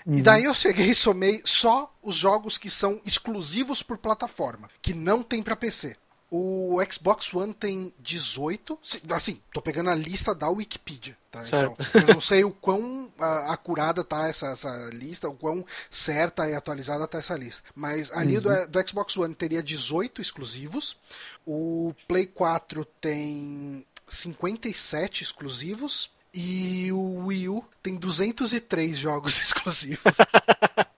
Uhum. 0.04 0.18
E 0.18 0.24
daí 0.24 0.46
eu 0.46 0.56
cheguei 0.56 0.90
e 0.90 0.96
somei 0.96 1.40
só 1.46 1.96
os 2.02 2.16
jogos 2.16 2.58
que 2.58 2.70
são 2.72 3.00
exclusivos 3.06 3.84
por 3.84 4.00
plataforma, 4.00 4.68
que 4.82 4.96
não 4.96 5.22
tem 5.22 5.44
para 5.44 5.56
PC. 5.56 5.96
O 6.38 6.84
Xbox 6.92 7.34
One 7.34 7.54
tem 7.54 7.94
18. 7.98 8.78
Assim, 9.12 9.40
tô 9.54 9.62
pegando 9.62 9.90
a 9.90 9.96
lista 9.96 10.36
da 10.36 10.50
Wikipedia. 10.50 11.16
Tá? 11.32 11.44
Então, 11.48 11.78
eu 11.94 12.14
não 12.14 12.20
sei 12.20 12.44
o 12.44 12.52
quão 12.52 13.06
uh, 13.18 13.24
acurada 13.48 14.04
tá 14.04 14.28
essa, 14.28 14.48
essa, 14.48 14.90
lista, 14.92 15.30
o 15.30 15.34
quão 15.34 15.66
certa 15.90 16.50
e 16.50 16.54
atualizada 16.54 17.08
tá 17.08 17.20
essa 17.20 17.38
lista. 17.38 17.64
Mas 17.74 18.12
ali 18.12 18.36
uhum. 18.36 18.42
do, 18.42 18.68
do 18.68 18.90
Xbox 18.90 19.16
One 19.16 19.34
teria 19.34 19.64
18 19.64 20.22
exclusivos. 20.22 20.98
O 21.46 21.96
Play 22.06 22.26
4 22.26 22.84
tem 23.00 23.86
57 24.06 25.24
exclusivos. 25.24 26.14
E 26.34 26.92
o 26.92 27.28
Wii 27.28 27.48
U 27.48 27.64
tem 27.82 27.96
203 27.96 28.98
jogos 28.98 29.40
exclusivos. 29.42 30.04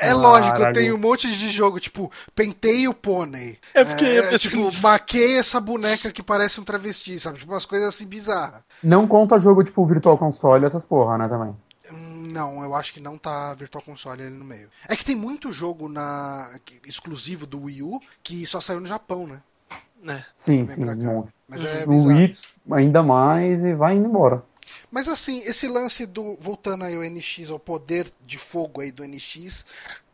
É 0.00 0.12
lógico, 0.14 0.72
tem 0.72 0.92
um 0.92 0.98
monte 0.98 1.30
de 1.36 1.48
jogo, 1.50 1.80
tipo, 1.80 2.10
pentei 2.34 2.86
o 2.88 2.94
pônei. 2.94 3.58
É 3.74 3.84
porque 3.84 4.04
é, 4.04 4.38
tipo, 4.38 4.70
maquei 4.82 5.38
essa 5.38 5.60
boneca 5.60 6.12
que 6.12 6.22
parece 6.22 6.60
um 6.60 6.64
travesti, 6.64 7.18
sabe? 7.18 7.38
Tipo, 7.38 7.52
umas 7.52 7.66
coisas 7.66 7.88
assim 7.88 8.06
bizarras. 8.06 8.62
Não 8.82 9.06
conta 9.06 9.38
jogo 9.38 9.64
tipo 9.64 9.84
Virtual 9.86 10.16
Console, 10.18 10.64
essas 10.64 10.84
porra, 10.84 11.18
né, 11.18 11.28
também. 11.28 11.54
Não, 11.92 12.62
eu 12.62 12.74
acho 12.74 12.92
que 12.92 13.00
não 13.00 13.18
tá 13.18 13.52
Virtual 13.54 13.82
Console 13.82 14.22
ali 14.22 14.30
no 14.30 14.44
meio. 14.44 14.68
É 14.88 14.94
que 14.94 15.04
tem 15.04 15.16
muito 15.16 15.52
jogo 15.52 15.88
na 15.88 16.48
exclusivo 16.86 17.46
do 17.46 17.64
Wii 17.64 17.82
U 17.82 18.00
que 18.22 18.46
só 18.46 18.60
saiu 18.60 18.80
no 18.80 18.86
Japão, 18.86 19.26
né? 19.26 19.40
É. 20.06 20.22
Sim, 20.32 20.66
sim, 20.66 20.84
um 20.84 21.26
Mas 21.46 21.62
é 21.64 21.84
o 21.86 22.04
Wii 22.06 22.34
ainda 22.72 23.02
mais 23.02 23.64
e 23.64 23.74
vai 23.74 23.96
indo 23.96 24.08
embora. 24.08 24.42
Mas 24.90 25.08
assim, 25.08 25.38
esse 25.40 25.68
lance 25.68 26.06
do. 26.06 26.36
Voltando 26.40 26.84
aí 26.84 26.94
ao 26.94 27.02
NX, 27.02 27.50
ao 27.50 27.58
poder 27.58 28.12
de 28.24 28.38
fogo 28.38 28.80
aí 28.80 28.90
do 28.90 29.04
NX. 29.04 29.64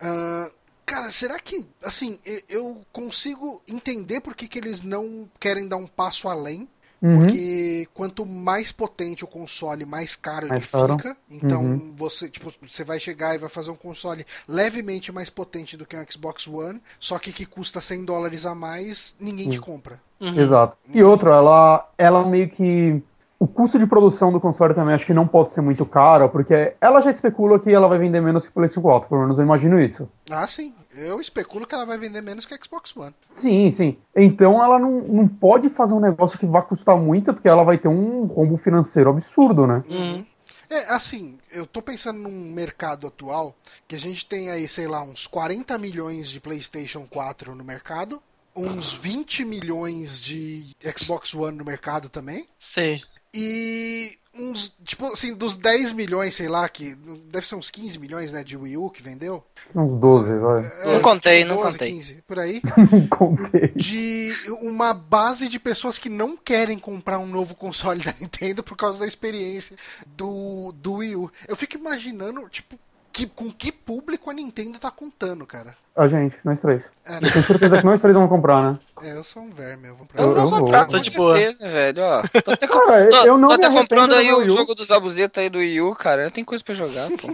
Uh, 0.00 0.52
cara, 0.84 1.10
será 1.10 1.38
que. 1.38 1.66
Assim, 1.82 2.18
eu 2.48 2.82
consigo 2.92 3.62
entender 3.66 4.20
por 4.20 4.34
que, 4.34 4.48
que 4.48 4.58
eles 4.58 4.82
não 4.82 5.28
querem 5.38 5.66
dar 5.66 5.76
um 5.76 5.86
passo 5.86 6.28
além. 6.28 6.68
Uhum. 7.00 7.18
Porque 7.18 7.88
quanto 7.92 8.24
mais 8.24 8.72
potente 8.72 9.22
o 9.22 9.28
console, 9.28 9.84
mais 9.84 10.16
caro 10.16 10.48
mais 10.48 10.62
ele 10.62 10.72
caro. 10.72 10.96
fica. 10.96 11.16
Então 11.30 11.62
uhum. 11.62 11.94
você, 11.96 12.28
tipo, 12.28 12.52
você 12.66 12.84
vai 12.84 12.98
chegar 12.98 13.34
e 13.34 13.38
vai 13.38 13.50
fazer 13.50 13.70
um 13.70 13.76
console 13.76 14.26
levemente 14.48 15.12
mais 15.12 15.28
potente 15.28 15.76
do 15.76 15.84
que 15.84 15.96
um 15.96 16.04
Xbox 16.10 16.46
One, 16.46 16.80
só 16.98 17.18
que 17.18 17.32
que 17.32 17.44
custa 17.44 17.80
100 17.80 18.04
dólares 18.04 18.46
a 18.46 18.54
mais, 18.54 19.14
ninguém 19.20 19.46
uhum. 19.46 19.52
te 19.52 19.60
compra. 19.60 20.00
Exato. 20.20 20.76
E 20.92 21.02
outro, 21.02 21.30
ela, 21.30 21.88
ela 21.98 22.26
meio 22.26 22.48
que 22.48 23.02
o 23.38 23.46
custo 23.46 23.78
de 23.78 23.86
produção 23.86 24.32
do 24.32 24.40
console 24.40 24.74
também 24.74 24.94
acho 24.94 25.04
que 25.04 25.12
não 25.12 25.26
pode 25.26 25.52
ser 25.52 25.60
muito 25.60 25.84
caro, 25.84 26.28
porque 26.28 26.74
ela 26.80 27.00
já 27.00 27.10
especula 27.10 27.58
que 27.58 27.70
ela 27.70 27.86
vai 27.86 27.98
vender 27.98 28.20
menos 28.20 28.44
que 28.44 28.50
o 28.50 28.54
PlayStation 28.54 28.80
4, 28.80 29.08
pelo 29.08 29.20
menos 29.22 29.38
eu 29.38 29.44
imagino 29.44 29.80
isso. 29.80 30.08
Ah, 30.30 30.46
sim. 30.48 30.74
Eu 30.94 31.20
especulo 31.20 31.66
que 31.66 31.74
ela 31.74 31.84
vai 31.84 31.98
vender 31.98 32.22
menos 32.22 32.46
que 32.46 32.54
a 32.54 32.58
Xbox 32.58 32.96
One. 32.96 33.14
Sim, 33.28 33.70
sim. 33.70 33.98
Então 34.14 34.62
ela 34.64 34.78
não, 34.78 35.02
não 35.02 35.28
pode 35.28 35.68
fazer 35.68 35.94
um 35.94 36.00
negócio 36.00 36.38
que 36.38 36.46
vá 36.46 36.62
custar 36.62 36.96
muito, 36.96 37.34
porque 37.34 37.48
ela 37.48 37.62
vai 37.62 37.76
ter 37.76 37.88
um 37.88 38.24
rombo 38.24 38.56
financeiro 38.56 39.10
absurdo, 39.10 39.66
né? 39.66 39.82
Uhum. 39.88 40.24
É, 40.68 40.92
assim, 40.92 41.38
eu 41.52 41.66
tô 41.66 41.80
pensando 41.80 42.18
num 42.18 42.52
mercado 42.52 43.06
atual 43.06 43.54
que 43.86 43.94
a 43.94 44.00
gente 44.00 44.26
tem 44.26 44.50
aí, 44.50 44.66
sei 44.66 44.88
lá, 44.88 45.02
uns 45.02 45.26
40 45.26 45.76
milhões 45.78 46.28
de 46.28 46.40
PlayStation 46.40 47.06
4 47.08 47.54
no 47.54 47.62
mercado, 47.62 48.20
uns 48.54 48.92
20 48.92 49.44
milhões 49.44 50.20
de 50.20 50.74
Xbox 50.96 51.34
One 51.34 51.58
no 51.58 51.64
mercado 51.64 52.08
também. 52.08 52.46
Sim. 52.58 53.00
E 53.32 54.18
uns, 54.38 54.74
tipo 54.84 55.06
assim, 55.06 55.34
dos 55.34 55.56
10 55.56 55.92
milhões, 55.92 56.34
sei 56.34 56.48
lá, 56.48 56.68
que 56.68 56.94
deve 57.30 57.46
ser 57.46 57.54
uns 57.54 57.70
15 57.70 57.98
milhões, 57.98 58.32
né, 58.32 58.44
de 58.44 58.56
Wii 58.56 58.76
U 58.76 58.90
que 58.90 59.02
vendeu. 59.02 59.42
Uns 59.74 59.98
12, 59.98 60.38
vai. 60.38 60.66
É, 60.82 60.92
não 60.92 61.00
contei, 61.00 61.42
tipo, 61.42 61.54
12, 61.54 61.64
não 61.64 61.72
contei. 61.72 61.92
15, 61.92 62.14
por 62.26 62.38
aí. 62.38 62.62
não 62.92 63.06
contei. 63.08 63.68
De 63.68 64.32
uma 64.60 64.92
base 64.92 65.48
de 65.48 65.58
pessoas 65.58 65.98
que 65.98 66.08
não 66.08 66.36
querem 66.36 66.78
comprar 66.78 67.18
um 67.18 67.26
novo 67.26 67.54
console 67.54 68.02
da 68.02 68.14
Nintendo 68.20 68.62
por 68.62 68.76
causa 68.76 69.00
da 69.00 69.06
experiência 69.06 69.76
do, 70.06 70.72
do 70.72 70.94
Wii 70.94 71.16
U. 71.16 71.32
Eu 71.48 71.56
fico 71.56 71.76
imaginando, 71.76 72.48
tipo, 72.48 72.78
que, 73.12 73.26
com 73.26 73.50
que 73.50 73.72
público 73.72 74.30
a 74.30 74.34
Nintendo 74.34 74.78
tá 74.78 74.90
contando, 74.90 75.46
cara. 75.46 75.76
A 75.96 76.06
gente, 76.08 76.36
nós 76.44 76.60
três. 76.60 76.92
É? 77.06 77.16
Eu 77.16 77.20
tenho 77.32 77.44
certeza 77.44 77.78
que 77.78 77.86
nós 77.86 78.02
três 78.02 78.14
vamos 78.14 78.28
comprar, 78.28 78.62
né? 78.62 78.78
É, 79.02 79.12
eu 79.12 79.24
sou 79.24 79.42
um 79.42 79.50
verme, 79.50 79.88
eu 79.88 79.96
vou 79.96 80.06
comprar. 80.06 80.22
Eu, 80.22 80.36
eu 80.36 80.46
vou 80.46 80.60
comprar, 80.60 80.84
com 80.86 81.02
certeza, 81.02 81.68
velho. 81.68 82.02
Ó, 82.02 82.22
tô 82.42 82.50
até, 82.50 82.66
cara, 82.68 83.08
tô, 83.08 83.24
eu 83.24 83.38
não 83.38 83.48
tô 83.48 83.54
até 83.54 83.70
comprando 83.70 84.14
aí 84.14 84.32
o 84.32 84.46
jogo 84.46 84.74
dos 84.74 84.90
abuzetos 84.90 85.42
aí 85.42 85.48
do 85.48 85.58
Wii 85.58 85.80
U, 85.80 85.94
cara. 85.94 86.24
Eu 86.24 86.30
tenho 86.30 86.46
coisa 86.46 86.62
pra 86.62 86.74
jogar, 86.74 87.08
pô. 87.10 87.28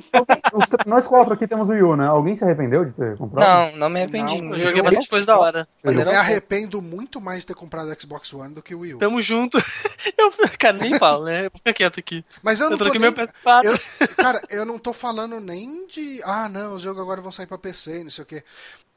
nós 0.86 1.06
quatro 1.08 1.34
aqui 1.34 1.46
temos 1.48 1.68
o 1.68 1.72
Wii 1.72 1.82
U, 1.82 1.96
né? 1.96 2.06
Alguém 2.06 2.36
se 2.36 2.44
arrependeu 2.44 2.84
de 2.84 2.92
ter 2.92 3.16
comprado? 3.16 3.72
Não, 3.72 3.78
não 3.78 3.88
me 3.88 4.00
arrependi. 4.00 4.40
Não, 4.40 4.54
eu 4.54 4.60
joguei 4.60 4.82
bastante 4.82 5.08
coisa 5.08 5.26
da 5.26 5.38
hora. 5.38 5.68
Eu, 5.82 5.92
eu 5.92 6.06
me 6.06 6.14
arrependo 6.14 6.80
muito 6.80 7.20
mais 7.20 7.40
de 7.40 7.46
ter 7.46 7.54
comprado 7.54 7.90
o 7.90 8.00
Xbox 8.00 8.32
One 8.32 8.54
do 8.54 8.62
que 8.62 8.74
o 8.74 8.80
Wii 8.80 8.94
U. 8.94 8.98
Tamo 8.98 9.20
junto. 9.20 9.58
Eu, 10.18 10.32
cara, 10.58 10.76
nem 10.76 10.98
falo, 10.98 11.24
né? 11.24 11.48
Fica 11.50 11.72
quieto 11.72 11.98
aqui. 11.98 12.24
Mas 12.42 12.60
eu 12.60 12.66
não 12.66 12.76
eu 12.76 12.78
tô 12.78 12.84
nem... 12.90 13.00
meu 13.00 13.12
PS4. 13.12 13.64
Eu, 13.64 14.08
cara, 14.16 14.42
eu 14.50 14.64
não 14.64 14.78
tô 14.78 14.92
falando 14.92 15.40
nem 15.40 15.86
de... 15.86 16.20
Ah, 16.24 16.48
não, 16.48 16.74
os 16.74 16.82
jogos 16.82 17.00
agora 17.00 17.20
vão 17.20 17.32
sair 17.32 17.46
pra 17.46 17.56
PC, 17.56 18.04
não 18.04 18.10
sei 18.10 18.22
o 18.22 18.26
quê. 18.26 18.44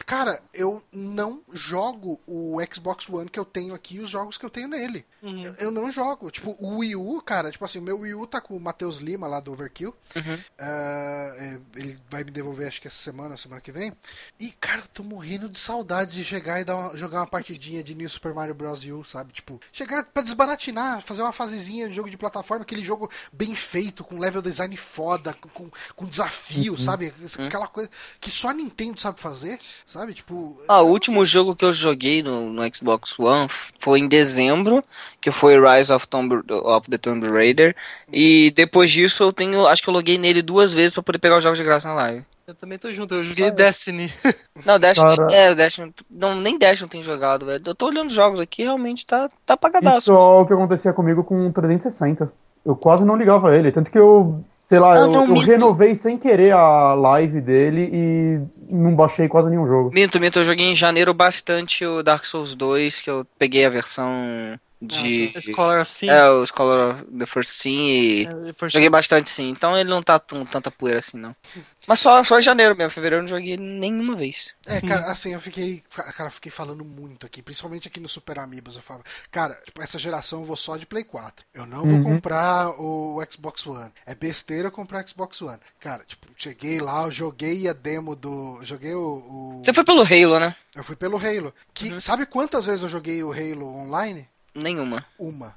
Cara, 0.05 0.39
eu 0.53 0.83
não 0.91 1.41
jogo 1.51 2.19
o 2.27 2.57
Xbox 2.71 3.09
One 3.09 3.29
que 3.29 3.39
eu 3.39 3.45
tenho 3.45 3.73
aqui 3.73 3.99
os 3.99 4.09
jogos 4.09 4.37
que 4.37 4.45
eu 4.45 4.49
tenho 4.49 4.67
nele. 4.67 5.05
Uhum. 5.23 5.43
Eu, 5.43 5.53
eu, 5.55 5.71
não 5.71 5.89
jogo. 5.89 6.29
Tipo, 6.29 6.55
o 6.59 6.77
Wii 6.77 6.95
U, 6.95 7.21
cara, 7.21 7.49
tipo 7.49 7.65
assim, 7.65 7.79
o 7.79 7.81
meu 7.81 7.99
Wii 8.01 8.13
U 8.13 8.27
tá 8.27 8.39
com 8.39 8.55
o 8.55 8.59
Matheus 8.59 8.97
Lima 8.97 9.25
lá 9.25 9.39
do 9.39 9.51
Overkill. 9.51 9.95
Uhum. 10.15 10.35
Uh, 10.35 11.61
ele 11.75 11.97
vai 12.07 12.23
me 12.23 12.29
devolver, 12.29 12.67
acho 12.67 12.79
que 12.79 12.87
essa 12.87 13.01
semana, 13.01 13.35
semana 13.35 13.61
que 13.61 13.71
vem. 13.71 13.93
E, 14.39 14.51
cara, 14.51 14.81
eu 14.81 14.87
tô 14.87 15.01
morrendo 15.01 15.49
de 15.49 15.57
saudade 15.57 16.11
de 16.11 16.23
chegar 16.23 16.59
e 16.59 16.63
dar 16.63 16.75
uma, 16.75 16.97
jogar 16.97 17.21
uma 17.21 17.27
partidinha 17.27 17.83
de 17.83 17.95
New 17.95 18.09
Super 18.09 18.33
Mario 18.33 18.53
Bros. 18.53 18.83
U, 18.85 19.03
sabe? 19.03 19.33
Tipo, 19.33 19.59
chegar 19.71 20.03
pra 20.05 20.21
desbaratinar, 20.21 21.01
fazer 21.01 21.23
uma 21.23 21.33
fasezinha 21.33 21.89
de 21.89 21.95
jogo 21.95 22.11
de 22.11 22.17
plataforma, 22.17 22.63
aquele 22.63 22.83
jogo 22.83 23.09
bem 23.33 23.55
feito, 23.55 24.03
com 24.03 24.19
level 24.19 24.41
design 24.41 24.75
foda, 24.77 25.33
com, 25.53 25.71
com 25.95 26.05
desafio, 26.05 26.73
uhum. 26.73 26.77
sabe? 26.77 27.11
Uhum. 27.39 27.47
Aquela 27.47 27.67
coisa 27.67 27.89
que 28.19 28.29
só 28.29 28.49
a 28.49 28.53
Nintendo 28.53 28.99
sabe 28.99 29.19
fazer. 29.19 29.44
Sabe? 29.85 30.13
Tipo. 30.13 30.57
Ah, 30.67 30.81
o 30.81 30.87
último 30.87 31.25
jogo 31.25 31.55
que 31.55 31.65
eu 31.65 31.73
joguei 31.73 32.21
no, 32.21 32.49
no 32.49 32.75
Xbox 32.75 33.17
One 33.19 33.49
foi 33.79 33.99
em 33.99 34.07
dezembro, 34.07 34.83
que 35.21 35.31
foi 35.31 35.55
Rise 35.59 35.91
of, 35.91 36.07
Tomb, 36.07 36.41
of 36.49 36.89
the 36.89 36.97
Tomb 36.97 37.27
Raider. 37.29 37.75
E 38.11 38.51
depois 38.55 38.91
disso 38.91 39.23
eu 39.23 39.33
tenho. 39.33 39.67
Acho 39.67 39.83
que 39.83 39.89
eu 39.89 39.93
loguei 39.93 40.17
nele 40.17 40.41
duas 40.41 40.73
vezes 40.73 40.93
pra 40.93 41.03
poder 41.03 41.19
pegar 41.19 41.37
os 41.37 41.43
jogos 41.43 41.57
de 41.57 41.63
graça 41.63 41.87
na 41.87 41.95
live. 41.95 42.25
Eu 42.47 42.53
também 42.53 42.77
tô 42.77 42.93
junto, 42.93 43.15
eu 43.15 43.23
joguei 43.23 43.49
Só 43.49 43.55
Destiny. 43.55 44.13
Não, 44.63 44.77
Destiny, 44.77 45.17
Cara... 45.17 45.33
é, 45.33 45.55
Destiny, 45.55 45.93
não, 46.09 46.35
nem 46.39 46.59
Destiny 46.59 46.87
tem 46.87 47.01
jogado, 47.01 47.45
velho. 47.47 47.61
Eu 47.65 47.73
tô 47.73 47.87
olhando 47.87 48.07
os 48.07 48.13
jogos 48.13 48.39
aqui, 48.39 48.63
realmente 48.63 49.05
tá, 49.05 49.29
tá 49.45 49.55
apagadaço. 49.55 49.97
Isso 49.97 50.11
é 50.11 50.15
o 50.15 50.45
que 50.45 50.53
acontecia 50.53 50.93
comigo 50.93 51.23
com 51.23 51.47
o 51.47 51.51
360. 51.51 52.31
Eu 52.63 52.75
quase 52.75 53.03
não 53.03 53.15
ligava 53.15 53.55
ele, 53.55 53.71
tanto 53.71 53.89
que 53.89 53.97
eu 53.97 54.43
Sei 54.65 54.79
lá, 54.79 54.95
eu, 54.95 55.07
não, 55.07 55.27
eu 55.27 55.41
renovei 55.41 55.93
sem 55.93 56.17
querer 56.17 56.51
a 56.51 56.95
live 56.95 57.39
dele 57.39 57.87
e 57.93 58.39
não 58.67 58.95
baixei 58.95 59.27
quase 59.27 59.47
nenhum 59.47 59.67
jogo. 59.67 59.91
Minto, 59.93 60.19
minto, 60.19 60.39
eu 60.39 60.43
joguei 60.43 60.65
em 60.65 60.75
janeiro 60.75 61.13
bastante 61.13 61.85
o 61.85 62.01
Dark 62.01 62.25
Souls 62.25 62.55
2, 62.55 62.99
que 62.99 63.07
eu 63.07 63.27
peguei 63.37 63.63
a 63.63 63.69
versão 63.69 64.59
de. 64.81 65.29
Ah, 65.29 65.33
tá. 65.33 65.41
Scholar 65.41 65.81
of 65.81 65.91
Sin. 65.91 66.09
É, 66.09 66.29
o 66.29 66.45
Scholar 66.45 66.95
of 67.01 67.17
the 67.17 67.25
First 67.25 67.61
Sin 67.61 67.77
e. 67.87 68.25
É, 68.49 68.53
por 68.53 68.69
Joguei 68.69 68.89
bastante 68.89 69.29
sim, 69.29 69.49
então 69.49 69.77
ele 69.77 69.89
não 69.89 70.01
tá 70.03 70.19
com 70.19 70.43
tanta 70.45 70.69
poeira 70.69 70.99
assim, 70.99 71.17
não. 71.17 71.35
Mas 71.87 71.99
só, 71.99 72.23
só 72.23 72.39
em 72.39 72.41
janeiro 72.41 72.75
mesmo, 72.75 72.89
fevereiro 72.91 73.17
eu 73.17 73.21
não 73.23 73.27
joguei 73.29 73.57
nenhuma 73.57 74.15
vez. 74.15 74.53
É, 74.65 74.81
cara, 74.81 75.05
assim, 75.11 75.33
eu 75.33 75.39
fiquei. 75.41 75.83
Cara, 76.17 76.27
eu 76.29 76.31
fiquei 76.33 76.51
falando 76.51 76.83
muito 76.83 77.25
aqui, 77.25 77.41
principalmente 77.43 77.87
aqui 77.87 77.99
no 77.99 78.09
Super 78.09 78.39
Amigos. 78.39 78.75
Eu 78.75 78.81
falo, 78.81 79.03
cara, 79.31 79.53
tipo, 79.65 79.81
essa 79.81 79.99
geração 79.99 80.39
eu 80.39 80.45
vou 80.45 80.55
só 80.55 80.77
de 80.77 80.85
Play 80.85 81.03
4. 81.03 81.45
Eu 81.53 81.65
não 81.65 81.85
vou 81.85 81.95
Uhum. 81.99 82.03
comprar 82.03 82.69
o 82.79 83.23
Xbox 83.29 83.65
One. 83.67 83.91
É 84.05 84.15
besteira 84.15 84.71
comprar 84.71 85.07
Xbox 85.07 85.41
One. 85.41 85.59
Cara, 85.79 86.03
tipo, 86.07 86.27
cheguei 86.35 86.79
lá, 86.79 87.03
eu 87.03 87.11
joguei 87.11 87.67
a 87.69 87.73
demo 87.73 88.15
do. 88.15 88.59
Joguei 88.63 88.93
o. 88.95 88.99
o- 88.99 89.61
Você 89.63 89.71
foi 89.73 89.83
pelo 89.83 90.01
Halo, 90.01 90.39
né? 90.39 90.55
Eu 90.75 90.83
fui 90.83 90.95
pelo 90.95 91.17
Halo. 91.17 91.53
Que, 91.73 91.99
Sabe 92.01 92.25
quantas 92.25 92.65
vezes 92.65 92.81
eu 92.83 92.89
joguei 92.89 93.23
o 93.23 93.31
Halo 93.31 93.65
online? 93.67 94.27
Nenhuma. 94.55 95.05
Uma. 95.19 95.55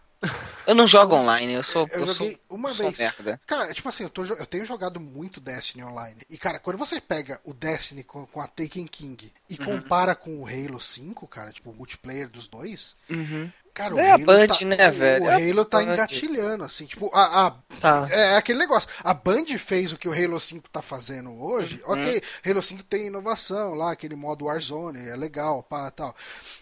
Eu 0.67 0.75
não 0.75 0.85
jogo 0.85 1.15
online, 1.15 1.53
eu 1.53 1.63
sou. 1.63 1.89
Eu 1.93 2.01
Eu, 2.01 2.07
joguei 2.09 2.33
sou, 2.33 2.57
uma 2.59 2.75
sou 2.75 2.87
vez. 2.91 2.99
merda. 2.99 3.41
Cara, 3.47 3.73
tipo 3.73 3.89
assim, 3.89 4.03
eu, 4.03 4.11
tô 4.11 4.25
eu 4.25 4.47
tenho 4.47 4.67
jogado 4.67 4.99
muito 4.99 5.41
Destiny 5.41 5.85
online. 5.85 6.21
E, 6.29 6.37
cara, 6.37 6.59
quando 6.59 6.77
você 6.77 7.01
pega 7.01 7.41
o 7.45 7.55
Destiny 7.55 8.03
com, 8.03 8.27
com 8.27 8.41
a 8.41 8.49
Taken 8.49 8.87
King 8.89 9.33
e 9.49 9.57
compara 9.57 10.17
com 10.17 10.39
o 10.41 10.47
Halo 10.47 10.81
5, 10.81 11.25
cara, 11.29 11.53
tipo, 11.53 11.71
o 11.71 11.75
multiplayer 11.75 12.29
dos 12.29 12.49
dois, 12.49 12.97
Uhum. 13.09 13.49
cara, 13.73 13.95
o 13.95 13.99
É 14.01 14.11
a 14.11 14.15
Halo 14.15 14.25
Band, 14.27 14.47
tá, 14.49 14.65
né, 14.65 14.89
o- 14.89 14.93
velho? 14.93 15.25
O 15.25 15.31
É 15.31 15.35
a 15.35 15.37
Halo 15.53 15.65
tá 15.65 15.79
Band. 15.79 15.93
engatilhando, 15.93 16.65
assim, 16.65 16.87
tipo, 16.87 17.09
a, 17.15 17.47
a- 17.47 17.55
Tá. 17.81 18.09
é 18.11 18.37
aquele 18.37 18.59
negócio. 18.59 18.91
A 19.05 19.15
Band 19.15 19.47
fez 19.57 19.93
o 19.93 19.97
que 19.97 20.09
o 20.09 20.13
Halo 20.13 20.41
5 20.41 20.69
tá 20.69 20.83
fazendo 20.83 21.31
hoje. 21.41 21.81
Uhum. 21.87 21.93
Ok, 21.93 22.21
Halo 22.45 22.61
5 22.61 22.83
tem 22.83 23.07
inovação 23.07 23.73
lá, 23.75 23.93
aquele 23.93 24.17
modo 24.17 24.47
Warzone, 24.47 25.09
é 25.09 25.15
legal, 25.15 25.63
pá, 25.63 25.89
tal. 25.93 26.15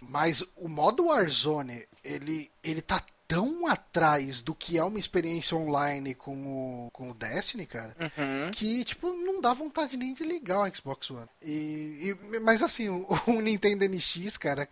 Mas 0.03 0.45
o 0.57 0.69
modo 0.69 1.07
Warzone, 1.07 1.87
ele, 2.07 2.51
ele 2.71 2.83
tá 2.83 3.03
tão 3.29 3.67
atrás 3.67 4.41
do 4.41 4.55
que 4.55 4.79
é 4.79 4.85
uma 4.85 5.01
experiência 5.01 5.57
online 5.57 6.15
com 6.15 6.87
o, 6.87 6.91
com 6.93 7.11
o 7.11 7.15
Destiny, 7.15 7.67
cara, 7.67 7.97
Uhum. 8.01 8.51
que, 8.53 8.85
tipo, 8.85 9.13
não 9.13 9.41
dá 9.41 9.53
vontade 9.53 9.97
nem 9.97 10.15
de 10.15 10.23
ligar 10.23 10.61
o 10.61 10.73
Xbox 10.75 11.11
One. 11.11 11.27
E, 11.43 12.15
e- 12.33 12.41
mas 12.41 12.63
assim, 12.63 12.89
o, 12.89 13.05
o 13.27 13.41
Nintendo 13.41 13.85
NX, 13.85 14.37
cara, 14.37 14.69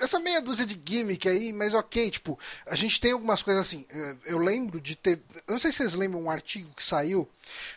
essa 0.00 0.18
meia 0.18 0.42
dúzia 0.42 0.66
de 0.66 0.80
gimmick 0.84 1.28
aí, 1.28 1.52
mas 1.52 1.74
ok, 1.74 2.10
tipo, 2.10 2.36
a 2.66 2.74
gente 2.74 3.00
tem 3.00 3.12
algumas 3.12 3.40
coisas 3.40 3.64
assim. 3.64 3.86
eh, 3.88 4.16
Eu 4.24 4.38
lembro 4.38 4.80
de 4.80 4.96
ter. 4.96 5.22
Eu 5.46 5.52
não 5.52 5.60
sei 5.60 5.70
se 5.70 5.78
vocês 5.78 5.94
lembram 5.94 6.22
um 6.22 6.30
artigo 6.30 6.74
que 6.74 6.84
saiu 6.84 7.28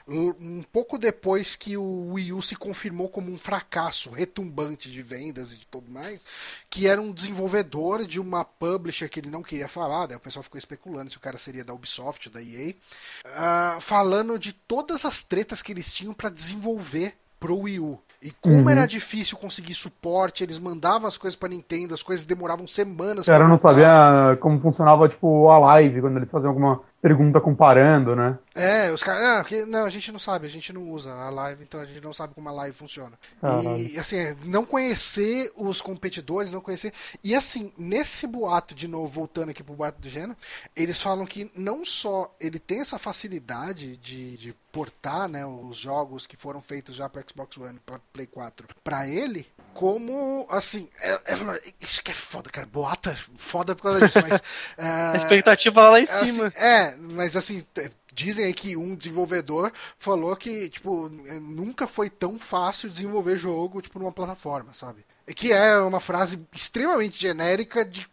um 0.07 0.63
pouco 0.63 0.97
depois 0.97 1.55
que 1.55 1.77
o 1.77 2.13
Wii 2.13 2.33
U 2.33 2.41
se 2.41 2.55
confirmou 2.55 3.09
como 3.09 3.31
um 3.31 3.37
fracasso 3.37 4.09
retumbante 4.09 4.89
de 4.91 5.03
vendas 5.03 5.51
e 5.53 5.57
de 5.57 5.67
tudo 5.67 5.91
mais, 5.91 6.21
que 6.67 6.87
era 6.87 6.99
um 6.99 7.11
desenvolvedor 7.11 8.05
de 8.07 8.19
uma 8.19 8.43
publisher 8.43 9.07
que 9.07 9.19
ele 9.19 9.29
não 9.29 9.43
queria 9.43 9.54
falar, 9.67 10.07
daí 10.07 10.17
o 10.17 10.19
pessoal 10.19 10.43
ficou 10.43 10.57
especulando 10.57 11.09
se 11.11 11.17
o 11.17 11.21
cara 11.21 11.37
seria 11.37 11.63
da 11.63 11.73
Ubisoft, 11.73 12.29
da 12.29 12.41
EA, 12.41 12.73
ah, 13.35 13.77
falando 13.81 14.37
de 14.37 14.53
todas 14.53 15.05
as 15.05 15.21
tretas 15.21 15.61
que 15.61 15.71
eles 15.71 15.93
tinham 15.93 16.13
para 16.13 16.29
desenvolver 16.29 17.13
pro 17.39 17.59
Wii 17.59 17.79
U. 17.79 17.99
E 18.21 18.31
como 18.41 18.55
Uhum. 18.55 18.69
era 18.69 18.87
difícil 18.87 19.37
conseguir 19.37 19.75
suporte, 19.75 20.43
eles 20.43 20.57
mandavam 20.57 21.07
as 21.07 21.15
coisas 21.17 21.37
pra 21.37 21.47
Nintendo, 21.49 21.93
as 21.93 22.01
coisas 22.01 22.25
demoravam 22.25 22.65
semanas 22.67 23.27
O 23.27 23.31
cara 23.31 23.47
não 23.47 23.57
sabia 23.57 24.35
como 24.39 24.59
funcionava, 24.59 25.07
tipo, 25.07 25.47
a 25.49 25.59
live, 25.59 26.01
quando 26.01 26.17
eles 26.17 26.31
faziam 26.31 26.49
alguma 26.49 26.81
pergunta 27.05 27.39
comparando, 27.39 28.15
né? 28.15 28.39
É, 28.55 28.91
os 28.91 29.03
caras. 29.03 29.23
Ah, 29.23 29.41
porque- 29.43 29.63
não, 29.63 29.85
a 29.85 29.91
gente 29.91 30.11
não 30.11 30.17
sabe, 30.17 30.47
a 30.47 30.49
gente 30.49 30.73
não 30.73 30.89
usa 30.89 31.13
a 31.13 31.29
live, 31.29 31.63
então 31.63 31.79
a 31.79 31.85
gente 31.85 32.01
não 32.01 32.11
sabe 32.11 32.33
como 32.33 32.49
a 32.49 32.51
live 32.51 32.75
funciona. 32.75 33.13
E 33.93 33.99
assim, 33.99 34.17
é, 34.17 34.35
não 34.43 34.65
conhecer 34.65 35.51
os 35.55 35.81
competidores, 35.81 36.49
não 36.49 36.61
conhecer. 36.61 36.91
E 37.23 37.35
assim, 37.35 37.71
nesse 37.77 38.25
boato, 38.25 38.73
de 38.73 38.87
novo, 38.87 39.07
voltando 39.07 39.49
aqui 39.51 39.61
pro 39.61 39.75
boato 39.75 40.01
do 40.01 40.09
Geno, 40.09 40.35
eles 40.75 40.99
falam 40.99 41.27
que 41.27 41.51
não 41.55 41.85
só 41.85 42.33
ele 42.39 42.57
tem 42.57 42.79
essa 42.79 42.97
facilidade 42.97 43.97
de, 43.97 44.35
de 44.37 44.55
portar 44.71 45.29
né, 45.29 45.45
os 45.45 45.77
jogos 45.77 46.25
que 46.25 46.35
foram 46.35 46.59
feitos 46.59 46.95
já 46.95 47.07
para 47.07 47.21
Xbox 47.21 47.55
One, 47.57 47.79
para 47.85 47.99
Play 48.11 48.25
4, 48.25 48.67
para 48.83 49.07
ele, 49.07 49.45
como 49.75 50.47
assim, 50.49 50.87
é- 51.01 51.33
é- 51.33 51.73
isso 51.81 52.01
que 52.01 52.09
é 52.09 52.13
foda, 52.13 52.49
cara. 52.49 52.65
Boato 52.65 53.09
é 53.09 53.17
foda 53.37 53.75
por 53.75 53.83
causa 53.83 54.07
disso, 54.07 54.19
mas. 54.21 54.41
A 54.79 55.13
é, 55.13 55.17
expectativa 55.17 55.89
lá 55.89 55.99
em 55.99 56.03
assim, 56.03 56.27
cima. 56.27 56.47
é, 56.55 56.95
mas 56.95 57.35
assim, 57.35 57.61
dizem 58.13 58.45
aí 58.45 58.53
que 58.53 58.77
um 58.77 58.95
desenvolvedor 58.95 59.73
falou 59.99 60.33
que, 60.37 60.69
tipo, 60.69 61.11
eh, 61.27 61.39
nunca 61.39 61.87
foi 61.87 62.09
tão 62.09 62.39
fácil 62.39 62.89
desenvolver 62.89 63.37
jogo, 63.37 63.81
tipo, 63.81 63.99
numa 63.99 64.13
plataforma, 64.13 64.73
sabe? 64.73 65.05
Que 65.35 65.51
é 65.51 65.77
uma 65.79 65.99
frase 65.99 66.39
extremamente 66.53 67.19
genérica 67.21 67.83
de 67.83 68.07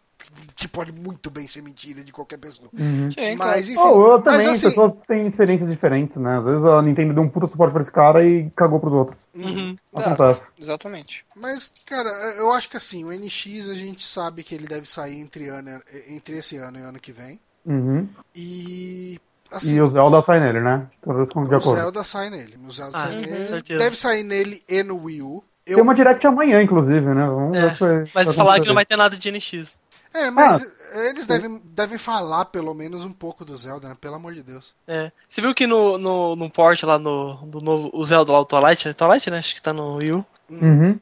que 0.56 0.66
pode 0.68 0.92
muito 0.92 1.30
bem 1.30 1.46
ser 1.48 1.62
mentira 1.62 2.02
de 2.04 2.12
qualquer 2.12 2.38
pessoa. 2.38 2.68
Sim, 2.72 3.36
Mas, 3.36 3.68
enfim, 3.68 3.78
Oh, 3.80 4.12
eu 4.12 4.22
também, 4.22 4.46
mas, 4.46 4.56
assim, 4.56 4.68
pessoas 4.68 5.00
têm 5.00 5.26
experiências 5.26 5.70
diferentes, 5.70 6.16
né? 6.16 6.38
Às 6.38 6.44
vezes 6.44 6.64
a 6.64 6.80
Nintendo 6.82 7.14
deu 7.14 7.22
um 7.22 7.28
puta 7.28 7.46
suporte 7.46 7.72
pra 7.72 7.82
esse 7.82 7.92
cara 7.92 8.24
e 8.24 8.50
cagou 8.50 8.80
pros 8.80 8.92
outros. 8.94 9.18
Uhum. 9.34 9.76
Acontece. 9.94 10.48
Exatamente. 10.60 11.24
Mas, 11.36 11.72
cara, 11.86 12.08
eu 12.38 12.52
acho 12.52 12.68
que 12.68 12.76
assim, 12.76 13.04
o 13.04 13.12
NX 13.12 13.68
a 13.70 13.74
gente 13.74 14.06
sabe 14.06 14.42
que 14.42 14.54
ele 14.54 14.66
deve 14.66 14.88
sair 14.90 15.18
entre, 15.20 15.48
ano, 15.48 15.80
entre 16.08 16.36
esse 16.38 16.56
ano 16.56 16.78
e 16.78 16.82
o 16.82 16.86
ano 16.86 16.98
que 17.00 17.12
vem. 17.12 17.38
Uhum. 17.66 18.08
E. 18.34 19.20
Assim, 19.50 19.76
E 19.76 19.82
o 19.82 19.86
Zelda 19.88 20.22
sai 20.22 20.40
nele, 20.40 20.60
né? 20.60 20.86
Todas 21.02 21.30
com 21.30 21.44
de 21.44 21.52
o 21.54 21.58
acordo. 21.58 21.78
Zelda 21.78 22.04
sai 22.04 22.30
nele. 22.30 22.58
O 22.66 22.70
Zelda 22.72 22.96
Ah, 22.96 23.00
sai 23.02 23.14
uhum, 23.16 23.20
nele. 23.20 23.46
certeza. 23.48 23.78
Deve 23.84 23.96
sair 23.96 24.22
nele 24.22 24.62
e 24.68 24.82
no 24.82 24.96
Wii 25.04 25.22
U. 25.22 25.44
Eu, 25.66 25.74
Tem 25.76 25.82
uma 25.84 25.94
direct 25.94 26.26
amanhã, 26.26 26.60
inclusive, 26.62 27.06
né? 27.06 27.24
Vamos 27.26 27.56
É, 27.56 27.68
ver 27.68 27.78
vai- 27.78 28.04
Mas 28.14 28.34
falar 28.34 28.58
que 28.60 28.66
não 28.66 28.74
vai 28.74 28.84
ter 28.86 28.96
nada 28.96 29.16
de 29.16 29.30
NX. 29.30 29.76
É, 30.14 30.30
mas 30.30 30.62
Ah. 30.62 31.00
eles 31.08 31.26
devem, 31.26 31.60
devem 31.64 31.98
falar 31.98 32.46
pelo 32.46 32.74
menos 32.74 33.04
um 33.04 33.12
pouco 33.12 33.44
do 33.44 33.56
Zelda, 33.56 33.88
né? 33.88 33.96
Pelo 34.00 34.16
amor 34.16 34.34
de 34.34 34.42
Deus. 34.42 34.74
É. 34.86 35.10
Você 35.28 35.40
viu 35.40 35.54
que 35.54 35.66
no, 35.66 35.96
no, 35.98 36.36
no 36.36 36.50
port 36.50 36.82
lá 36.82 36.98
no 36.98 37.34
do 37.46 37.60
novo, 37.60 37.90
o 37.92 38.04
Zelda 38.04 38.32
lá, 38.32 38.40
o 38.40 38.44
Twilight, 38.44 38.86
né? 38.88 38.94
Twilight, 38.94 39.30
né? 39.30 39.38
Acho 39.38 39.54
que 39.54 39.62
tá 39.62 39.72
no 39.72 39.96
Wii 39.96 40.12
U. 40.12 40.26
Uhum. 40.50 41.00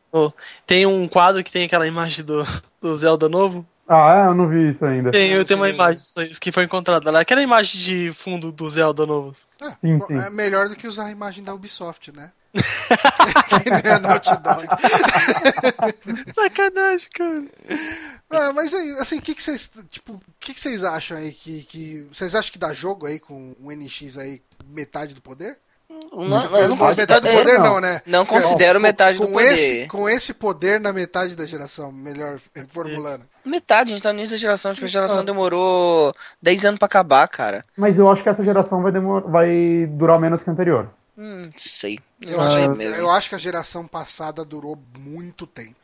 Tem 0.66 0.86
um 0.86 1.08
quadro 1.08 1.42
que 1.42 1.50
tem 1.50 1.64
aquela 1.64 1.86
imagem 1.86 2.24
do, 2.24 2.42
do 2.80 2.94
Zelda 2.94 3.28
novo. 3.28 3.66
Ah, 3.88 4.22
é? 4.24 4.28
eu 4.28 4.34
não 4.34 4.48
vi 4.48 4.68
isso 4.68 4.86
ainda. 4.86 5.10
Tem, 5.10 5.30
eu 5.32 5.44
tenho 5.44 5.58
uma 5.58 5.68
imagem 5.68 6.00
disso 6.00 6.40
que 6.40 6.52
foi 6.52 6.62
encontrada 6.62 7.10
lá. 7.10 7.18
Aquela 7.20 7.42
imagem 7.42 7.80
de 7.80 8.12
fundo 8.12 8.52
do 8.52 8.68
Zelda 8.68 9.04
novo. 9.04 9.34
É, 9.60 9.72
Sim, 9.72 9.98
sim. 10.00 10.16
é 10.16 10.30
melhor 10.30 10.68
do 10.68 10.76
que 10.76 10.86
usar 10.86 11.06
a 11.06 11.10
imagem 11.10 11.42
da 11.42 11.52
Ubisoft, 11.52 12.12
né? 12.12 12.30
que 13.62 13.70
nem 13.70 13.92
a 13.92 13.98
Naughty 13.98 14.36
Dog. 14.42 14.66
Sacanagem, 16.34 17.08
cara. 17.14 17.44
Ah, 18.30 18.52
mas 18.52 18.74
aí, 18.74 18.90
assim, 18.98 19.18
o 19.18 19.22
que, 19.22 19.34
que 19.34 19.42
vocês. 19.42 19.70
Tipo, 19.88 20.14
o 20.14 20.20
que, 20.38 20.54
que 20.54 20.60
vocês 20.60 20.82
acham 20.82 21.16
aí 21.16 21.32
que, 21.32 21.62
que. 21.62 22.06
Vocês 22.12 22.34
acham 22.34 22.52
que 22.52 22.58
dá 22.58 22.72
jogo 22.72 23.06
aí 23.06 23.18
com 23.18 23.54
um 23.60 23.70
NX 23.70 24.18
aí 24.18 24.42
metade 24.66 25.14
do 25.14 25.22
poder? 25.22 25.58
Não, 26.12 26.56
eu 26.56 26.68
não 26.68 26.76
considero, 26.76 27.20
metade 27.20 27.28
do 27.28 27.38
poder 27.38 27.58
não. 27.58 27.64
não, 27.64 27.80
né? 27.80 28.02
não 28.06 28.26
considero 28.26 28.78
Com- 28.78 28.82
metade 28.82 29.18
com 29.18 29.26
do 29.26 29.32
poder. 29.32 29.52
Esse, 29.52 29.86
com 29.88 30.08
esse 30.08 30.34
poder 30.34 30.80
na 30.80 30.92
metade 30.92 31.36
da 31.36 31.44
geração, 31.46 31.90
melhor 31.90 32.38
formulando. 32.68 33.22
Metade, 33.44 33.90
a 33.90 33.94
gente 33.94 34.02
tá 34.02 34.12
no 34.12 34.20
início 34.20 34.36
da 34.36 34.40
geração. 34.40 34.72
Tipo, 34.72 34.86
a 34.86 34.88
geração 34.88 35.24
demorou 35.24 36.14
10 36.40 36.64
anos 36.64 36.78
pra 36.78 36.86
acabar, 36.86 37.26
cara. 37.28 37.64
Mas 37.76 37.98
eu 37.98 38.08
acho 38.08 38.22
que 38.22 38.28
essa 38.28 38.44
geração 38.44 38.82
vai, 38.82 38.92
demor... 38.92 39.28
vai 39.28 39.86
durar 39.88 40.20
menos 40.20 40.42
que 40.42 40.50
a 40.50 40.52
anterior. 40.52 40.88
Hum, 41.20 41.48
sei. 41.56 42.00
Eu 42.26 42.40
Eu, 42.40 42.40
acho, 42.40 42.54
sei 42.54 42.64
eu 42.64 42.74
mesmo. 42.74 43.10
acho 43.10 43.28
que 43.28 43.34
a 43.34 43.38
geração 43.38 43.86
passada 43.86 44.44
durou 44.44 44.76
muito 44.98 45.46
tempo. 45.46 45.76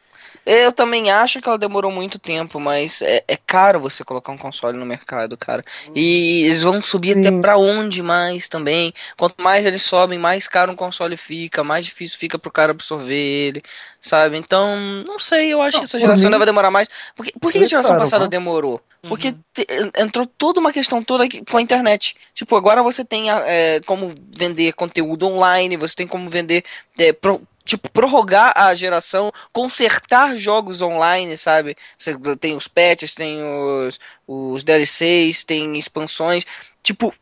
Eu 0.46 0.70
também 0.70 1.10
acho 1.10 1.42
que 1.42 1.48
ela 1.48 1.58
demorou 1.58 1.90
muito 1.90 2.20
tempo, 2.20 2.60
mas 2.60 3.02
é, 3.02 3.24
é 3.26 3.36
caro 3.36 3.80
você 3.80 4.04
colocar 4.04 4.30
um 4.30 4.38
console 4.38 4.78
no 4.78 4.86
mercado, 4.86 5.36
cara. 5.36 5.64
E 5.92 6.44
eles 6.44 6.62
vão 6.62 6.80
subir 6.80 7.14
Sim. 7.14 7.20
até 7.26 7.32
pra 7.40 7.58
onde 7.58 8.00
mais 8.00 8.48
também. 8.48 8.94
Quanto 9.16 9.42
mais 9.42 9.66
eles 9.66 9.82
sobem, 9.82 10.20
mais 10.20 10.46
caro 10.46 10.70
um 10.70 10.76
console 10.76 11.16
fica, 11.16 11.64
mais 11.64 11.84
difícil 11.84 12.16
fica 12.16 12.38
pro 12.38 12.52
cara 12.52 12.70
absorver 12.70 13.12
ele, 13.16 13.62
sabe? 14.00 14.36
Então, 14.38 14.76
não 15.04 15.18
sei, 15.18 15.52
eu 15.52 15.60
acho 15.60 15.78
Não, 15.78 15.80
que 15.80 15.84
essa 15.84 15.98
geração 15.98 16.22
mim- 16.22 16.26
ainda 16.28 16.38
vai 16.38 16.46
demorar 16.46 16.70
mais. 16.70 16.88
Por 17.16 17.26
que, 17.26 17.32
por 17.40 17.50
que 17.50 17.58
a 17.58 17.66
geração 17.66 17.96
espero, 17.96 17.98
passada 18.00 18.28
demorou? 18.28 18.80
Porque 19.08 19.28
Uhum. 19.28 19.34
te- 19.52 19.66
entrou 20.00 20.26
toda 20.26 20.60
uma 20.60 20.72
questão 20.72 21.02
toda 21.02 21.24
aqui 21.24 21.44
com 21.44 21.56
a 21.56 21.62
internet. 21.62 22.14
Tipo, 22.34 22.54
agora 22.56 22.82
você 22.84 23.04
tem 23.04 23.30
é, 23.32 23.80
como 23.84 24.14
vender 24.36 24.72
conteúdo 24.74 25.26
online, 25.26 25.76
você 25.76 25.94
tem 25.96 26.06
como 26.06 26.28
vender. 26.30 26.64
é, 26.98 27.12
pro- 27.12 27.42
Tipo, 27.66 27.90
prorrogar 27.90 28.52
a 28.56 28.74
geração, 28.74 29.32
consertar 29.52 30.36
jogos 30.36 30.80
online, 30.82 31.36
sabe? 31.36 31.76
Você 31.98 32.16
tem 32.40 32.56
os 32.56 32.68
patches, 32.68 33.14
tem 33.14 33.42
os, 33.42 34.00
os 34.26 34.64
DLCs, 34.64 35.44
tem 35.44 35.76
expansões. 35.78 36.46
Tipo, 36.82 37.12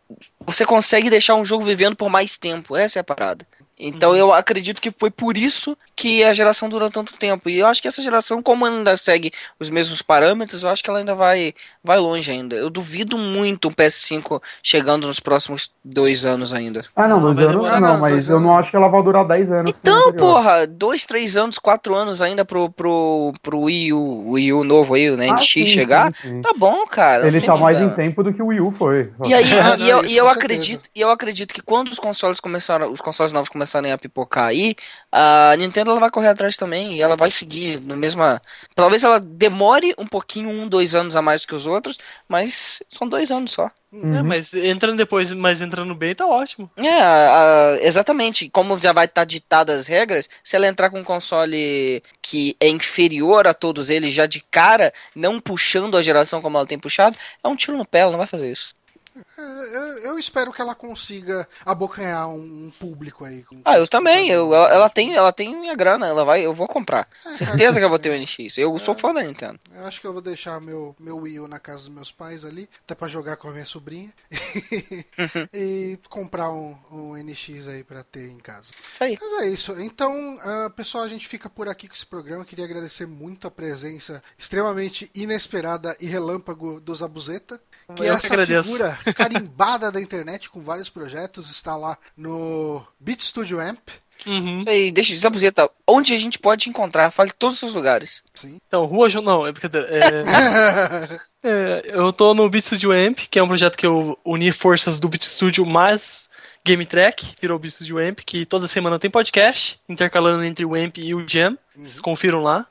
você 0.46 0.66
consegue 0.66 1.10
deixar 1.10 1.34
um 1.36 1.44
jogo 1.44 1.64
vivendo 1.64 1.96
por 1.96 2.10
mais 2.10 2.38
tempo. 2.38 2.76
Essa 2.76 2.98
é 2.98 3.02
a 3.02 3.04
parada. 3.04 3.46
Então 3.78 4.12
Uhum. 4.12 4.16
eu 4.16 4.32
acredito 4.32 4.82
que 4.82 4.92
foi 4.92 5.10
por 5.10 5.36
isso 5.36 5.76
que 5.96 6.24
a 6.24 6.32
geração 6.32 6.68
durou 6.68 6.90
tanto 6.90 7.16
tempo. 7.16 7.48
E 7.48 7.58
eu 7.58 7.66
acho 7.66 7.80
que 7.80 7.88
essa 7.88 8.02
geração, 8.02 8.42
como 8.42 8.66
ainda 8.66 8.96
segue 8.96 9.32
os 9.58 9.70
mesmos 9.70 10.02
parâmetros, 10.02 10.62
eu 10.62 10.70
acho 10.70 10.82
que 10.82 10.90
ela 10.90 10.98
ainda 10.98 11.14
vai, 11.14 11.54
vai 11.82 11.98
longe 11.98 12.30
ainda. 12.30 12.56
Eu 12.56 12.68
duvido 12.70 13.16
muito 13.16 13.68
um 13.68 13.72
PS5 13.72 14.40
chegando 14.62 15.06
nos 15.06 15.20
próximos 15.20 15.70
dois 15.84 16.24
anos 16.24 16.52
ainda. 16.52 16.84
Ah, 16.96 17.06
não, 17.06 17.20
dois 17.20 17.38
anos 17.38 17.54
não, 17.54 17.80
não, 17.80 18.00
mas 18.00 18.28
eu 18.28 18.40
não 18.40 18.56
acho 18.58 18.70
que 18.70 18.76
ela 18.76 18.88
vai 18.88 19.02
durar 19.02 19.26
10 19.26 19.52
anos. 19.52 19.70
Então, 19.70 20.12
porra, 20.14 20.66
dois, 20.66 21.04
três 21.04 21.36
anos, 21.36 21.58
quatro 21.58 21.94
anos 21.94 22.20
ainda 22.20 22.44
pro, 22.44 22.70
pro, 22.70 23.32
pro 23.42 23.60
Wii 23.60 23.92
U, 23.92 24.30
Wii 24.32 24.52
U 24.52 24.64
novo 24.64 24.94
aí, 24.94 25.10
né, 25.16 25.28
Ah, 25.30 25.34
NX 25.34 25.44
sim, 25.48 25.66
chegar, 25.66 26.12
sim, 26.14 26.36
sim. 26.36 26.42
tá 26.42 26.52
bom, 26.56 26.84
cara. 26.86 27.26
Ele 27.26 27.40
tá 27.40 27.56
mais 27.56 27.80
em 27.80 27.88
tempo 27.90 28.22
do 28.22 28.32
que 28.32 28.42
o 28.42 28.46
Wii 28.48 28.60
U 28.60 28.70
foi. 28.70 29.12
E 29.24 29.34
aí, 29.34 29.44
Ah, 29.58 29.76
e 29.76 29.80
não, 29.80 29.86
eu, 29.86 30.04
e 30.06 30.16
eu 30.16 30.28
acredito, 30.28 30.88
e 30.94 31.00
eu 31.00 31.10
acredito 31.10 31.52
que 31.54 31.62
quando 31.62 31.88
os 31.88 31.98
consoles 31.98 32.40
começaram, 32.40 32.90
os 32.90 33.00
consoles 33.00 33.32
novos 33.32 33.48
começarem 33.48 33.92
a 33.92 33.98
pipocar 33.98 34.46
aí, 34.46 34.74
a 35.12 35.54
Nintendo 35.58 35.83
ela 35.90 36.00
vai 36.00 36.10
correr 36.10 36.28
atrás 36.28 36.56
também 36.56 36.94
e 36.96 37.02
ela 37.02 37.16
vai 37.16 37.30
seguir 37.30 37.80
no 37.80 37.96
mesma. 37.96 38.40
Talvez 38.74 39.04
ela 39.04 39.18
demore 39.20 39.94
um 39.98 40.06
pouquinho, 40.06 40.48
um, 40.50 40.68
dois 40.68 40.94
anos 40.94 41.16
a 41.16 41.22
mais 41.22 41.44
que 41.46 41.54
os 41.54 41.66
outros, 41.66 41.98
mas 42.28 42.82
são 42.88 43.08
dois 43.08 43.30
anos 43.30 43.52
só. 43.52 43.66
É, 43.92 43.96
Uhum. 43.96 44.24
mas 44.24 44.52
entrando 44.52 44.96
depois, 44.96 45.32
mas 45.32 45.60
entrando 45.60 45.94
bem, 45.94 46.16
tá 46.16 46.26
ótimo. 46.26 46.68
É, 46.76 47.00
a- 47.00 47.78
exatamente. 47.80 48.48
Como 48.50 48.76
já 48.76 48.92
vai 48.92 49.04
estar 49.04 49.24
ditadas 49.24 49.82
as 49.82 49.86
regras, 49.86 50.28
se 50.42 50.56
ela 50.56 50.66
entrar 50.66 50.90
com 50.90 50.98
um 50.98 51.04
console 51.04 52.02
que 52.20 52.56
é 52.58 52.68
inferior 52.68 53.46
a 53.46 53.54
todos 53.54 53.90
eles 53.90 54.12
já 54.12 54.26
de 54.26 54.40
cara, 54.50 54.92
não 55.14 55.40
puxando 55.40 55.96
a 55.96 56.02
geração 56.02 56.42
como 56.42 56.56
ela 56.56 56.66
tem 56.66 56.76
puxado, 56.78 57.16
é 57.42 57.46
um 57.46 57.54
tiro 57.54 57.76
no 57.78 57.86
pé, 57.86 58.00
ela 58.00 58.10
não 58.10 58.18
vai 58.18 58.26
fazer 58.26 58.50
isso. 58.50 58.74
É, 59.16 59.42
eu, 59.42 59.98
eu 59.98 60.18
espero 60.18 60.52
que 60.52 60.60
ela 60.60 60.74
consiga 60.74 61.48
abocanhar 61.64 62.28
um, 62.28 62.72
público 62.78 63.24
aí. 63.24 63.44
Ah, 63.64 63.78
eu 63.78 63.86
também. 63.86 64.28
Eu, 64.28 64.52
ela, 64.52 64.68
ela 64.68 64.90
tem, 64.90 65.14
ela 65.14 65.32
tem 65.32 65.54
minha 65.54 65.74
grana, 65.74 66.06
ela 66.06 66.24
vai, 66.24 66.44
eu 66.44 66.52
vou 66.52 66.66
comprar. 66.66 67.08
É, 67.24 67.34
Certeza 67.34 67.78
que 67.78 67.84
eu 67.84 67.88
vou 67.88 67.98
ter 67.98 68.10
o 68.10 68.14
NX. 68.20 68.58
Eu 68.58 68.76
sou 68.78 68.94
fã 68.94 69.12
da 69.14 69.22
Nintendo. 69.22 69.60
Eu 69.72 69.86
acho 69.86 70.00
que 70.00 70.06
eu 70.06 70.12
vou 70.12 70.22
deixar 70.22 70.60
meu, 70.60 70.94
meu 70.98 71.18
Wii 71.18 71.40
U 71.40 71.48
na 71.48 71.60
casa 71.60 71.82
dos 71.82 71.88
meus 71.88 72.10
pais 72.10 72.44
ali, 72.44 72.68
até 72.84 72.94
pra 72.94 73.08
jogar 73.08 73.36
com 73.36 73.48
a 73.48 73.52
minha 73.52 73.66
sobrinha. 73.66 74.12
e 75.52 75.98
comprar 76.08 76.50
um, 76.50 76.76
um 76.90 77.14
NX 77.16 77.68
aí 77.68 77.84
pra 77.84 78.02
ter 78.02 78.28
em 78.28 78.38
casa. 78.38 78.72
Isso 78.88 79.04
aí. 79.04 79.18
Mas 79.20 79.42
é 79.42 79.48
isso. 79.48 79.80
Então, 79.80 80.38
ah, 80.42 80.70
pessoal, 80.74 81.04
a 81.04 81.08
gente 81.08 81.28
fica 81.28 81.48
por 81.48 81.68
aqui 81.68 81.86
com 81.88 81.94
esse 81.94 82.06
programa. 82.06 82.44
Queria 82.44 82.64
agradecer 82.64 83.06
muito 83.06 83.46
a 83.46 83.50
presença 83.50 84.22
extremamente 84.36 85.10
inesperada 85.14 85.96
e 86.00 86.06
relâmpago 86.06 86.80
do 86.80 86.94
Zabuzeta. 86.94 87.60
Que 87.94 88.04
é 88.04 88.10
Eu 88.10 88.14
essa 88.14 88.26
agradeço. 88.26 88.72
figura 88.72 88.98
carimbada 89.14 89.90
da 89.92 90.00
internet 90.00 90.48
com 90.50 90.62
vários 90.62 90.88
projetos. 90.88 91.50
Está 91.50 91.76
lá 91.76 91.98
no 92.16 92.84
Beat 92.98 93.20
Studio 93.22 93.60
Amp. 93.60 93.88
Uhum. 94.26 94.60
Isso 94.60 94.68
aí, 94.68 94.90
deixa, 94.90 95.14
Zabuzeta, 95.16 95.68
onde 95.86 96.14
a 96.14 96.16
gente 96.16 96.38
pode 96.38 96.62
te 96.62 96.70
encontrar? 96.70 97.10
Fale 97.10 97.32
todos 97.32 97.54
os 97.54 97.60
seus 97.60 97.74
lugares. 97.74 98.22
Sim. 98.34 98.58
Então, 98.66 98.84
Rua 98.86 99.10
João. 99.10 99.24
Não, 99.24 99.46
é 99.46 99.52
brincadeira. 99.52 99.88
É, 99.90 101.20
é, 101.44 101.82
eu 101.88 102.12
tô 102.12 102.32
no 102.32 102.48
Beat 102.48 102.64
Studio 102.64 102.90
Amp, 102.92 103.18
que 103.30 103.38
é 103.38 103.42
um 103.42 103.48
projeto 103.48 103.76
que 103.76 103.86
eu 103.86 104.18
uni 104.24 104.50
forças 104.52 104.98
do 104.98 105.08
Beat 105.08 105.24
Studio 105.24 105.66
mais 105.66 106.28
Game 106.64 106.86
Track, 106.86 107.34
virou 107.40 107.58
Beat 107.58 107.74
Studio 107.74 107.98
Amp, 107.98 108.20
que 108.24 108.46
toda 108.46 108.66
semana 108.66 108.98
tem 108.98 109.10
podcast, 109.10 109.78
intercalando 109.86 110.42
entre 110.44 110.64
o 110.64 110.74
Amp 110.74 110.96
e 110.98 111.14
o 111.14 111.28
Jam. 111.28 111.58
Vocês 111.76 112.00
confiram 112.00 112.42
lá. 112.42 112.66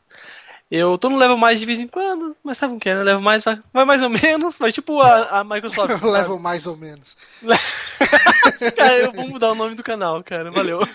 Eu 0.76 0.98
tô 0.98 1.08
no 1.08 1.18
level 1.18 1.38
mais 1.38 1.60
de 1.60 1.68
vez 1.68 1.80
em 1.80 1.88
quando, 1.88 2.36
mas 2.44 2.58
sabe 2.58 2.74
o 2.74 2.80
que 2.80 2.90
é, 2.90 2.96
né? 2.96 3.04
Level 3.04 3.22
mais 3.22 3.44
vai, 3.44 3.60
vai 3.72 3.86
mais 3.86 4.02
ou 4.02 4.10
menos, 4.10 4.58
vai 4.58 4.72
tipo 4.72 5.00
a, 5.02 5.40
a 5.40 5.44
Microsoft. 5.44 5.92
Eu 5.94 6.00
sabe? 6.00 6.12
levo 6.12 6.40
mais 6.40 6.66
ou 6.66 6.76
menos. 6.76 7.16
Cara, 8.76 8.98
eu 9.06 9.12
vou 9.12 9.28
mudar 9.28 9.52
o 9.52 9.56
nome 9.56 9.76
do 9.76 9.84
canal, 9.84 10.24
cara. 10.24 10.50
Valeu. 10.50 10.80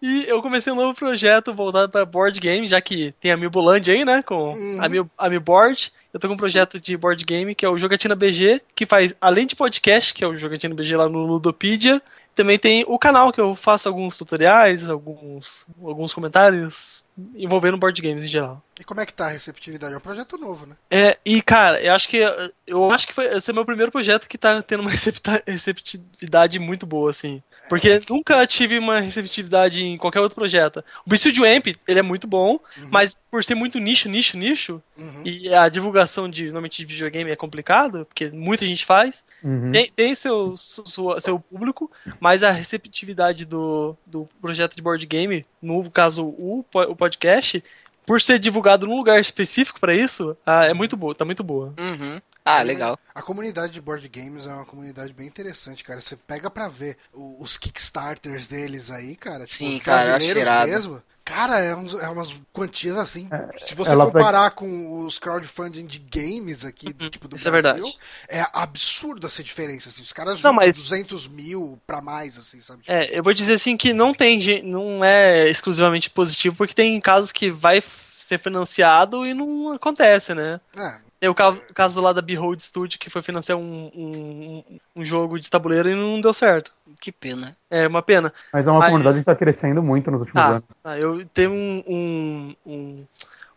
E 0.00 0.26
eu 0.28 0.40
comecei 0.40 0.72
um 0.72 0.76
novo 0.76 0.94
projeto 0.94 1.52
voltado 1.52 1.90
para 1.90 2.04
board 2.06 2.38
game, 2.38 2.68
já 2.68 2.80
que 2.80 3.12
tem 3.20 3.32
a 3.32 3.36
Milbolândia 3.36 3.92
aí, 3.92 4.04
né? 4.04 4.22
Com 4.22 4.52
Uhum. 4.54 4.78
a, 4.80 4.88
Mil, 4.88 5.10
a 5.18 5.28
Milboard. 5.28 5.92
Eu 6.14 6.20
tô 6.20 6.28
com 6.28 6.34
um 6.34 6.36
projeto 6.36 6.78
de 6.78 6.96
board 6.96 7.24
game 7.24 7.52
que 7.52 7.66
é 7.66 7.68
o 7.68 7.76
Jogatina 7.76 8.14
BG, 8.14 8.62
que 8.76 8.86
faz, 8.86 9.12
além 9.20 9.44
de 9.44 9.56
podcast, 9.56 10.14
que 10.14 10.22
é 10.22 10.28
o 10.28 10.36
Jogatina 10.36 10.72
BG 10.72 10.96
lá 10.96 11.08
no 11.08 11.26
Ludopedia, 11.26 12.00
também 12.32 12.56
tem 12.60 12.84
o 12.86 12.96
canal 12.96 13.32
que 13.32 13.40
eu 13.40 13.56
faço 13.56 13.88
alguns 13.88 14.16
tutoriais, 14.16 14.88
alguns, 14.88 15.66
alguns 15.82 16.14
comentários 16.14 17.02
envolvendo 17.34 17.76
board 17.76 18.00
games 18.00 18.24
em 18.24 18.28
geral. 18.28 18.62
E 18.78 18.84
como 18.84 19.00
é 19.00 19.06
que 19.06 19.12
tá 19.12 19.26
a 19.26 19.30
receptividade? 19.30 19.92
É 19.92 19.96
um 19.96 20.00
projeto 20.00 20.38
novo, 20.38 20.64
né? 20.66 20.76
É, 20.90 21.18
e 21.24 21.42
cara, 21.42 21.82
eu 21.82 21.92
acho 21.92 22.08
que 22.08 22.18
eu 22.66 22.90
acho 22.92 23.08
que 23.08 23.12
foi 23.12 23.26
esse 23.26 23.50
é 23.50 23.52
o 23.52 23.54
meu 23.54 23.64
primeiro 23.64 23.90
projeto 23.90 24.28
que 24.28 24.38
tá 24.38 24.62
tendo 24.62 24.80
uma 24.82 24.90
receptividade 25.46 26.58
muito 26.58 26.86
boa, 26.86 27.10
assim. 27.10 27.42
Porque 27.68 28.00
nunca 28.08 28.46
tive 28.46 28.78
uma 28.78 29.00
receptividade 29.00 29.84
em 29.84 29.98
qualquer 29.98 30.20
outro 30.20 30.36
projeto. 30.36 30.82
O 31.04 31.14
Studio 31.16 31.44
Amp, 31.44 31.66
ele 31.86 31.98
é 31.98 32.02
muito 32.02 32.26
bom, 32.26 32.58
mas 32.90 33.14
por 33.30 33.44
ser 33.44 33.54
muito 33.54 33.78
nicho, 33.78 34.08
nicho, 34.08 34.38
nicho, 34.38 34.82
Uhum. 34.96 35.22
e 35.24 35.52
a 35.54 35.68
divulgação 35.68 36.28
de, 36.28 36.44
normalmente, 36.44 36.78
de 36.78 36.84
videogame 36.92 37.30
é 37.30 37.36
complicado, 37.36 38.04
porque 38.06 38.30
muita 38.30 38.64
gente 38.66 38.84
faz, 38.86 39.24
Uhum. 39.44 39.70
tem, 39.70 39.90
tem 39.92 40.14
seu, 40.14 40.54
sua- 40.56 41.20
seu 41.20 41.38
público, 41.38 41.90
mas 42.18 42.42
a 42.42 42.50
receptividade 42.50 43.44
do, 43.44 43.94
do 44.06 44.28
projeto 44.40 44.74
de 44.74 44.82
board 44.82 45.04
game, 45.06 45.44
no 45.60 45.90
caso 45.90 46.24
o, 46.24 46.64
o 46.72 46.96
podcast, 46.96 47.62
por 48.06 48.20
ser 48.22 48.38
divulgado 48.38 48.86
num 48.86 48.96
lugar 48.96 49.20
específico 49.20 49.78
pra 49.78 49.94
isso, 49.94 50.34
ah, 50.46 50.64
é 50.64 50.72
muito 50.72 50.96
boa, 50.96 51.14
tá 51.14 51.24
muito 51.26 51.44
boa. 51.44 51.74
Uhum. 51.78 52.20
Ah, 52.42 52.62
legal. 52.62 52.98
A 53.14 53.20
comunidade 53.20 53.74
de 53.74 53.80
board 53.82 54.08
games 54.08 54.46
é 54.46 54.50
uma 54.50 54.64
comunidade 54.64 55.12
bem 55.12 55.26
interessante, 55.26 55.84
cara. 55.84 56.00
Você 56.00 56.16
pega 56.16 56.48
pra 56.48 56.66
ver 56.68 56.96
os 57.12 57.58
Kickstarters 57.58 58.46
deles 58.46 58.90
aí, 58.90 59.14
cara. 59.14 59.44
tipo, 59.44 59.58
Sim, 59.58 59.76
os 59.76 59.82
cara, 59.82 60.16
brasileiros 60.16 60.64
mesmo. 60.64 61.02
Cara, 61.28 61.58
é, 61.60 61.76
uns- 61.76 61.94
é 61.94 62.08
umas 62.08 62.32
quantias 62.52 62.96
assim. 62.96 63.28
se 63.66 63.74
você 63.74 63.90
ela 63.92 64.06
comparar 64.06 64.50
com 64.52 65.04
os 65.04 65.18
crowdfunding 65.18 65.84
de 65.84 65.98
games 65.98 66.64
aqui, 66.64 66.90
tipo 67.10 67.28
do 67.28 67.36
isso 67.36 67.46
é 67.48 67.50
Brasil, 67.50 67.84
verdade. 67.84 67.98
é 68.28 68.46
absurdo 68.52 69.26
essa 69.26 69.42
diferença. 69.44 69.90
Assim. 69.90 70.00
Os 70.02 70.12
caras 70.12 70.42
Não, 70.42 70.52
juntam 70.52 70.66
mas- 70.66 70.76
200 70.76 71.28
mil 71.28 71.78
pra 71.86 72.00
mais, 72.00 72.38
assim, 72.38 72.60
sabe? 72.60 72.80
Tipo, 72.82 72.92
É, 72.92 73.18
eu 73.18 73.22
vou 73.22 73.34
dizer 73.34 73.54
assim 73.54 73.76
que 73.76 73.92
não 73.92 74.14
tem 74.14 74.38
não 74.62 75.04
é 75.04 75.48
exclusivamente 75.50 76.08
positivo, 76.08 76.56
porque 76.56 76.72
tem 76.74 76.98
casos 77.00 77.30
que 77.30 77.50
vai 77.50 77.82
ser 78.18 78.38
financiado 78.38 79.24
e 79.26 79.34
não 79.34 79.72
acontece, 79.72 80.34
né? 80.34 80.60
é, 80.76 80.98
Tem 81.20 81.28
o 81.28 81.34
caso, 81.34 81.60
o 81.70 81.74
caso 81.74 82.00
lá 82.00 82.12
da 82.12 82.22
Behold 82.22 82.60
Studio, 82.60 82.98
que 82.98 83.10
foi 83.10 83.22
financiar 83.22 83.58
um, 83.58 83.90
um, 83.94 84.64
um 84.96 85.04
jogo 85.04 85.38
de 85.40 85.50
tabuleiro 85.50 85.88
e 85.90 85.94
não 85.94 86.20
deu 86.20 86.32
certo. 86.32 86.72
Que 87.00 87.10
pena. 87.10 87.56
É 87.70 87.88
uma 87.88 88.02
pena. 88.02 88.32
Mas 88.52 88.66
é 88.66 88.70
uma 88.70 88.78
Mas- 88.80 88.88
comunidade 88.90 89.18
que 89.18 89.24
tá 89.24 89.34
crescendo 89.34 89.82
muito 89.82 90.10
nos 90.10 90.20
últimos 90.20 90.40
Tá, 90.42 90.48
anos. 90.50 90.64
tá, 90.82 90.98
eu 90.98 91.24
tenho 91.26 91.50
um, 91.52 91.82
um, 91.86 92.56
um, 92.66 93.04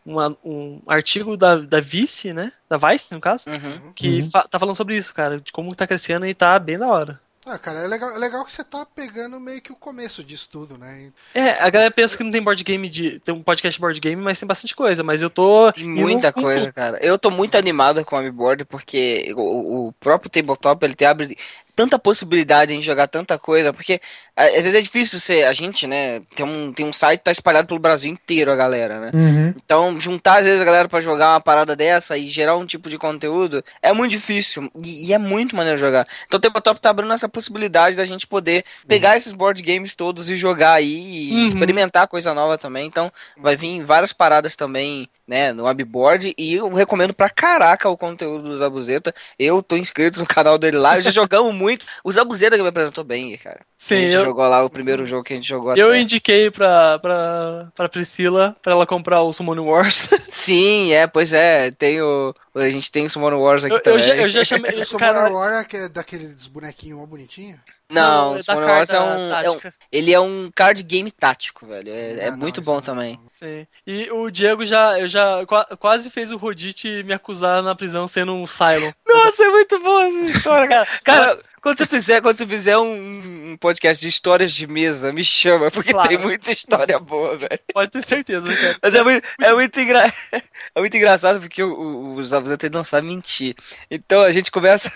uma- 0.03 0.37
um 0.43 0.81
artigo 0.87 1.37
da, 1.37 1.55
da 1.57 1.79
Vice, 1.79 2.33
né? 2.33 2.51
Da 2.67 2.77
Vice, 2.77 3.13
no 3.13 3.21
caso, 3.21 3.47
Uhum. 3.49 3.91
que 3.93 4.21
Uhum. 4.21 4.31
fa- 4.31 4.47
tá 4.47 4.57
falando 4.59 4.75
sobre 4.75 4.95
isso, 4.97 5.13
cara, 5.13 5.39
de 5.39 5.51
como 5.51 5.75
tá 5.75 5.85
crescendo 5.85 6.25
e 6.25 6.33
tá 6.33 6.57
bem 6.57 6.79
da 6.79 6.87
hora. 6.87 7.19
Ah, 7.45 7.57
cara, 7.57 7.79
é 7.79 7.87
legal, 7.87 8.11
é 8.11 8.17
legal 8.19 8.45
que 8.45 8.51
você 8.51 8.63
tá 8.63 8.85
pegando 8.85 9.39
meio 9.39 9.61
que 9.61 9.71
o 9.71 9.75
começo 9.75 10.23
disso 10.23 10.47
tudo, 10.51 10.77
né? 10.77 11.11
É, 11.33 11.51
a 11.53 11.69
galera 11.71 11.89
pensa 11.89 12.15
que 12.15 12.23
não 12.23 12.31
tem 12.31 12.41
board 12.41 12.63
game 12.63 12.87
de. 12.87 13.19
Tem 13.19 13.33
um 13.33 13.41
podcast 13.41 13.81
board 13.81 13.99
game, 13.99 14.21
mas 14.21 14.39
tem 14.39 14.47
bastante 14.47 14.75
coisa. 14.75 15.01
Mas 15.01 15.23
eu 15.23 15.29
tô. 15.29 15.71
Tem 15.71 15.89
muita 15.89 16.31
com 16.31 16.41
coisa, 16.41 16.71
cara. 16.71 16.99
Eu 17.01 17.17
tô 17.17 17.31
muito 17.31 17.57
animado 17.57 18.05
com 18.05 18.15
o 18.15 18.19
Amiboard 18.19 18.63
porque 18.65 19.33
o, 19.35 19.87
o 19.87 19.93
próprio 19.93 20.29
tabletop 20.29 20.85
ele 20.85 20.93
te 20.93 21.03
abre 21.03 21.35
tanta 21.75 21.97
possibilidade 21.97 22.73
em 22.73 22.81
jogar 22.81 23.07
tanta 23.07 23.37
coisa, 23.39 23.71
porque 23.73 23.99
a- 24.35 24.43
às 24.45 24.51
vezes 24.61 24.75
é 24.75 24.81
difícil 24.81 25.19
ser 25.19 25.45
a 25.45 25.53
gente, 25.53 25.87
né? 25.87 26.21
Tem 26.35 26.45
um, 26.45 26.71
tem 26.73 26.85
um 26.85 26.93
site 26.93 27.19
que 27.19 27.25
tá 27.25 27.31
espalhado 27.31 27.67
pelo 27.67 27.79
Brasil 27.79 28.11
inteiro 28.11 28.51
a 28.51 28.55
galera, 28.55 28.99
né? 28.99 29.11
Uhum. 29.13 29.53
Então, 29.63 29.99
juntar 29.99 30.39
às 30.39 30.45
vezes 30.45 30.61
a 30.61 30.65
galera 30.65 30.87
pra 30.89 31.01
jogar 31.01 31.29
uma 31.33 31.41
parada 31.41 31.75
dessa 31.75 32.17
e 32.17 32.29
gerar 32.29 32.55
um 32.57 32.65
tipo 32.65 32.89
de 32.89 32.97
conteúdo 32.97 33.63
é 33.81 33.91
muito 33.93 34.11
difícil 34.11 34.71
e, 34.83 35.07
e 35.07 35.13
é 35.13 35.17
muito 35.17 35.55
maneiro 35.55 35.77
jogar. 35.77 36.07
Então, 36.27 36.37
o 36.37 36.41
Tabletop 36.41 36.79
tá 36.79 36.89
abrindo 36.89 37.13
essa 37.13 37.29
possibilidade 37.29 37.95
da 37.95 38.05
gente 38.05 38.25
poder 38.27 38.63
pegar 38.87 39.17
esses 39.17 39.31
board 39.33 39.61
games 39.61 39.95
todos 39.95 40.29
e 40.29 40.37
jogar 40.37 40.73
aí 40.73 41.29
e 41.29 41.33
Uhum. 41.33 41.45
experimentar 41.45 42.07
coisa 42.07 42.33
nova 42.33 42.57
também. 42.57 42.85
Então, 42.87 43.11
vai 43.37 43.55
vir 43.55 43.83
várias 43.83 44.13
paradas 44.13 44.55
também, 44.55 45.07
né, 45.31 45.53
no 45.53 45.63
Webboard 45.63 46.33
e 46.37 46.55
eu 46.55 46.67
recomendo 46.73 47.13
pra 47.13 47.29
caraca 47.29 47.87
o 47.89 47.95
conteúdo 47.97 48.49
do 48.49 48.57
Zabuzeta. 48.57 49.15
Eu 49.39 49.63
tô 49.63 49.77
inscrito 49.77 50.19
no 50.19 50.25
canal 50.25 50.57
dele 50.57 50.75
lá, 50.77 50.97
eu 50.97 51.01
já 51.01 51.09
jogamos 51.09 51.55
muito. 51.55 51.85
O 52.03 52.11
Zabuzeta 52.11 52.57
que 52.57 52.61
me 52.61 52.67
apresentou 52.67 53.05
bem, 53.05 53.37
cara. 53.37 53.61
Sim, 53.77 53.95
a 53.95 53.97
gente 54.01 54.15
eu- 54.15 54.25
jogou 54.25 54.45
lá 54.45 54.61
o 54.61 54.69
primeiro 54.69 55.07
jogo 55.07 55.23
que 55.23 55.31
a 55.31 55.35
gente 55.37 55.47
jogou 55.47 55.73
Eu 55.77 55.87
até. 55.87 55.99
indiquei 56.01 56.51
pra, 56.51 56.99
pra, 56.99 57.67
pra 57.73 57.87
Priscila 57.87 58.57
pra 58.61 58.73
ela 58.73 58.85
comprar 58.85 59.21
o 59.21 59.31
Summon 59.31 59.57
Wars. 59.63 60.09
Sim, 60.27 60.91
é, 60.91 61.07
pois 61.07 61.31
é. 61.31 61.71
Tem 61.71 62.01
o, 62.01 62.35
a 62.53 62.67
gente 62.69 62.91
tem 62.91 63.05
o 63.05 63.09
Summon 63.09 63.39
Wars 63.39 63.63
aqui 63.63 63.73
Eu, 63.73 63.77
eu 63.77 63.83
também. 63.83 64.01
já, 64.01 64.15
eu 64.17 64.29
já 64.29 64.43
chamei. 64.43 64.71
O 64.81 64.85
Summoner 64.85 65.13
Cara, 65.13 65.31
War 65.31 65.65
é 65.73 65.87
daqueles 65.87 66.45
bonequinhos 66.47 66.99
mó 66.99 67.05
bonitinhos. 67.05 67.59
Não, 67.91 68.29
é 68.29 68.33
o 68.33 68.37
da 68.37 68.43
Summon 68.43 68.65
Wars 68.67 68.89
é 68.89 68.99
um, 69.01 69.33
é 69.33 69.51
um-. 69.51 69.59
Ele 69.91 70.13
é 70.13 70.19
um 70.19 70.51
card 70.55 70.81
game 70.83 71.11
tático, 71.11 71.65
velho. 71.67 71.89
É, 71.89 72.11
é 72.19 72.27
Ah, 72.27 72.31
não, 72.31 72.37
muito 72.37 72.61
bom 72.61 72.75
não. 72.75 72.81
também. 72.81 73.19
Sim. 73.33 73.67
E 73.85 74.09
o 74.11 74.29
Diego 74.29 74.65
já, 74.65 74.99
eu 74.99 75.07
já 75.07 75.45
qua- 75.45 75.67
quase 75.79 76.09
fez 76.09 76.31
o 76.31 76.37
Rodite 76.37 77.03
me 77.03 77.13
acusar 77.13 77.61
na 77.61 77.75
prisão 77.75 78.07
sendo 78.07 78.33
um 78.33 78.47
Cylon. 78.47 78.91
Nossa, 79.07 79.43
é 79.43 79.49
muito 79.49 79.79
bom 79.79 79.99
essa 80.01 80.37
história, 80.37 80.67
cara. 80.67 80.87
Cara, 81.03 81.39
quando 81.61 81.77
você 81.77 81.85
fizer, 81.85 82.21
quando 82.21 82.37
você 82.37 82.47
fizer 82.47 82.77
um, 82.77 83.51
um 83.51 83.57
podcast 83.59 84.01
de 84.01 84.07
histórias 84.07 84.51
de 84.51 84.65
mesa, 84.65 85.11
me 85.13 85.23
chama, 85.23 85.69
porque 85.69 85.91
Claro. 85.93 86.07
tem 86.09 86.17
muita 86.17 86.49
história 86.49 86.97
boa, 86.99 87.37
velho. 87.37 87.59
Pode 87.73 87.91
ter 87.91 88.03
certeza, 88.05 88.47
cara. 88.55 88.77
Mas 88.81 88.95
é 88.95 89.03
muito, 89.03 89.27
é 89.39 89.53
muito, 89.53 89.79
engra... 89.79 90.11
é 90.75 90.79
muito 90.79 90.97
engraçado 90.97 91.39
porque 91.39 91.61
o- 91.61 91.73
o- 91.73 92.15
os 92.15 92.33
abusentos 92.33 92.69
não 92.71 92.83
sabem 92.83 93.11
mentir. 93.15 93.55
Então 93.91 94.21
a 94.23 94.31
gente 94.31 94.49
começa. 94.51 94.91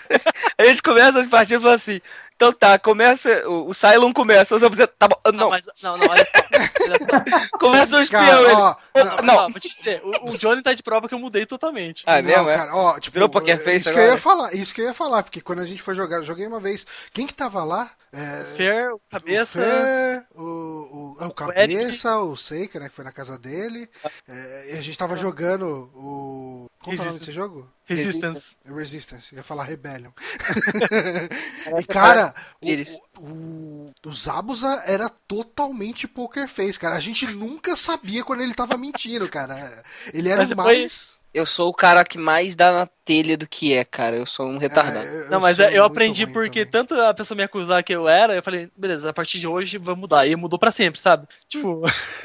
A 0.58 0.64
gente 0.64 0.82
começa 0.82 1.18
as 1.20 1.28
partidas 1.28 1.62
falando 1.62 1.76
assim. 1.76 2.00
Então 2.36 2.52
tá, 2.52 2.78
começa. 2.78 3.48
O, 3.48 3.70
o 3.70 3.74
Cylon 3.74 4.12
começa, 4.12 4.54
os 4.54 4.62
abusentos. 4.62 4.94
Tá 4.98 5.08
bom. 5.08 5.16
Não, 5.26 5.32
Não, 5.32 5.50
mas, 5.50 5.66
não, 5.82 5.96
não, 5.96 6.06
olha 6.08 6.24
só. 6.24 6.84
Olha 6.84 6.98
só. 7.50 7.58
começa 7.58 7.96
o 7.96 8.00
espião. 8.02 8.20
Cara, 8.22 8.40
ele. 8.42 8.52
ó, 8.52 8.76
Não, 8.94 9.16
não, 9.22 9.34
Ó, 9.36 9.48
vou 9.50 9.60
te 9.60 9.68
dizer, 9.68 10.02
o, 10.04 10.30
o 10.30 10.36
Johnny 10.36 10.62
tá 10.62 10.74
de 10.74 10.82
prova 10.82 11.08
que 11.08 11.14
eu 11.14 11.18
mudei 11.18 11.46
totalmente. 11.46 12.04
Ah, 12.06 12.20
não, 12.20 12.28
mesmo, 12.28 12.50
é? 12.50 12.56
cara, 12.56 12.76
ó, 12.76 12.98
tipo, 13.00 13.14
Virou 13.14 13.28
Poker 13.28 13.58
Face 13.58 13.76
isso 13.76 13.92
que 13.92 13.98
eu 13.98 14.02
ia 14.02 14.06
agora? 14.08 14.20
falar, 14.20 14.54
isso 14.54 14.74
que 14.74 14.80
eu 14.82 14.86
ia 14.86 14.94
falar, 14.94 15.22
porque 15.22 15.40
quando 15.40 15.60
a 15.60 15.66
gente 15.66 15.82
foi 15.82 15.94
jogar, 15.94 16.18
eu 16.18 16.24
joguei 16.24 16.46
uma 16.46 16.60
vez. 16.60 16.86
Quem 17.12 17.26
que 17.26 17.34
tava 17.34 17.64
lá? 17.64 17.90
É, 18.12 18.44
Fer, 18.54 18.92
o 18.92 18.96
o 18.96 19.00
cabeça. 19.10 19.58
Fer, 19.60 20.24
o, 20.34 20.42
o, 20.42 21.16
é, 21.20 21.26
o 21.26 21.30
Cabeça, 21.34 22.18
o 22.20 22.36
Seika, 22.36 22.78
né, 22.80 22.88
que 22.88 22.94
foi 22.94 23.04
na 23.04 23.12
casa 23.12 23.36
dele. 23.38 23.88
É, 24.28 24.72
e 24.74 24.78
a 24.78 24.82
gente 24.82 24.96
tava 24.96 25.16
jogando 25.16 25.90
o. 25.94 26.66
Como 26.86 26.98
é 26.98 27.02
o 27.02 27.04
nome 27.06 27.18
desse 27.18 27.32
jogo? 27.32 27.68
Resistance. 27.84 28.60
Resistance, 28.64 29.34
ia 29.34 29.42
falar 29.42 29.64
Rebellion. 29.64 30.10
e 31.80 31.84
cara, 31.84 32.32
o, 32.62 33.20
o, 33.20 33.92
o, 34.06 34.12
Zabuza 34.12 34.82
era 34.86 35.08
totalmente 35.08 36.06
poker 36.06 36.46
face, 36.48 36.78
cara. 36.78 36.94
A 36.94 37.00
gente 37.00 37.26
nunca 37.26 37.74
sabia 37.74 38.22
quando 38.24 38.42
ele 38.42 38.54
tava 38.54 38.76
mentindo, 38.76 39.28
cara. 39.28 39.82
Ele 40.14 40.28
era 40.28 40.38
Mas 40.38 40.48
foi- 40.48 40.56
mais. 40.56 41.18
Eu 41.34 41.44
sou 41.44 41.68
o 41.68 41.74
cara 41.74 42.04
que 42.04 42.16
mais 42.16 42.54
dá 42.54 42.72
na 42.72 42.88
telha 43.06 43.36
do 43.38 43.46
que 43.46 43.72
é, 43.72 43.84
cara. 43.84 44.16
Eu 44.16 44.26
sou 44.26 44.46
um 44.48 44.58
retardado. 44.58 45.06
É, 45.06 45.28
Não, 45.30 45.40
mas 45.40 45.60
é, 45.60 45.78
eu 45.78 45.84
aprendi 45.84 46.26
porque 46.26 46.66
também. 46.66 46.86
tanto 46.88 47.00
a 47.00 47.14
pessoa 47.14 47.36
me 47.36 47.44
acusar 47.44 47.82
que 47.84 47.94
eu 47.94 48.08
era, 48.08 48.34
eu 48.34 48.42
falei, 48.42 48.68
beleza, 48.76 49.08
a 49.08 49.12
partir 49.12 49.38
de 49.38 49.46
hoje 49.46 49.78
vai 49.78 49.94
mudar. 49.94 50.26
E 50.26 50.34
mudou 50.34 50.58
pra 50.58 50.72
sempre, 50.72 51.00
sabe? 51.00 51.26
Tipo. 51.48 51.82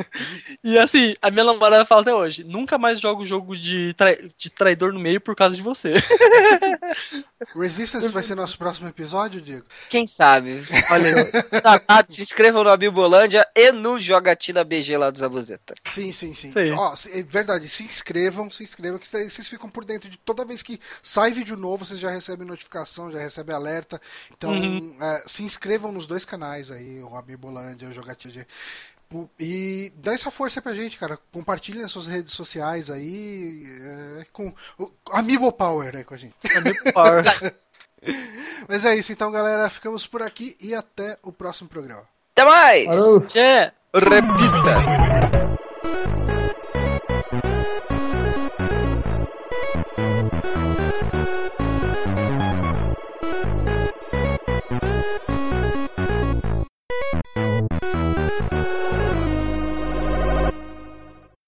e 0.63 0.77
assim, 0.77 1.13
a 1.21 1.29
minha 1.29 1.45
namorada 1.45 1.85
fala 1.85 2.01
até 2.01 2.13
hoje: 2.13 2.43
nunca 2.43 2.77
mais 2.77 2.99
jogo 2.99 3.25
jogo 3.25 3.55
de, 3.55 3.93
trai- 3.93 4.31
de 4.37 4.49
traidor 4.49 4.91
no 4.91 4.99
meio 4.99 5.21
por 5.21 5.35
causa 5.35 5.55
de 5.55 5.61
você. 5.61 5.93
Resistance 7.55 8.07
vai 8.09 8.23
ser 8.23 8.35
nosso 8.35 8.57
próximo 8.57 8.87
episódio, 8.87 9.41
Diego? 9.41 9.65
Quem 9.89 10.07
sabe? 10.07 10.61
Olha 10.89 11.15
aí. 11.15 11.31
Tá, 11.61 11.77
tá, 11.77 12.03
se 12.07 12.21
inscrevam 12.23 12.63
no 12.63 12.69
Abibolândia 12.71 13.45
e 13.55 13.71
no 13.71 13.99
Jogatina 13.99 14.63
BG 14.63 14.97
lá 14.97 15.11
dos 15.11 15.21
Abuzeta. 15.21 15.75
Sim, 15.85 16.11
sim, 16.11 16.33
sim. 16.33 16.51
Ó, 16.71 16.93
é 17.13 17.21
verdade, 17.21 17.67
se 17.67 17.83
inscrevam, 17.83 18.49
se 18.49 18.63
inscrevam, 18.63 18.97
que 18.97 19.07
vocês 19.07 19.47
ficam 19.47 19.69
por 19.69 19.85
dentro 19.85 20.09
de 20.09 20.17
toda 20.17 20.43
vez 20.45 20.63
que 20.63 20.70
sai 21.01 21.31
vídeo 21.31 21.57
novo, 21.57 21.85
vocês 21.85 21.99
já 21.99 22.09
recebem 22.09 22.47
notificação, 22.47 23.11
já 23.11 23.19
recebem 23.19 23.55
alerta. 23.55 23.99
Então, 24.31 24.51
Uhum. 24.51 24.95
é, 25.01 25.23
se 25.27 25.43
inscrevam 25.43 25.91
nos 25.91 26.05
dois 26.07 26.23
canais 26.25 26.69
aí, 26.71 27.01
o 27.01 27.15
Abibolândia 27.15 27.85
e 27.85 27.89
o 27.89 27.93
Jogatina. 27.93 28.45
E 29.37 29.91
dá 29.97 30.13
essa 30.13 30.31
força 30.31 30.61
pra 30.61 30.73
gente, 30.73 30.97
cara. 30.97 31.17
Compartilhem 31.33 31.81
nas 31.81 31.91
suas 31.91 32.07
redes 32.07 32.33
sociais 32.33 32.89
aí. 32.89 33.65
é, 34.21 34.25
com 34.31 34.53
o 34.79 34.89
Amiibo 35.11 35.51
Power 35.51 35.95
aí 35.97 36.03
com 36.05 36.13
a 36.13 36.17
gente. 36.17 36.33
Power. 36.93 37.23
Mas 38.69 38.85
é 38.85 38.95
isso, 38.95 39.11
então, 39.11 39.29
galera. 39.31 39.69
Ficamos 39.69 40.07
por 40.07 40.21
aqui 40.21 40.55
e 40.61 40.73
até 40.73 41.17
o 41.23 41.31
próximo 41.31 41.67
programa. 41.67 42.03
Até 42.33 42.45
mais! 42.45 42.87
Tchê. 43.27 43.71
Repita! 43.93 45.30